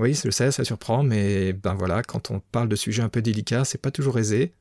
Oui, 0.01 0.13
je 0.13 0.31
sais, 0.31 0.51
ça 0.51 0.65
surprend, 0.65 1.05
mais 1.05 1.53
ben 1.53 1.75
voilà, 1.75 2.03
quand 2.03 2.33
on 2.33 2.41
parle 2.41 2.69
de 2.69 2.75
sujets 2.75 3.05
un 3.05 3.09
peu 3.09 3.23
délicats, 3.23 3.65
c'est 3.65 3.81
pas 3.81 3.93
toujours 3.93 4.19
aisé. 4.19 4.55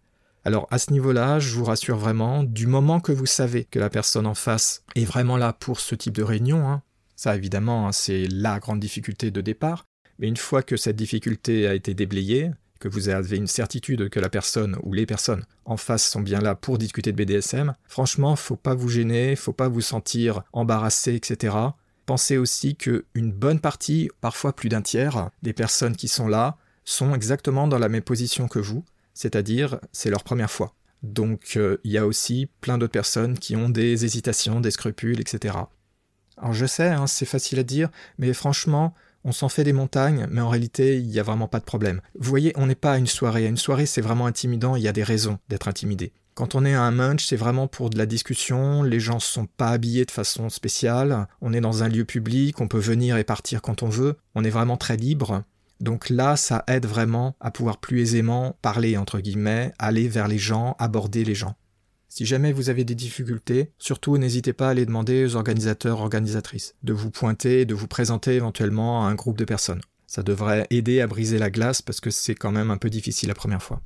Alors 0.46 0.68
à 0.72 0.80
ce 0.80 0.92
niveau-là, 0.92 1.40
je 1.40 1.54
vous 1.56 1.66
rassure 1.66 1.98
vraiment, 1.98 2.44
du 2.44 2.68
moment 2.68 3.00
que 3.00 3.12
vous 3.12 3.26
savez 3.26 3.66
que 3.66 3.80
la 3.80 3.90
personne 3.90 4.26
en 4.26 4.36
face 4.36 4.84
est 4.96 5.06
vraiment 5.06 5.38
là 5.38 5.54
pour 5.54 5.80
ce 5.80 5.96
type 5.96 6.16
de 6.16 6.24
réunion, 6.24 6.70
hein, 6.70 6.82
ça 7.16 7.36
évidemment 7.36 7.88
hein, 7.88 7.92
c'est 7.92 8.28
la 8.28 8.60
grande 8.60 8.80
difficulté 8.80 9.32
de 9.32 9.42
départ, 9.42 9.86
mais 10.20 10.28
une 10.28 10.38
fois 10.38 10.64
que 10.64 10.78
cette 10.78 10.96
difficulté 10.96 11.68
a 11.68 11.74
été 11.74 11.94
déblayée, 11.94 12.52
que 12.80 12.88
vous 12.88 13.10
avez 13.10 13.38
une 13.38 13.48
certitude 13.48 14.10
que 14.10 14.20
la 14.20 14.30
personne 14.30 14.78
ou 14.84 14.94
les 14.94 15.06
personnes 15.06 15.46
en 15.66 15.78
face 15.78 16.08
sont 16.08 16.22
bien 16.22 16.40
là 16.40 16.56
pour 16.56 16.78
discuter 16.78 17.12
de 17.12 17.18
BDSM, 17.18 17.74
franchement, 17.88 18.36
faut 18.36 18.56
pas 18.56 18.76
vous 18.76 18.90
gêner, 18.90 19.36
faut 19.36 19.54
pas 19.54 19.68
vous 19.68 19.82
sentir 19.82 20.44
embarrassé, 20.54 21.16
etc. 21.16 21.56
Pensez 22.06 22.38
aussi 22.38 22.76
que 22.76 23.06
une 23.16 23.32
bonne 23.32 23.60
partie, 23.60 24.10
parfois 24.22 24.54
plus 24.54 24.70
d'un 24.70 24.82
tiers, 24.82 25.30
des 25.44 25.54
personnes 25.54 25.96
qui 25.96 26.08
sont 26.08 26.28
là 26.28 26.58
sont 26.86 27.14
exactement 27.14 27.68
dans 27.68 27.80
la 27.80 27.90
même 27.90 28.04
position 28.04 28.48
que 28.48 28.60
vous, 28.60 28.86
c'est-à-dire 29.18 29.80
c'est 29.92 30.10
leur 30.10 30.24
première 30.24 30.52
fois. 30.52 30.76
Donc 31.04 31.54
euh, 31.58 31.78
il 31.84 31.92
y 31.92 31.98
a 31.98 32.06
aussi 32.06 32.50
plein 32.62 32.78
d'autres 32.78 32.92
personnes 32.92 33.38
qui 33.38 33.56
ont 33.56 33.70
des 33.70 34.06
hésitations, 34.06 34.62
des 34.62 34.72
scrupules, 34.72 35.20
etc. 35.20 35.56
Alors 36.38 36.54
je 36.54 36.66
sais, 36.66 36.90
hein, 36.90 37.08
c'est 37.08 37.26
facile 37.26 37.60
à 37.60 37.64
dire, 37.64 37.90
mais 38.20 38.32
franchement, 38.34 38.94
on 39.24 39.32
s'en 39.32 39.50
fait 39.50 39.64
des 39.64 39.74
montagnes, 39.74 40.28
mais 40.30 40.42
en 40.42 40.50
réalité, 40.50 40.98
il 40.98 41.08
n'y 41.08 41.20
a 41.20 41.24
vraiment 41.24 41.48
pas 41.48 41.60
de 41.60 41.66
problème. 41.66 42.02
Vous 42.18 42.30
voyez, 42.30 42.54
on 42.56 42.68
n'est 42.68 42.76
pas 42.76 42.94
à 42.94 42.98
une 42.98 43.08
soirée. 43.08 43.46
À 43.46 43.50
une 43.50 43.58
soirée, 43.58 43.88
c'est 43.88 44.02
vraiment 44.02 44.28
intimidant, 44.28 44.76
il 44.76 44.84
y 44.84 44.88
a 44.88 44.94
des 44.94 45.04
raisons 45.04 45.40
d'être 45.50 45.68
intimidé. 45.68 46.14
Quand 46.36 46.54
on 46.54 46.66
est 46.66 46.76
à 46.76 46.84
un 46.84 46.92
munch, 46.92 47.26
c'est 47.26 47.36
vraiment 47.36 47.68
pour 47.68 47.90
de 47.90 47.98
la 47.98 48.06
discussion, 48.06 48.84
les 48.84 49.00
gens 49.00 49.16
ne 49.16 49.20
sont 49.20 49.48
pas 49.48 49.70
habillés 49.70 50.06
de 50.06 50.12
façon 50.12 50.50
spéciale, 50.50 51.28
on 51.42 51.52
est 51.52 51.62
dans 51.62 51.82
un 51.82 51.90
lieu 51.90 52.06
public, 52.06 52.62
on 52.62 52.68
peut 52.68 52.78
venir 52.78 53.18
et 53.18 53.24
partir 53.24 53.64
quand 53.64 53.82
on 53.82 53.90
veut, 53.90 54.18
on 54.36 54.44
est 54.44 54.52
vraiment 54.52 54.78
très 54.78 54.98
libre. 54.98 55.44
Donc 55.80 56.10
là, 56.10 56.36
ça 56.36 56.64
aide 56.68 56.86
vraiment 56.86 57.36
à 57.40 57.52
pouvoir 57.52 57.78
plus 57.80 58.02
aisément 58.02 58.58
parler, 58.62 58.98
entre 58.98 59.20
guillemets, 59.20 59.74
aller 59.80 60.08
vers 60.08 60.28
les 60.28 60.40
gens, 60.40 60.76
aborder 60.80 61.24
les 61.24 61.36
gens. 61.36 61.56
Si 62.10 62.26
jamais 62.26 62.52
vous 62.52 62.70
avez 62.70 62.84
des 62.84 62.96
difficultés, 62.96 63.74
surtout 63.78 64.18
n'hésitez 64.18 64.54
pas 64.54 64.68
à 64.68 64.72
aller 64.72 64.86
demander 64.86 65.26
aux 65.26 65.36
organisateurs, 65.36 66.00
organisatrices, 66.00 66.74
de 66.82 66.94
vous 66.94 67.12
pointer 67.12 67.66
de 67.66 67.76
vous 67.76 67.88
présenter 67.88 68.34
éventuellement 68.34 69.06
à 69.06 69.10
un 69.10 69.16
groupe 69.16 69.38
de 69.38 69.46
personnes. 69.46 69.82
Ça 70.08 70.24
devrait 70.24 70.66
aider 70.70 71.02
à 71.02 71.08
briser 71.08 71.38
la 71.38 71.52
glace 71.52 71.82
parce 71.82 72.00
que 72.00 72.10
c'est 72.10 72.34
quand 72.34 72.52
même 72.52 72.72
un 72.72 72.78
peu 72.78 72.90
difficile 72.90 73.28
la 73.28 73.36
première 73.36 73.62
fois. 73.62 73.82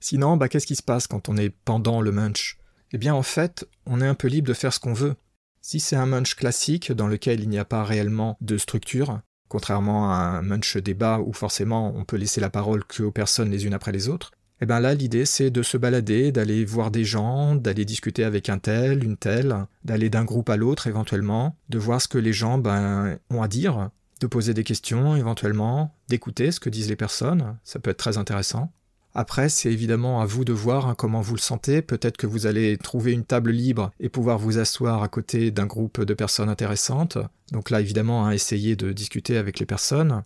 Sinon, 0.00 0.36
bah, 0.36 0.48
qu'est-ce 0.48 0.66
qui 0.66 0.76
se 0.76 0.82
passe 0.82 1.06
quand 1.06 1.28
on 1.28 1.36
est 1.36 1.50
pendant 1.50 2.00
le 2.00 2.12
munch? 2.12 2.58
Eh 2.92 2.98
bien, 2.98 3.14
en 3.14 3.22
fait, 3.22 3.68
on 3.84 4.00
est 4.00 4.06
un 4.06 4.14
peu 4.14 4.28
libre 4.28 4.48
de 4.48 4.54
faire 4.54 4.72
ce 4.72 4.80
qu'on 4.80 4.94
veut. 4.94 5.14
Si 5.60 5.80
c'est 5.80 5.96
un 5.96 6.06
munch 6.06 6.34
classique 6.34 6.92
dans 6.92 7.08
lequel 7.08 7.40
il 7.40 7.48
n'y 7.48 7.58
a 7.58 7.64
pas 7.64 7.84
réellement 7.84 8.38
de 8.40 8.56
structure, 8.56 9.20
contrairement 9.48 10.12
à 10.12 10.16
un 10.16 10.42
munch 10.42 10.76
débat 10.76 11.20
où 11.20 11.32
forcément 11.32 11.94
on 11.96 12.04
peut 12.04 12.16
laisser 12.16 12.40
la 12.40 12.50
parole 12.50 12.84
que 12.84 13.02
aux 13.02 13.10
personnes 13.10 13.50
les 13.50 13.66
unes 13.66 13.74
après 13.74 13.92
les 13.92 14.08
autres, 14.08 14.32
et 14.60 14.64
eh 14.64 14.66
bien 14.66 14.80
là, 14.80 14.92
l'idée, 14.92 15.24
c'est 15.24 15.50
de 15.50 15.62
se 15.62 15.76
balader, 15.76 16.32
d'aller 16.32 16.64
voir 16.64 16.90
des 16.90 17.04
gens, 17.04 17.54
d'aller 17.54 17.84
discuter 17.84 18.24
avec 18.24 18.48
un 18.48 18.58
tel, 18.58 19.04
une 19.04 19.16
telle, 19.16 19.54
d'aller 19.84 20.10
d'un 20.10 20.24
groupe 20.24 20.50
à 20.50 20.56
l'autre 20.56 20.88
éventuellement, 20.88 21.56
de 21.68 21.78
voir 21.78 22.02
ce 22.02 22.08
que 22.08 22.18
les 22.18 22.32
gens 22.32 22.58
ben, 22.58 23.20
ont 23.30 23.40
à 23.40 23.46
dire, 23.46 23.90
de 24.20 24.26
poser 24.26 24.54
des 24.54 24.64
questions 24.64 25.14
éventuellement, 25.14 25.94
d'écouter 26.08 26.50
ce 26.50 26.58
que 26.58 26.70
disent 26.70 26.88
les 26.88 26.96
personnes, 26.96 27.56
ça 27.62 27.78
peut 27.78 27.90
être 27.90 27.98
très 27.98 28.18
intéressant. 28.18 28.72
Après, 29.20 29.48
c'est 29.48 29.72
évidemment 29.72 30.20
à 30.20 30.26
vous 30.26 30.44
de 30.44 30.52
voir 30.52 30.86
hein, 30.86 30.94
comment 30.96 31.20
vous 31.20 31.34
le 31.34 31.40
sentez. 31.40 31.82
Peut-être 31.82 32.16
que 32.16 32.28
vous 32.28 32.46
allez 32.46 32.76
trouver 32.76 33.10
une 33.10 33.24
table 33.24 33.50
libre 33.50 33.90
et 33.98 34.08
pouvoir 34.08 34.38
vous 34.38 34.60
asseoir 34.60 35.02
à 35.02 35.08
côté 35.08 35.50
d'un 35.50 35.66
groupe 35.66 36.04
de 36.04 36.14
personnes 36.14 36.48
intéressantes. 36.48 37.18
Donc 37.50 37.70
là, 37.70 37.80
évidemment, 37.80 38.26
hein, 38.26 38.30
essayez 38.30 38.76
de 38.76 38.92
discuter 38.92 39.36
avec 39.36 39.58
les 39.58 39.66
personnes. 39.66 40.22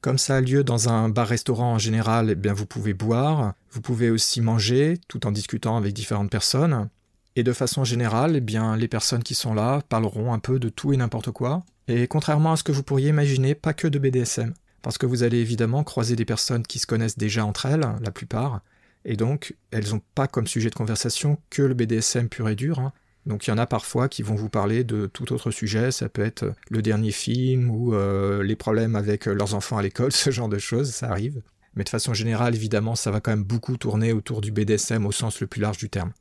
Comme 0.00 0.16
ça 0.16 0.36
a 0.36 0.40
lieu 0.40 0.64
dans 0.64 0.88
un 0.88 1.10
bar-restaurant 1.10 1.74
en 1.74 1.78
général, 1.78 2.30
eh 2.30 2.34
bien 2.34 2.54
vous 2.54 2.64
pouvez 2.64 2.94
boire, 2.94 3.52
vous 3.70 3.82
pouvez 3.82 4.08
aussi 4.08 4.40
manger 4.40 4.98
tout 5.08 5.26
en 5.26 5.30
discutant 5.30 5.76
avec 5.76 5.92
différentes 5.92 6.30
personnes. 6.30 6.88
Et 7.36 7.42
de 7.42 7.52
façon 7.52 7.84
générale, 7.84 8.36
eh 8.36 8.40
bien 8.40 8.78
les 8.78 8.88
personnes 8.88 9.22
qui 9.22 9.34
sont 9.34 9.52
là 9.52 9.82
parleront 9.90 10.32
un 10.32 10.38
peu 10.38 10.58
de 10.58 10.70
tout 10.70 10.94
et 10.94 10.96
n'importe 10.96 11.32
quoi. 11.32 11.64
Et 11.86 12.06
contrairement 12.06 12.52
à 12.52 12.56
ce 12.56 12.62
que 12.62 12.72
vous 12.72 12.82
pourriez 12.82 13.10
imaginer, 13.10 13.54
pas 13.54 13.74
que 13.74 13.88
de 13.88 13.98
BDSM 13.98 14.54
parce 14.82 14.98
que 14.98 15.06
vous 15.06 15.22
allez 15.22 15.38
évidemment 15.38 15.84
croiser 15.84 16.16
des 16.16 16.24
personnes 16.24 16.64
qui 16.64 16.78
se 16.78 16.86
connaissent 16.86 17.18
déjà 17.18 17.44
entre 17.44 17.66
elles, 17.66 17.86
la 18.00 18.10
plupart, 18.10 18.60
et 19.04 19.16
donc 19.16 19.56
elles 19.70 19.90
n'ont 19.90 20.02
pas 20.14 20.28
comme 20.28 20.46
sujet 20.46 20.70
de 20.70 20.74
conversation 20.74 21.38
que 21.50 21.62
le 21.62 21.74
BDSM 21.74 22.28
pur 22.28 22.48
et 22.48 22.54
dur. 22.54 22.78
Hein. 22.78 22.92
Donc 23.26 23.46
il 23.46 23.50
y 23.50 23.52
en 23.52 23.58
a 23.58 23.66
parfois 23.66 24.08
qui 24.08 24.22
vont 24.22 24.34
vous 24.34 24.48
parler 24.48 24.84
de 24.84 25.06
tout 25.06 25.32
autre 25.32 25.50
sujet, 25.50 25.92
ça 25.92 26.08
peut 26.08 26.24
être 26.24 26.52
le 26.70 26.82
dernier 26.82 27.12
film 27.12 27.70
ou 27.70 27.94
euh, 27.94 28.42
les 28.42 28.56
problèmes 28.56 28.96
avec 28.96 29.26
leurs 29.26 29.54
enfants 29.54 29.78
à 29.78 29.82
l'école, 29.82 30.12
ce 30.12 30.30
genre 30.30 30.48
de 30.48 30.58
choses, 30.58 30.90
ça 30.90 31.08
arrive. 31.08 31.42
Mais 31.74 31.84
de 31.84 31.88
façon 31.88 32.12
générale, 32.12 32.54
évidemment, 32.54 32.96
ça 32.96 33.10
va 33.10 33.20
quand 33.20 33.30
même 33.30 33.44
beaucoup 33.44 33.76
tourner 33.78 34.12
autour 34.12 34.42
du 34.42 34.52
BDSM 34.52 35.06
au 35.06 35.12
sens 35.12 35.40
le 35.40 35.46
plus 35.46 35.60
large 35.60 35.78
du 35.78 35.88
terme. 35.88 36.12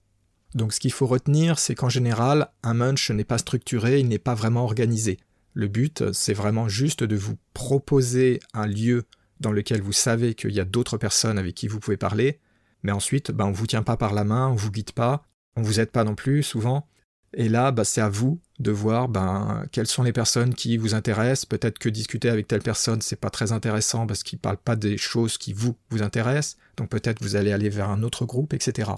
Donc 0.54 0.74
ce 0.74 0.80
qu'il 0.80 0.92
faut 0.92 1.08
retenir, 1.08 1.60
c'est 1.60 1.76
qu'en 1.76 1.90
général, 1.90 2.50
un 2.64 2.74
munch 2.74 3.10
n'est 3.12 3.24
pas 3.24 3.38
structuré, 3.38 4.00
il 4.00 4.08
n'est 4.08 4.20
pas 4.20 4.36
vraiment 4.36 4.64
organisé. 4.64 5.18
Le 5.54 5.68
but, 5.68 6.12
c'est 6.14 6.34
vraiment 6.34 6.70
juste 6.70 7.04
de 7.04 7.16
vous 7.16 7.38
proposer 7.54 8.40
un 8.54 8.68
lieu 8.68 9.04
dans 9.40 9.52
lequel 9.52 9.82
vous 9.82 9.92
savez 9.92 10.34
qu'il 10.36 10.52
y 10.52 10.60
a 10.60 10.66
d'autres 10.66 10.98
personnes 10.98 11.38
avec 11.38 11.56
qui 11.56 11.68
vous 11.68 11.80
pouvez 11.80 11.98
parler, 11.98 12.40
mais 12.84 12.92
ensuite, 12.92 13.32
ben, 13.32 13.46
on 13.46 13.52
ne 13.52 13.56
vous 13.56 13.68
tient 13.68 13.84
pas 13.84 13.98
par 13.98 14.14
la 14.14 14.24
main, 14.24 14.48
on 14.48 14.54
ne 14.54 14.60
vous 14.60 14.72
guide 14.72 14.92
pas, 14.92 15.24
on 15.56 15.62
ne 15.62 15.66
vous 15.66 15.80
aide 15.80 15.92
pas 15.92 16.04
non 16.04 16.16
plus 16.16 16.44
souvent. 16.44 16.88
Et 17.34 17.48
là, 17.50 17.72
ben, 17.72 17.84
c'est 17.84 18.02
à 18.02 18.10
vous 18.10 18.40
de 18.60 18.72
voir 18.72 19.08
ben, 19.08 19.66
quelles 19.72 19.88
sont 19.88 20.04
les 20.04 20.14
personnes 20.14 20.54
qui 20.54 20.78
vous 20.78 20.94
intéressent. 20.94 21.46
Peut-être 21.46 21.80
que 21.80 21.90
discuter 21.90 22.30
avec 22.30 22.48
telle 22.48 22.62
personne, 22.62 23.02
c'est 23.02 23.20
pas 23.20 23.30
très 23.30 23.52
intéressant 23.52 24.06
parce 24.06 24.24
qu'il 24.24 24.38
ne 24.38 24.42
parle 24.42 24.58
pas 24.58 24.76
des 24.76 24.98
choses 24.98 25.38
qui 25.38 25.54
vous, 25.54 25.76
vous 25.90 26.02
intéressent. 26.04 26.58
Donc 26.78 26.90
peut-être 26.90 27.22
vous 27.22 27.36
allez 27.36 27.52
aller 27.52 27.70
vers 27.70 27.90
un 27.90 28.04
autre 28.04 28.26
groupe, 28.26 28.54
etc. 28.54 28.92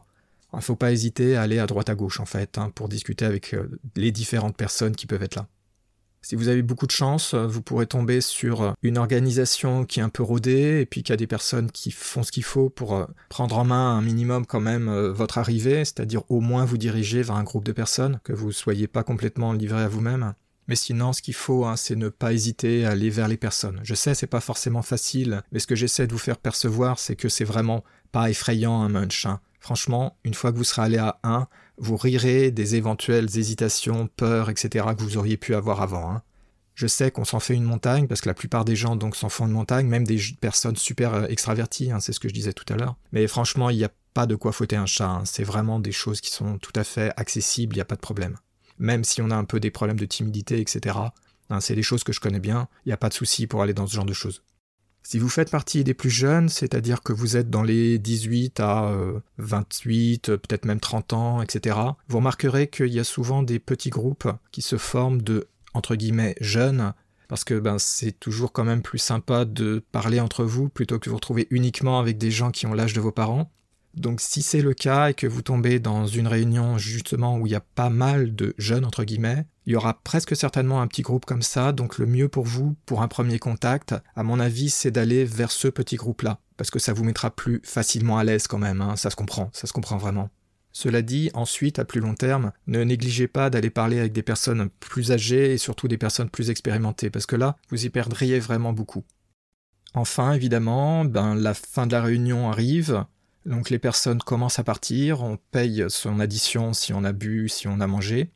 Il 0.54 0.58
ne 0.58 0.62
faut 0.62 0.76
pas 0.76 0.92
hésiter 0.92 1.36
à 1.36 1.42
aller 1.42 1.60
à 1.60 1.66
droite 1.66 1.90
à 1.90 1.96
gauche, 1.96 2.20
en 2.20 2.26
fait, 2.26 2.58
hein, 2.58 2.72
pour 2.74 2.88
discuter 2.88 3.26
avec 3.26 3.54
euh, 3.54 3.80
les 3.96 4.12
différentes 4.12 4.56
personnes 4.56 4.96
qui 4.96 5.08
peuvent 5.08 5.24
être 5.24 5.36
là. 5.36 5.48
Si 6.26 6.38
vous 6.38 6.48
avez 6.48 6.62
beaucoup 6.62 6.88
de 6.88 6.92
chance, 6.92 7.34
euh, 7.34 7.46
vous 7.46 7.62
pourrez 7.62 7.86
tomber 7.86 8.22
sur 8.22 8.62
euh, 8.62 8.72
une 8.82 8.98
organisation 8.98 9.84
qui 9.84 10.00
est 10.00 10.04
un 10.04 10.10
peu 10.10 10.24
rodée 10.24 10.80
et 10.80 10.86
puis 10.86 11.04
qui 11.04 11.12
a 11.12 11.18
des 11.18 11.28
personnes 11.28 11.70
qui 11.70 11.92
font 11.92 12.24
ce 12.24 12.32
qu'il 12.32 12.46
faut 12.46 12.70
pour 12.70 12.96
euh, 12.96 13.06
prendre 13.28 13.58
en 13.58 13.66
main 13.66 13.98
un 13.98 14.02
minimum 14.02 14.46
quand 14.46 14.62
même 14.62 14.90
votre 15.10 15.38
arrivée, 15.38 15.84
c'est-à-dire 15.84 16.24
au 16.30 16.40
moins 16.40 16.64
vous 16.64 16.78
diriger 16.78 17.24
vers 17.24 17.36
un 17.36 17.44
groupe 17.44 17.66
de 17.66 17.74
personnes, 17.74 18.22
que 18.24 18.32
vous 18.32 18.48
ne 18.48 18.52
soyez 18.54 18.88
pas 18.88 19.04
complètement 19.04 19.52
livré 19.52 19.82
à 19.82 19.90
vous-même. 19.90 20.34
Mais 20.70 20.78
sinon, 20.78 21.12
ce 21.12 21.22
qu'il 21.22 21.34
faut, 21.34 21.66
hein, 21.66 21.76
c'est 21.76 21.98
ne 21.98 22.08
pas 22.08 22.32
hésiter 22.32 22.86
à 22.86 22.92
aller 22.92 23.10
vers 23.10 23.28
les 23.28 23.36
personnes. 23.36 23.82
Je 23.84 23.94
sais, 23.94 24.16
c'est 24.16 24.28
pas 24.28 24.40
forcément 24.40 24.82
facile, 24.82 25.44
mais 25.52 25.60
ce 25.60 25.68
que 25.68 25.76
j'essaie 25.76 26.08
de 26.08 26.14
vous 26.14 26.18
faire 26.18 26.38
percevoir, 26.38 27.00
c'est 27.00 27.18
que 27.18 27.28
c'est 27.28 27.44
vraiment 27.44 27.84
pas 28.14 28.30
effrayant 28.30 28.82
un 28.82 28.88
munch. 28.88 29.26
Hein. 29.26 29.42
Franchement, 29.60 30.18
une 30.24 30.34
fois 30.34 30.54
que 30.54 30.58
vous 30.58 30.64
serez 30.64 30.84
allé 30.84 30.98
à 30.98 31.20
1, 31.24 31.48
vous 31.78 31.98
rirez 31.98 32.52
des 32.52 32.76
éventuelles 32.76 33.38
hésitations, 33.38 34.08
peurs, 34.16 34.50
etc. 34.50 34.86
que 34.98 35.04
vous 35.04 35.18
auriez 35.18 35.38
pu 35.38 35.56
avoir 35.56 35.82
avant. 35.82 36.12
Hein. 36.12 36.22
Je 36.76 36.88
sais 36.88 37.12
qu'on 37.12 37.26
s'en 37.26 37.40
fait 37.40 37.54
une 37.54 37.64
montagne, 37.64 38.08
parce 38.08 38.22
que 38.22 38.30
la 38.30 38.34
plupart 38.34 38.66
des 38.66 38.76
gens 38.76 38.96
donc 38.96 39.16
s'en 39.16 39.30
font 39.30 39.46
une 39.46 39.52
montagne, 39.52 39.88
même 39.88 40.06
des 40.06 40.20
personnes 40.42 40.76
super 40.76 41.14
euh, 41.14 41.26
extraverties, 41.28 41.92
hein, 41.92 42.00
c'est 42.00 42.14
ce 42.14 42.20
que 42.20 42.28
je 42.28 42.34
disais 42.34 42.54
tout 42.54 42.72
à 42.74 42.78
l'heure. 42.78 42.96
Mais 43.12 43.28
franchement, 43.28 43.70
il 43.70 43.78
n'y 43.78 43.84
a 43.84 43.92
pas 44.14 44.26
de 44.26 44.36
quoi 44.36 44.52
fouetter 44.52 44.76
un 44.76 44.86
chat, 44.86 45.08
hein. 45.08 45.26
c'est 45.26 45.44
vraiment 45.44 45.80
des 45.80 45.92
choses 45.92 46.22
qui 46.22 46.32
sont 46.32 46.58
tout 46.58 46.74
à 46.76 46.84
fait 46.84 47.12
accessibles, 47.18 47.76
il 47.76 47.78
n'y 47.78 47.82
a 47.82 47.86
pas 47.86 47.96
de 47.96 48.02
problème. 48.02 48.38
Même 48.80 49.04
si 49.04 49.22
on 49.22 49.30
a 49.30 49.36
un 49.36 49.46
peu 49.46 49.60
des 49.60 49.72
problèmes 49.72 50.00
de 50.00 50.06
timidité, 50.06 50.60
etc. 50.60 50.98
C'est 51.60 51.76
des 51.76 51.84
choses 51.84 52.04
que 52.04 52.14
je 52.14 52.20
connais 52.20 52.40
bien, 52.40 52.68
il 52.86 52.90
n'y 52.90 52.94
a 52.94 52.98
pas 52.98 53.10
de 53.10 53.14
souci 53.14 53.46
pour 53.46 53.62
aller 53.62 53.76
dans 53.76 53.86
ce 53.86 53.94
genre 53.94 54.06
de 54.06 54.14
choses. 54.14 54.42
Si 55.04 55.20
vous 55.20 55.28
faites 55.28 55.52
partie 55.52 55.84
des 55.84 55.94
plus 55.94 56.10
jeunes, 56.10 56.48
c'est-à-dire 56.48 57.04
que 57.04 57.12
vous 57.12 57.36
êtes 57.36 57.50
dans 57.50 57.62
les 57.62 58.00
18 58.00 58.62
à 58.62 58.96
28, 59.38 60.30
euh, 60.30 60.38
peut-être 60.38 60.66
même 60.66 60.80
30 60.80 61.14
ans, 61.14 61.42
etc., 61.42 61.78
vous 62.08 62.18
remarquerez 62.18 62.68
qu'il 62.68 62.88
y 62.88 63.00
a 63.00 63.04
souvent 63.04 63.44
des 63.44 63.60
petits 63.60 63.90
groupes 63.90 64.30
qui 64.52 64.62
se 64.62 64.78
forment 64.78 65.22
de, 65.22 65.48
entre 65.74 65.96
guillemets, 65.96 66.36
jeunes, 66.40 66.94
parce 67.28 67.44
que 67.44 67.60
ben, 67.60 67.80
c'est 67.80 68.18
toujours 68.18 68.54
quand 68.54 68.64
même 68.64 68.82
plus 68.82 69.00
sympa 69.00 69.44
de 69.44 69.84
parler 69.92 70.22
entre 70.22 70.46
vous 70.46 70.70
plutôt 70.70 71.00
que 71.00 71.06
de 71.06 71.10
vous 71.10 71.18
retrouver 71.18 71.48
uniquement 71.50 72.00
avec 72.00 72.18
des 72.18 72.32
gens 72.32 72.52
qui 72.52 72.66
ont 72.66 72.74
l'âge 72.74 72.94
de 72.94 73.02
vos 73.02 73.12
parents. 73.12 73.52
Donc 73.94 74.22
si 74.22 74.42
c'est 74.42 74.62
le 74.62 74.74
cas 74.74 75.10
et 75.10 75.14
que 75.14 75.28
vous 75.28 75.42
tombez 75.42 75.80
dans 75.80 76.08
une 76.08 76.28
réunion 76.28 76.78
justement 76.78 77.38
où 77.38 77.46
il 77.46 77.52
y 77.52 77.56
a 77.56 77.60
pas 77.62 77.90
mal 77.90 78.36
de 78.36 78.56
jeunes 78.58 78.86
entre 78.86 79.04
guillemets, 79.04 79.46
il 79.66 79.74
y 79.74 79.76
aura 79.76 79.94
presque 80.04 80.36
certainement 80.36 80.82
un 80.82 80.88
petit 80.88 81.04
groupe 81.04 81.26
comme 81.26 81.42
ça, 81.42 81.72
donc 81.72 81.98
le 81.98 82.06
mieux 82.06 82.28
pour 82.28 82.44
vous, 82.44 82.76
pour 82.86 83.02
un 83.02 83.08
premier 83.08 83.40
contact, 83.40 83.96
à 84.16 84.24
mon 84.24 84.40
avis, 84.40 84.70
c'est 84.70 84.92
d'aller 84.92 85.24
vers 85.24 85.52
ce 85.52 85.68
petit 85.68 85.96
groupe-là, 85.96 86.40
parce 86.58 86.70
que 86.70 86.80
ça 86.80 86.92
vous 86.92 87.04
mettra 87.04 87.32
plus 87.32 87.62
facilement 87.64 88.18
à 88.18 88.24
l'aise 88.24 88.48
quand 88.48 88.58
même, 88.58 88.82
hein. 88.82 88.96
ça 88.98 89.10
se 89.10 89.16
comprend, 89.16 89.50
ça 89.54 89.68
se 89.68 89.74
comprend 89.74 89.98
vraiment. 89.98 90.30
Cela 90.74 91.04
dit, 91.04 91.30
ensuite, 91.36 91.78
à 91.78 91.86
plus 91.86 92.02
long 92.02 92.16
terme, 92.16 92.52
ne 92.66 92.84
négligez 92.84 93.28
pas 93.28 93.52
d'aller 93.52 93.70
parler 93.70 94.00
avec 94.00 94.12
des 94.12 94.24
personnes 94.24 94.70
plus 94.80 95.12
âgées 95.12 95.54
et 95.54 95.58
surtout 95.60 95.88
des 95.88 96.00
personnes 96.00 96.32
plus 96.32 96.50
expérimentées, 96.50 97.12
parce 97.12 97.28
que 97.28 97.36
là, 97.36 97.56
vous 97.70 97.86
y 97.86 97.90
perdriez 97.90 98.40
vraiment 98.40 98.74
beaucoup. 98.74 99.04
Enfin, 99.94 100.34
évidemment, 100.34 101.06
ben, 101.06 101.36
la 101.36 101.54
fin 101.54 101.86
de 101.86 101.92
la 101.92 102.02
réunion 102.02 102.50
arrive, 102.50 103.06
donc 103.46 103.70
les 103.70 103.80
personnes 103.80 104.20
commencent 104.20 104.60
à 104.60 104.64
partir, 104.64 105.24
on 105.24 105.38
paye 105.38 105.86
son 105.90 106.20
addition 106.20 106.74
si 106.74 106.94
on 106.94 107.04
a 107.04 107.12
bu, 107.12 107.50
si 107.50 107.68
on 107.68 107.80
a 107.80 107.88
mangé, 107.88 108.32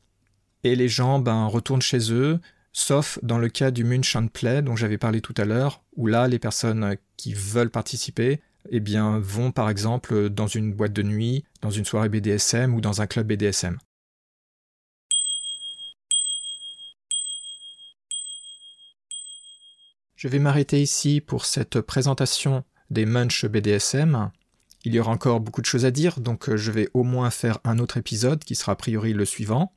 et 0.64 0.76
les 0.76 0.88
gens 0.88 1.20
ben, 1.20 1.46
retournent 1.46 1.82
chez 1.82 2.12
eux, 2.12 2.40
sauf 2.74 3.20
dans 3.24 3.38
le 3.38 3.50
cas 3.50 3.72
du 3.72 3.84
Munch 3.84 4.16
Play 4.34 4.62
dont 4.62 4.76
j'avais 4.76 4.98
parlé 4.98 5.22
tout 5.22 5.36
à 5.38 5.46
l'heure, 5.46 5.84
où 5.96 6.08
là 6.08 6.28
les 6.28 6.40
personnes 6.40 6.98
qui 7.16 7.34
veulent 7.34 7.72
participer 7.72 8.42
eh 8.70 8.80
bien, 8.80 9.20
vont 9.20 9.52
par 9.52 9.70
exemple 9.70 10.30
dans 10.30 10.48
une 10.48 10.74
boîte 10.74 10.94
de 10.94 11.04
nuit, 11.04 11.46
dans 11.62 11.72
une 11.72 11.86
soirée 11.86 12.10
BDSM 12.10 12.74
ou 12.74 12.82
dans 12.82 13.02
un 13.02 13.08
club 13.08 13.28
BDSM. 13.28 13.78
Je 20.16 20.28
vais 20.28 20.40
m'arrêter 20.40 20.82
ici 20.82 21.22
pour 21.22 21.46
cette 21.46 21.80
présentation 21.80 22.64
des 22.90 23.06
Munch 23.06 23.46
BDSM. 23.46 24.32
Il 24.86 24.94
y 24.94 25.00
aura 25.00 25.12
encore 25.12 25.40
beaucoup 25.40 25.62
de 25.62 25.66
choses 25.66 25.86
à 25.86 25.92
dire, 25.92 26.20
donc 26.20 26.50
euh, 26.50 26.58
je 26.58 26.72
vais 26.72 26.90
au 26.94 27.04
moins 27.04 27.30
faire 27.30 27.60
un 27.64 27.80
autre 27.80 27.98
épisode 27.98 28.44
qui 28.44 28.56
sera 28.56 28.74
a 28.74 28.76
priori 28.76 29.14
le 29.14 29.26
suivant. 29.26 29.74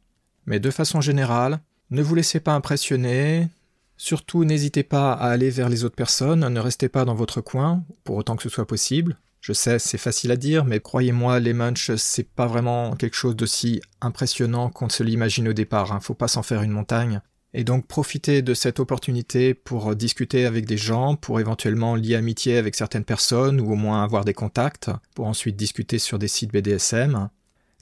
Mais 0.47 0.61
de 0.61 0.71
façon 0.71 1.01
générale, 1.01 1.61
ne 1.91 2.03
vous 2.03 2.15
laissez 2.15 2.41
pas 2.41 2.55
impressionner, 2.55 3.49
surtout 3.97 4.45
n'hésitez 4.45 4.83
pas 4.83 5.13
à 5.13 5.31
aller 5.31 5.51
vers 5.51 5.69
les 5.69 5.85
autres 5.85 5.97
personnes, 5.97 6.49
ne 6.49 6.61
restez 6.61 6.89
pas 6.89 7.05
dans 7.05 7.15
votre 7.15 7.41
coin, 7.41 7.85
pour 8.05 8.17
autant 8.17 8.37
que 8.37 8.43
ce 8.43 8.49
soit 8.49 8.67
possible. 8.67 9.19
Je 9.41 9.53
sais, 9.53 9.79
c'est 9.79 9.99
facile 9.99 10.31
à 10.31 10.37
dire, 10.37 10.65
mais 10.65 10.81
croyez-moi, 10.81 11.41
les 11.41 11.55
munchs, 11.55 11.93
c'est 11.97 12.29
pas 12.29 12.47
vraiment 12.47 12.95
quelque 12.95 13.17
chose 13.17 13.37
d'aussi 13.37 13.81
impressionnant 14.01 14.69
qu'on 14.69 14.91
se 14.91 15.03
l'imagine 15.03 15.49
au 15.49 15.53
départ, 15.55 15.93
hein. 15.93 16.01
faut 16.01 16.15
pas 16.15 16.29
s'en 16.29 16.43
faire 16.43 16.63
une 16.63 16.73
montagne. 16.73 17.23
Et 17.53 17.65
donc 17.65 17.87
profitez 17.87 18.43
de 18.43 18.55
cette 18.55 18.79
opportunité 18.79 19.55
pour 19.55 19.97
discuter 19.97 20.47
avec 20.47 20.67
des 20.67 20.77
gens, 20.77 21.17
pour 21.17 21.41
éventuellement 21.41 21.97
lier 21.97 22.15
amitié 22.15 22.57
avec 22.57 22.77
certaines 22.77 23.05
personnes 23.05 23.61
ou 23.61 23.73
au 23.73 23.77
moins 23.77 24.05
avoir 24.05 24.25
des 24.25 24.35
contacts, 24.35 24.91
pour 25.15 25.27
ensuite 25.27 25.57
discuter 25.57 25.99
sur 25.99 26.19
des 26.19 26.29
sites 26.29 26.53
BDSM. 26.53 27.29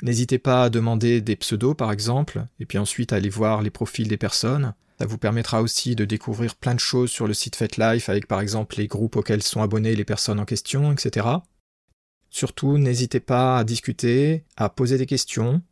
N'hésitez 0.02 0.38
pas 0.38 0.64
à 0.64 0.70
demander 0.70 1.20
des 1.20 1.37
pseudos 1.37 1.76
par 1.76 1.92
exemple, 1.92 2.44
et 2.61 2.66
puis 2.66 2.78
ensuite 2.78 3.12
aller 3.12 3.28
voir 3.28 3.62
les 3.62 3.70
profils 3.70 4.09
des 4.09 4.16
personnes. 4.16 4.74
Ça 4.98 5.07
vous 5.07 5.18
permettra 5.18 5.61
aussi 5.62 5.94
de 5.94 6.04
découvrir 6.04 6.57
plein 6.57 6.74
de 6.74 6.81
choses 6.81 7.11
sur 7.11 7.26
le 7.26 7.35
site 7.35 7.57
FetLife 7.57 8.09
avec 8.09 8.26
par 8.26 8.40
exemple 8.40 8.76
les 8.78 8.87
groupes 8.87 9.16
auxquels 9.16 9.42
sont 9.42 9.62
abonnés 9.62 9.94
les 9.94 10.04
personnes 10.04 10.40
en 10.40 10.44
question, 10.44 10.92
etc. 10.92 11.26
Surtout, 12.31 12.78
n'hésitez 12.78 13.20
pas 13.20 13.59
à 13.59 13.64
discuter, 13.64 14.44
à 14.57 14.68
poser 14.68 14.98
des 14.98 15.07
questions, 15.07 15.62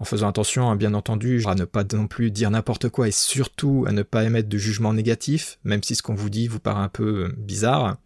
en 0.00 0.04
faisant 0.04 0.28
attention, 0.28 0.70
hein, 0.70 0.76
bien 0.76 0.94
entendu, 0.94 1.44
à 1.46 1.54
ne 1.54 1.66
pas 1.66 1.84
non 1.92 2.06
plus 2.06 2.30
dire 2.30 2.50
n'importe 2.50 2.88
quoi 2.88 3.06
et 3.06 3.12
surtout 3.12 3.84
à 3.86 3.92
ne 3.92 4.02
pas 4.02 4.24
émettre 4.24 4.48
de 4.48 4.58
jugement 4.58 4.94
négatif, 4.94 5.58
même 5.62 5.82
si 5.82 5.94
ce 5.94 6.02
qu'on 6.02 6.14
vous 6.14 6.30
dit 6.30 6.48
vous 6.48 6.58
paraît 6.58 6.82
un 6.82 6.88
peu 6.88 7.26
euh, 7.26 7.34
bizarre. 7.36 7.98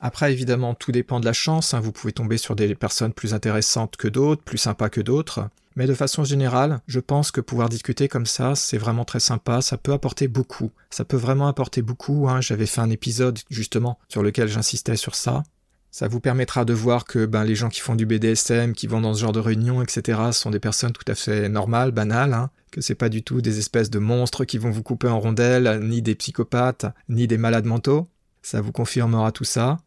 Après, 0.00 0.32
évidemment, 0.32 0.74
tout 0.74 0.90
dépend 0.90 1.20
de 1.20 1.26
la 1.26 1.34
chance, 1.34 1.74
hein. 1.74 1.80
vous 1.80 1.92
pouvez 1.92 2.12
tomber 2.12 2.38
sur 2.38 2.56
des 2.56 2.74
personnes 2.74 3.12
plus 3.12 3.34
intéressantes 3.34 3.96
que 3.96 4.08
d'autres, 4.08 4.42
plus 4.42 4.58
sympas 4.58 4.88
que 4.88 5.02
d'autres, 5.02 5.48
mais 5.76 5.86
de 5.86 5.94
façon 5.94 6.24
générale, 6.24 6.80
je 6.86 7.00
pense 7.00 7.30
que 7.30 7.40
pouvoir 7.40 7.68
discuter 7.68 8.08
comme 8.08 8.26
ça, 8.26 8.54
c'est 8.54 8.78
vraiment 8.78 9.04
très 9.04 9.20
sympa, 9.20 9.60
ça 9.60 9.76
peut 9.76 9.92
apporter 9.92 10.28
beaucoup, 10.28 10.70
ça 10.90 11.04
peut 11.04 11.16
vraiment 11.16 11.48
apporter 11.48 11.82
beaucoup, 11.82 12.28
hein. 12.28 12.40
j'avais 12.40 12.66
fait 12.66 12.80
un 12.80 12.90
épisode 12.90 13.38
justement 13.50 13.98
sur 14.08 14.22
lequel 14.22 14.48
j'insistais 14.48 14.96
sur 14.96 15.14
ça, 15.14 15.44
ça 15.92 16.08
vous 16.08 16.20
permettra 16.20 16.64
de 16.64 16.72
voir 16.72 17.04
que 17.04 17.26
ben, 17.26 17.44
les 17.44 17.54
gens 17.54 17.68
qui 17.68 17.80
font 17.80 17.94
du 17.94 18.06
BDSM, 18.06 18.72
qui 18.72 18.86
vont 18.86 19.02
dans 19.02 19.12
ce 19.12 19.20
genre 19.20 19.32
de 19.32 19.38
réunion, 19.38 19.82
etc., 19.82 20.32
sont 20.32 20.50
des 20.50 20.58
personnes 20.58 20.92
tout 20.92 21.04
à 21.06 21.14
fait 21.14 21.50
normales, 21.50 21.92
banales, 21.92 22.32
hein, 22.32 22.50
que 22.70 22.80
c'est 22.80 22.94
pas 22.94 23.10
du 23.10 23.22
tout 23.22 23.42
des 23.42 23.58
espèces 23.58 23.90
de 23.90 23.98
monstres 23.98 24.46
qui 24.46 24.56
vont 24.56 24.70
vous 24.70 24.82
couper 24.82 25.08
en 25.08 25.20
rondelles, 25.20 25.80
ni 25.82 26.00
des 26.00 26.14
psychopathes, 26.14 26.86
ni 27.10 27.28
des 27.28 27.36
malades 27.36 27.66
mentaux. 27.66 28.08
Ça 28.40 28.62
vous 28.62 28.72
confirmera 28.72 29.32
tout 29.32 29.44
ça. 29.44 29.80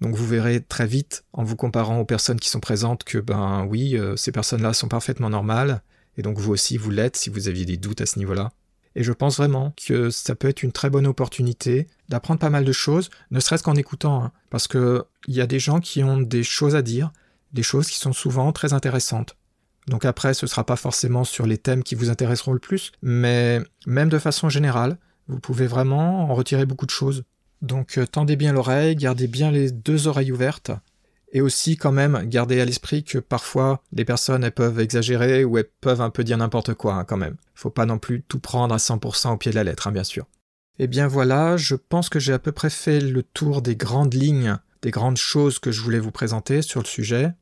Donc 0.00 0.14
vous 0.14 0.26
verrez 0.28 0.60
très 0.60 0.86
vite, 0.86 1.24
en 1.32 1.42
vous 1.42 1.56
comparant 1.56 1.98
aux 1.98 2.04
personnes 2.04 2.38
qui 2.38 2.50
sont 2.50 2.60
présentes, 2.60 3.02
que 3.02 3.18
ben 3.18 3.66
oui, 3.68 3.96
euh, 3.96 4.14
ces 4.14 4.30
personnes-là 4.30 4.72
sont 4.72 4.86
parfaitement 4.86 5.28
normales, 5.28 5.82
et 6.16 6.22
donc 6.22 6.38
vous 6.38 6.52
aussi 6.52 6.76
vous 6.76 6.90
l'êtes 6.92 7.16
si 7.16 7.30
vous 7.30 7.48
aviez 7.48 7.64
des 7.64 7.76
doutes 7.76 8.00
à 8.00 8.06
ce 8.06 8.20
niveau-là. 8.20 8.52
Et 8.96 9.02
je 9.02 9.12
pense 9.12 9.36
vraiment 9.36 9.72
que 9.86 10.10
ça 10.10 10.34
peut 10.34 10.48
être 10.48 10.62
une 10.62 10.72
très 10.72 10.90
bonne 10.90 11.06
opportunité 11.06 11.86
d'apprendre 12.08 12.40
pas 12.40 12.50
mal 12.50 12.64
de 12.64 12.72
choses, 12.72 13.10
ne 13.30 13.40
serait-ce 13.40 13.62
qu'en 13.62 13.74
écoutant, 13.74 14.24
hein, 14.24 14.32
parce 14.50 14.66
qu'il 14.66 15.02
y 15.28 15.40
a 15.40 15.46
des 15.46 15.58
gens 15.58 15.80
qui 15.80 16.02
ont 16.02 16.20
des 16.20 16.42
choses 16.42 16.74
à 16.74 16.82
dire, 16.82 17.12
des 17.52 17.62
choses 17.62 17.88
qui 17.88 17.98
sont 17.98 18.12
souvent 18.12 18.52
très 18.52 18.72
intéressantes. 18.72 19.36
Donc 19.86 20.04
après, 20.04 20.34
ce 20.34 20.44
ne 20.44 20.48
sera 20.48 20.64
pas 20.64 20.76
forcément 20.76 21.24
sur 21.24 21.46
les 21.46 21.58
thèmes 21.58 21.82
qui 21.82 21.94
vous 21.94 22.10
intéresseront 22.10 22.52
le 22.52 22.58
plus, 22.58 22.92
mais 23.02 23.60
même 23.86 24.08
de 24.08 24.18
façon 24.18 24.48
générale, 24.48 24.98
vous 25.28 25.40
pouvez 25.40 25.66
vraiment 25.66 26.30
en 26.30 26.34
retirer 26.34 26.66
beaucoup 26.66 26.86
de 26.86 26.90
choses. 26.90 27.24
Donc 27.62 27.98
euh, 27.98 28.06
tendez 28.06 28.36
bien 28.36 28.52
l'oreille, 28.52 28.96
gardez 28.96 29.26
bien 29.26 29.50
les 29.50 29.70
deux 29.70 30.06
oreilles 30.06 30.32
ouvertes, 30.32 30.70
et 31.32 31.40
aussi 31.40 31.76
quand 31.76 31.92
même 31.92 32.24
gardez 32.26 32.60
à 32.60 32.64
l'esprit 32.64 33.04
que 33.04 33.18
parfois 33.18 33.82
les 33.92 34.04
personnes 34.04 34.44
elles 34.44 34.52
peuvent 34.52 34.80
exagérer 34.80 35.44
ou 35.44 35.58
elles 35.58 35.68
peuvent 35.80 36.00
un 36.00 36.10
peu 36.10 36.24
dire 36.24 36.38
n'importe 36.38 36.74
quoi 36.74 36.94
hein, 36.94 37.04
quand 37.04 37.16
même. 37.16 37.36
Faut 37.54 37.70
pas 37.70 37.86
non 37.86 37.98
plus 37.98 38.22
tout 38.22 38.38
prendre 38.38 38.74
à 38.74 38.78
100% 38.78 39.32
au 39.32 39.36
pied 39.36 39.50
de 39.50 39.56
la 39.56 39.64
lettre, 39.64 39.86
hein, 39.86 39.92
bien 39.92 40.04
sûr. 40.04 40.26
Et 40.80 40.84
eh 40.84 40.86
bien 40.86 41.08
voilà, 41.08 41.56
je 41.56 41.74
pense 41.74 42.08
que 42.08 42.20
j'ai 42.20 42.32
à 42.32 42.38
peu 42.38 42.52
près 42.52 42.70
fait 42.70 43.00
le 43.00 43.24
tour 43.24 43.62
des 43.62 43.74
grandes 43.74 44.14
lignes, 44.14 44.58
des 44.82 44.92
grandes 44.92 45.16
choses 45.16 45.58
que 45.58 45.72
je 45.72 45.80
voulais 45.80 45.98
vous 45.98 46.12
présenter 46.12 46.62
sur 46.62 46.80
le 46.80 46.86
sujet. 46.86 47.32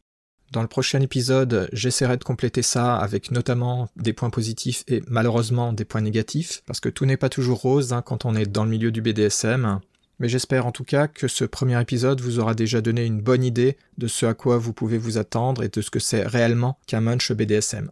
Dans 0.52 0.62
le 0.62 0.68
prochain 0.68 1.00
épisode, 1.00 1.68
j'essaierai 1.72 2.16
de 2.16 2.24
compléter 2.24 2.62
ça 2.62 2.96
avec 2.96 3.30
notamment 3.30 3.88
des 3.96 4.12
points 4.12 4.30
positifs 4.30 4.84
et 4.86 5.02
malheureusement 5.08 5.72
des 5.72 5.84
points 5.84 6.00
négatifs, 6.00 6.62
parce 6.66 6.80
que 6.80 6.88
tout 6.88 7.04
n'est 7.04 7.16
pas 7.16 7.28
toujours 7.28 7.60
rose 7.60 7.92
hein, 7.92 8.00
quand 8.00 8.24
on 8.24 8.34
est 8.34 8.46
dans 8.46 8.64
le 8.64 8.70
milieu 8.70 8.90
du 8.90 9.02
BDSM. 9.02 9.80
Mais 10.18 10.28
j'espère 10.28 10.66
en 10.66 10.72
tout 10.72 10.84
cas 10.84 11.08
que 11.08 11.28
ce 11.28 11.44
premier 11.44 11.80
épisode 11.80 12.20
vous 12.20 12.38
aura 12.38 12.54
déjà 12.54 12.80
donné 12.80 13.04
une 13.04 13.20
bonne 13.20 13.44
idée 13.44 13.76
de 13.98 14.06
ce 14.06 14.26
à 14.26 14.34
quoi 14.34 14.56
vous 14.56 14.72
pouvez 14.72 14.98
vous 14.98 15.18
attendre 15.18 15.62
et 15.62 15.68
de 15.68 15.82
ce 15.82 15.90
que 15.90 15.98
c'est 15.98 16.26
réellement 16.26 16.78
qu'un 16.86 17.00
munch 17.00 17.32
BDSM. 17.32 17.90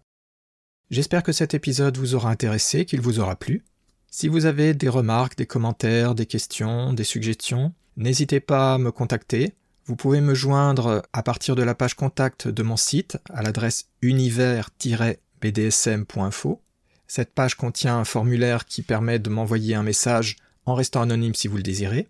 J'espère 0.91 1.23
que 1.23 1.33
cet 1.33 1.55
épisode 1.55 1.99
vous 1.99 2.15
aura 2.15 2.31
intéressé, 2.31 2.85
qu'il 2.85 3.01
vous 3.01 3.21
aura 3.21 3.37
plu. 3.37 3.65
Si 4.11 4.29
vous 4.29 4.47
avez 4.47 4.75
des 4.75 4.89
remarques, 4.89 5.37
des 5.37 5.47
commentaires, 5.47 6.15
des 6.15 6.27
questions, 6.27 6.93
des 6.93 7.05
suggestions, 7.05 7.73
n'hésitez 7.97 8.41
pas 8.41 8.75
à 8.75 8.79
me 8.79 8.93
contacter. 8.93 9.55
Vous 9.87 9.97
pouvez 9.97 10.21
me 10.21 10.35
joindre 10.35 11.03
à 11.13 11.23
partir 11.23 11.57
de 11.57 11.63
la 11.63 11.75
page 11.75 11.95
contact 11.95 12.49
de 12.49 12.63
mon 12.63 12.77
site 12.77 13.19
à 13.29 13.43
l'adresse 13.43 13.89
univers-bdsm.info. 14.03 16.61
Cette 17.07 17.35
page 17.35 17.57
contient 17.57 17.99
un 17.99 18.05
formulaire 18.05 18.65
qui 18.65 18.83
permet 18.83 19.19
de 19.19 19.31
m'envoyer 19.31 19.75
un 19.75 19.83
message 19.83 20.37
en 20.65 20.75
restant 20.75 21.03
anonyme 21.03 21.35
si 21.35 21.49
vous 21.49 21.57
le 21.57 21.63
désirez. 21.63 22.09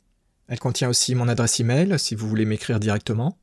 Elle 0.49 0.59
contient 0.59 0.89
aussi 0.89 1.15
mon 1.15 1.29
adresse 1.29 1.61
email 1.61 1.99
si 1.99 2.15
vous 2.15 2.29
voulez 2.29 2.45
m'écrire 2.45 2.81
directement. 2.81 3.39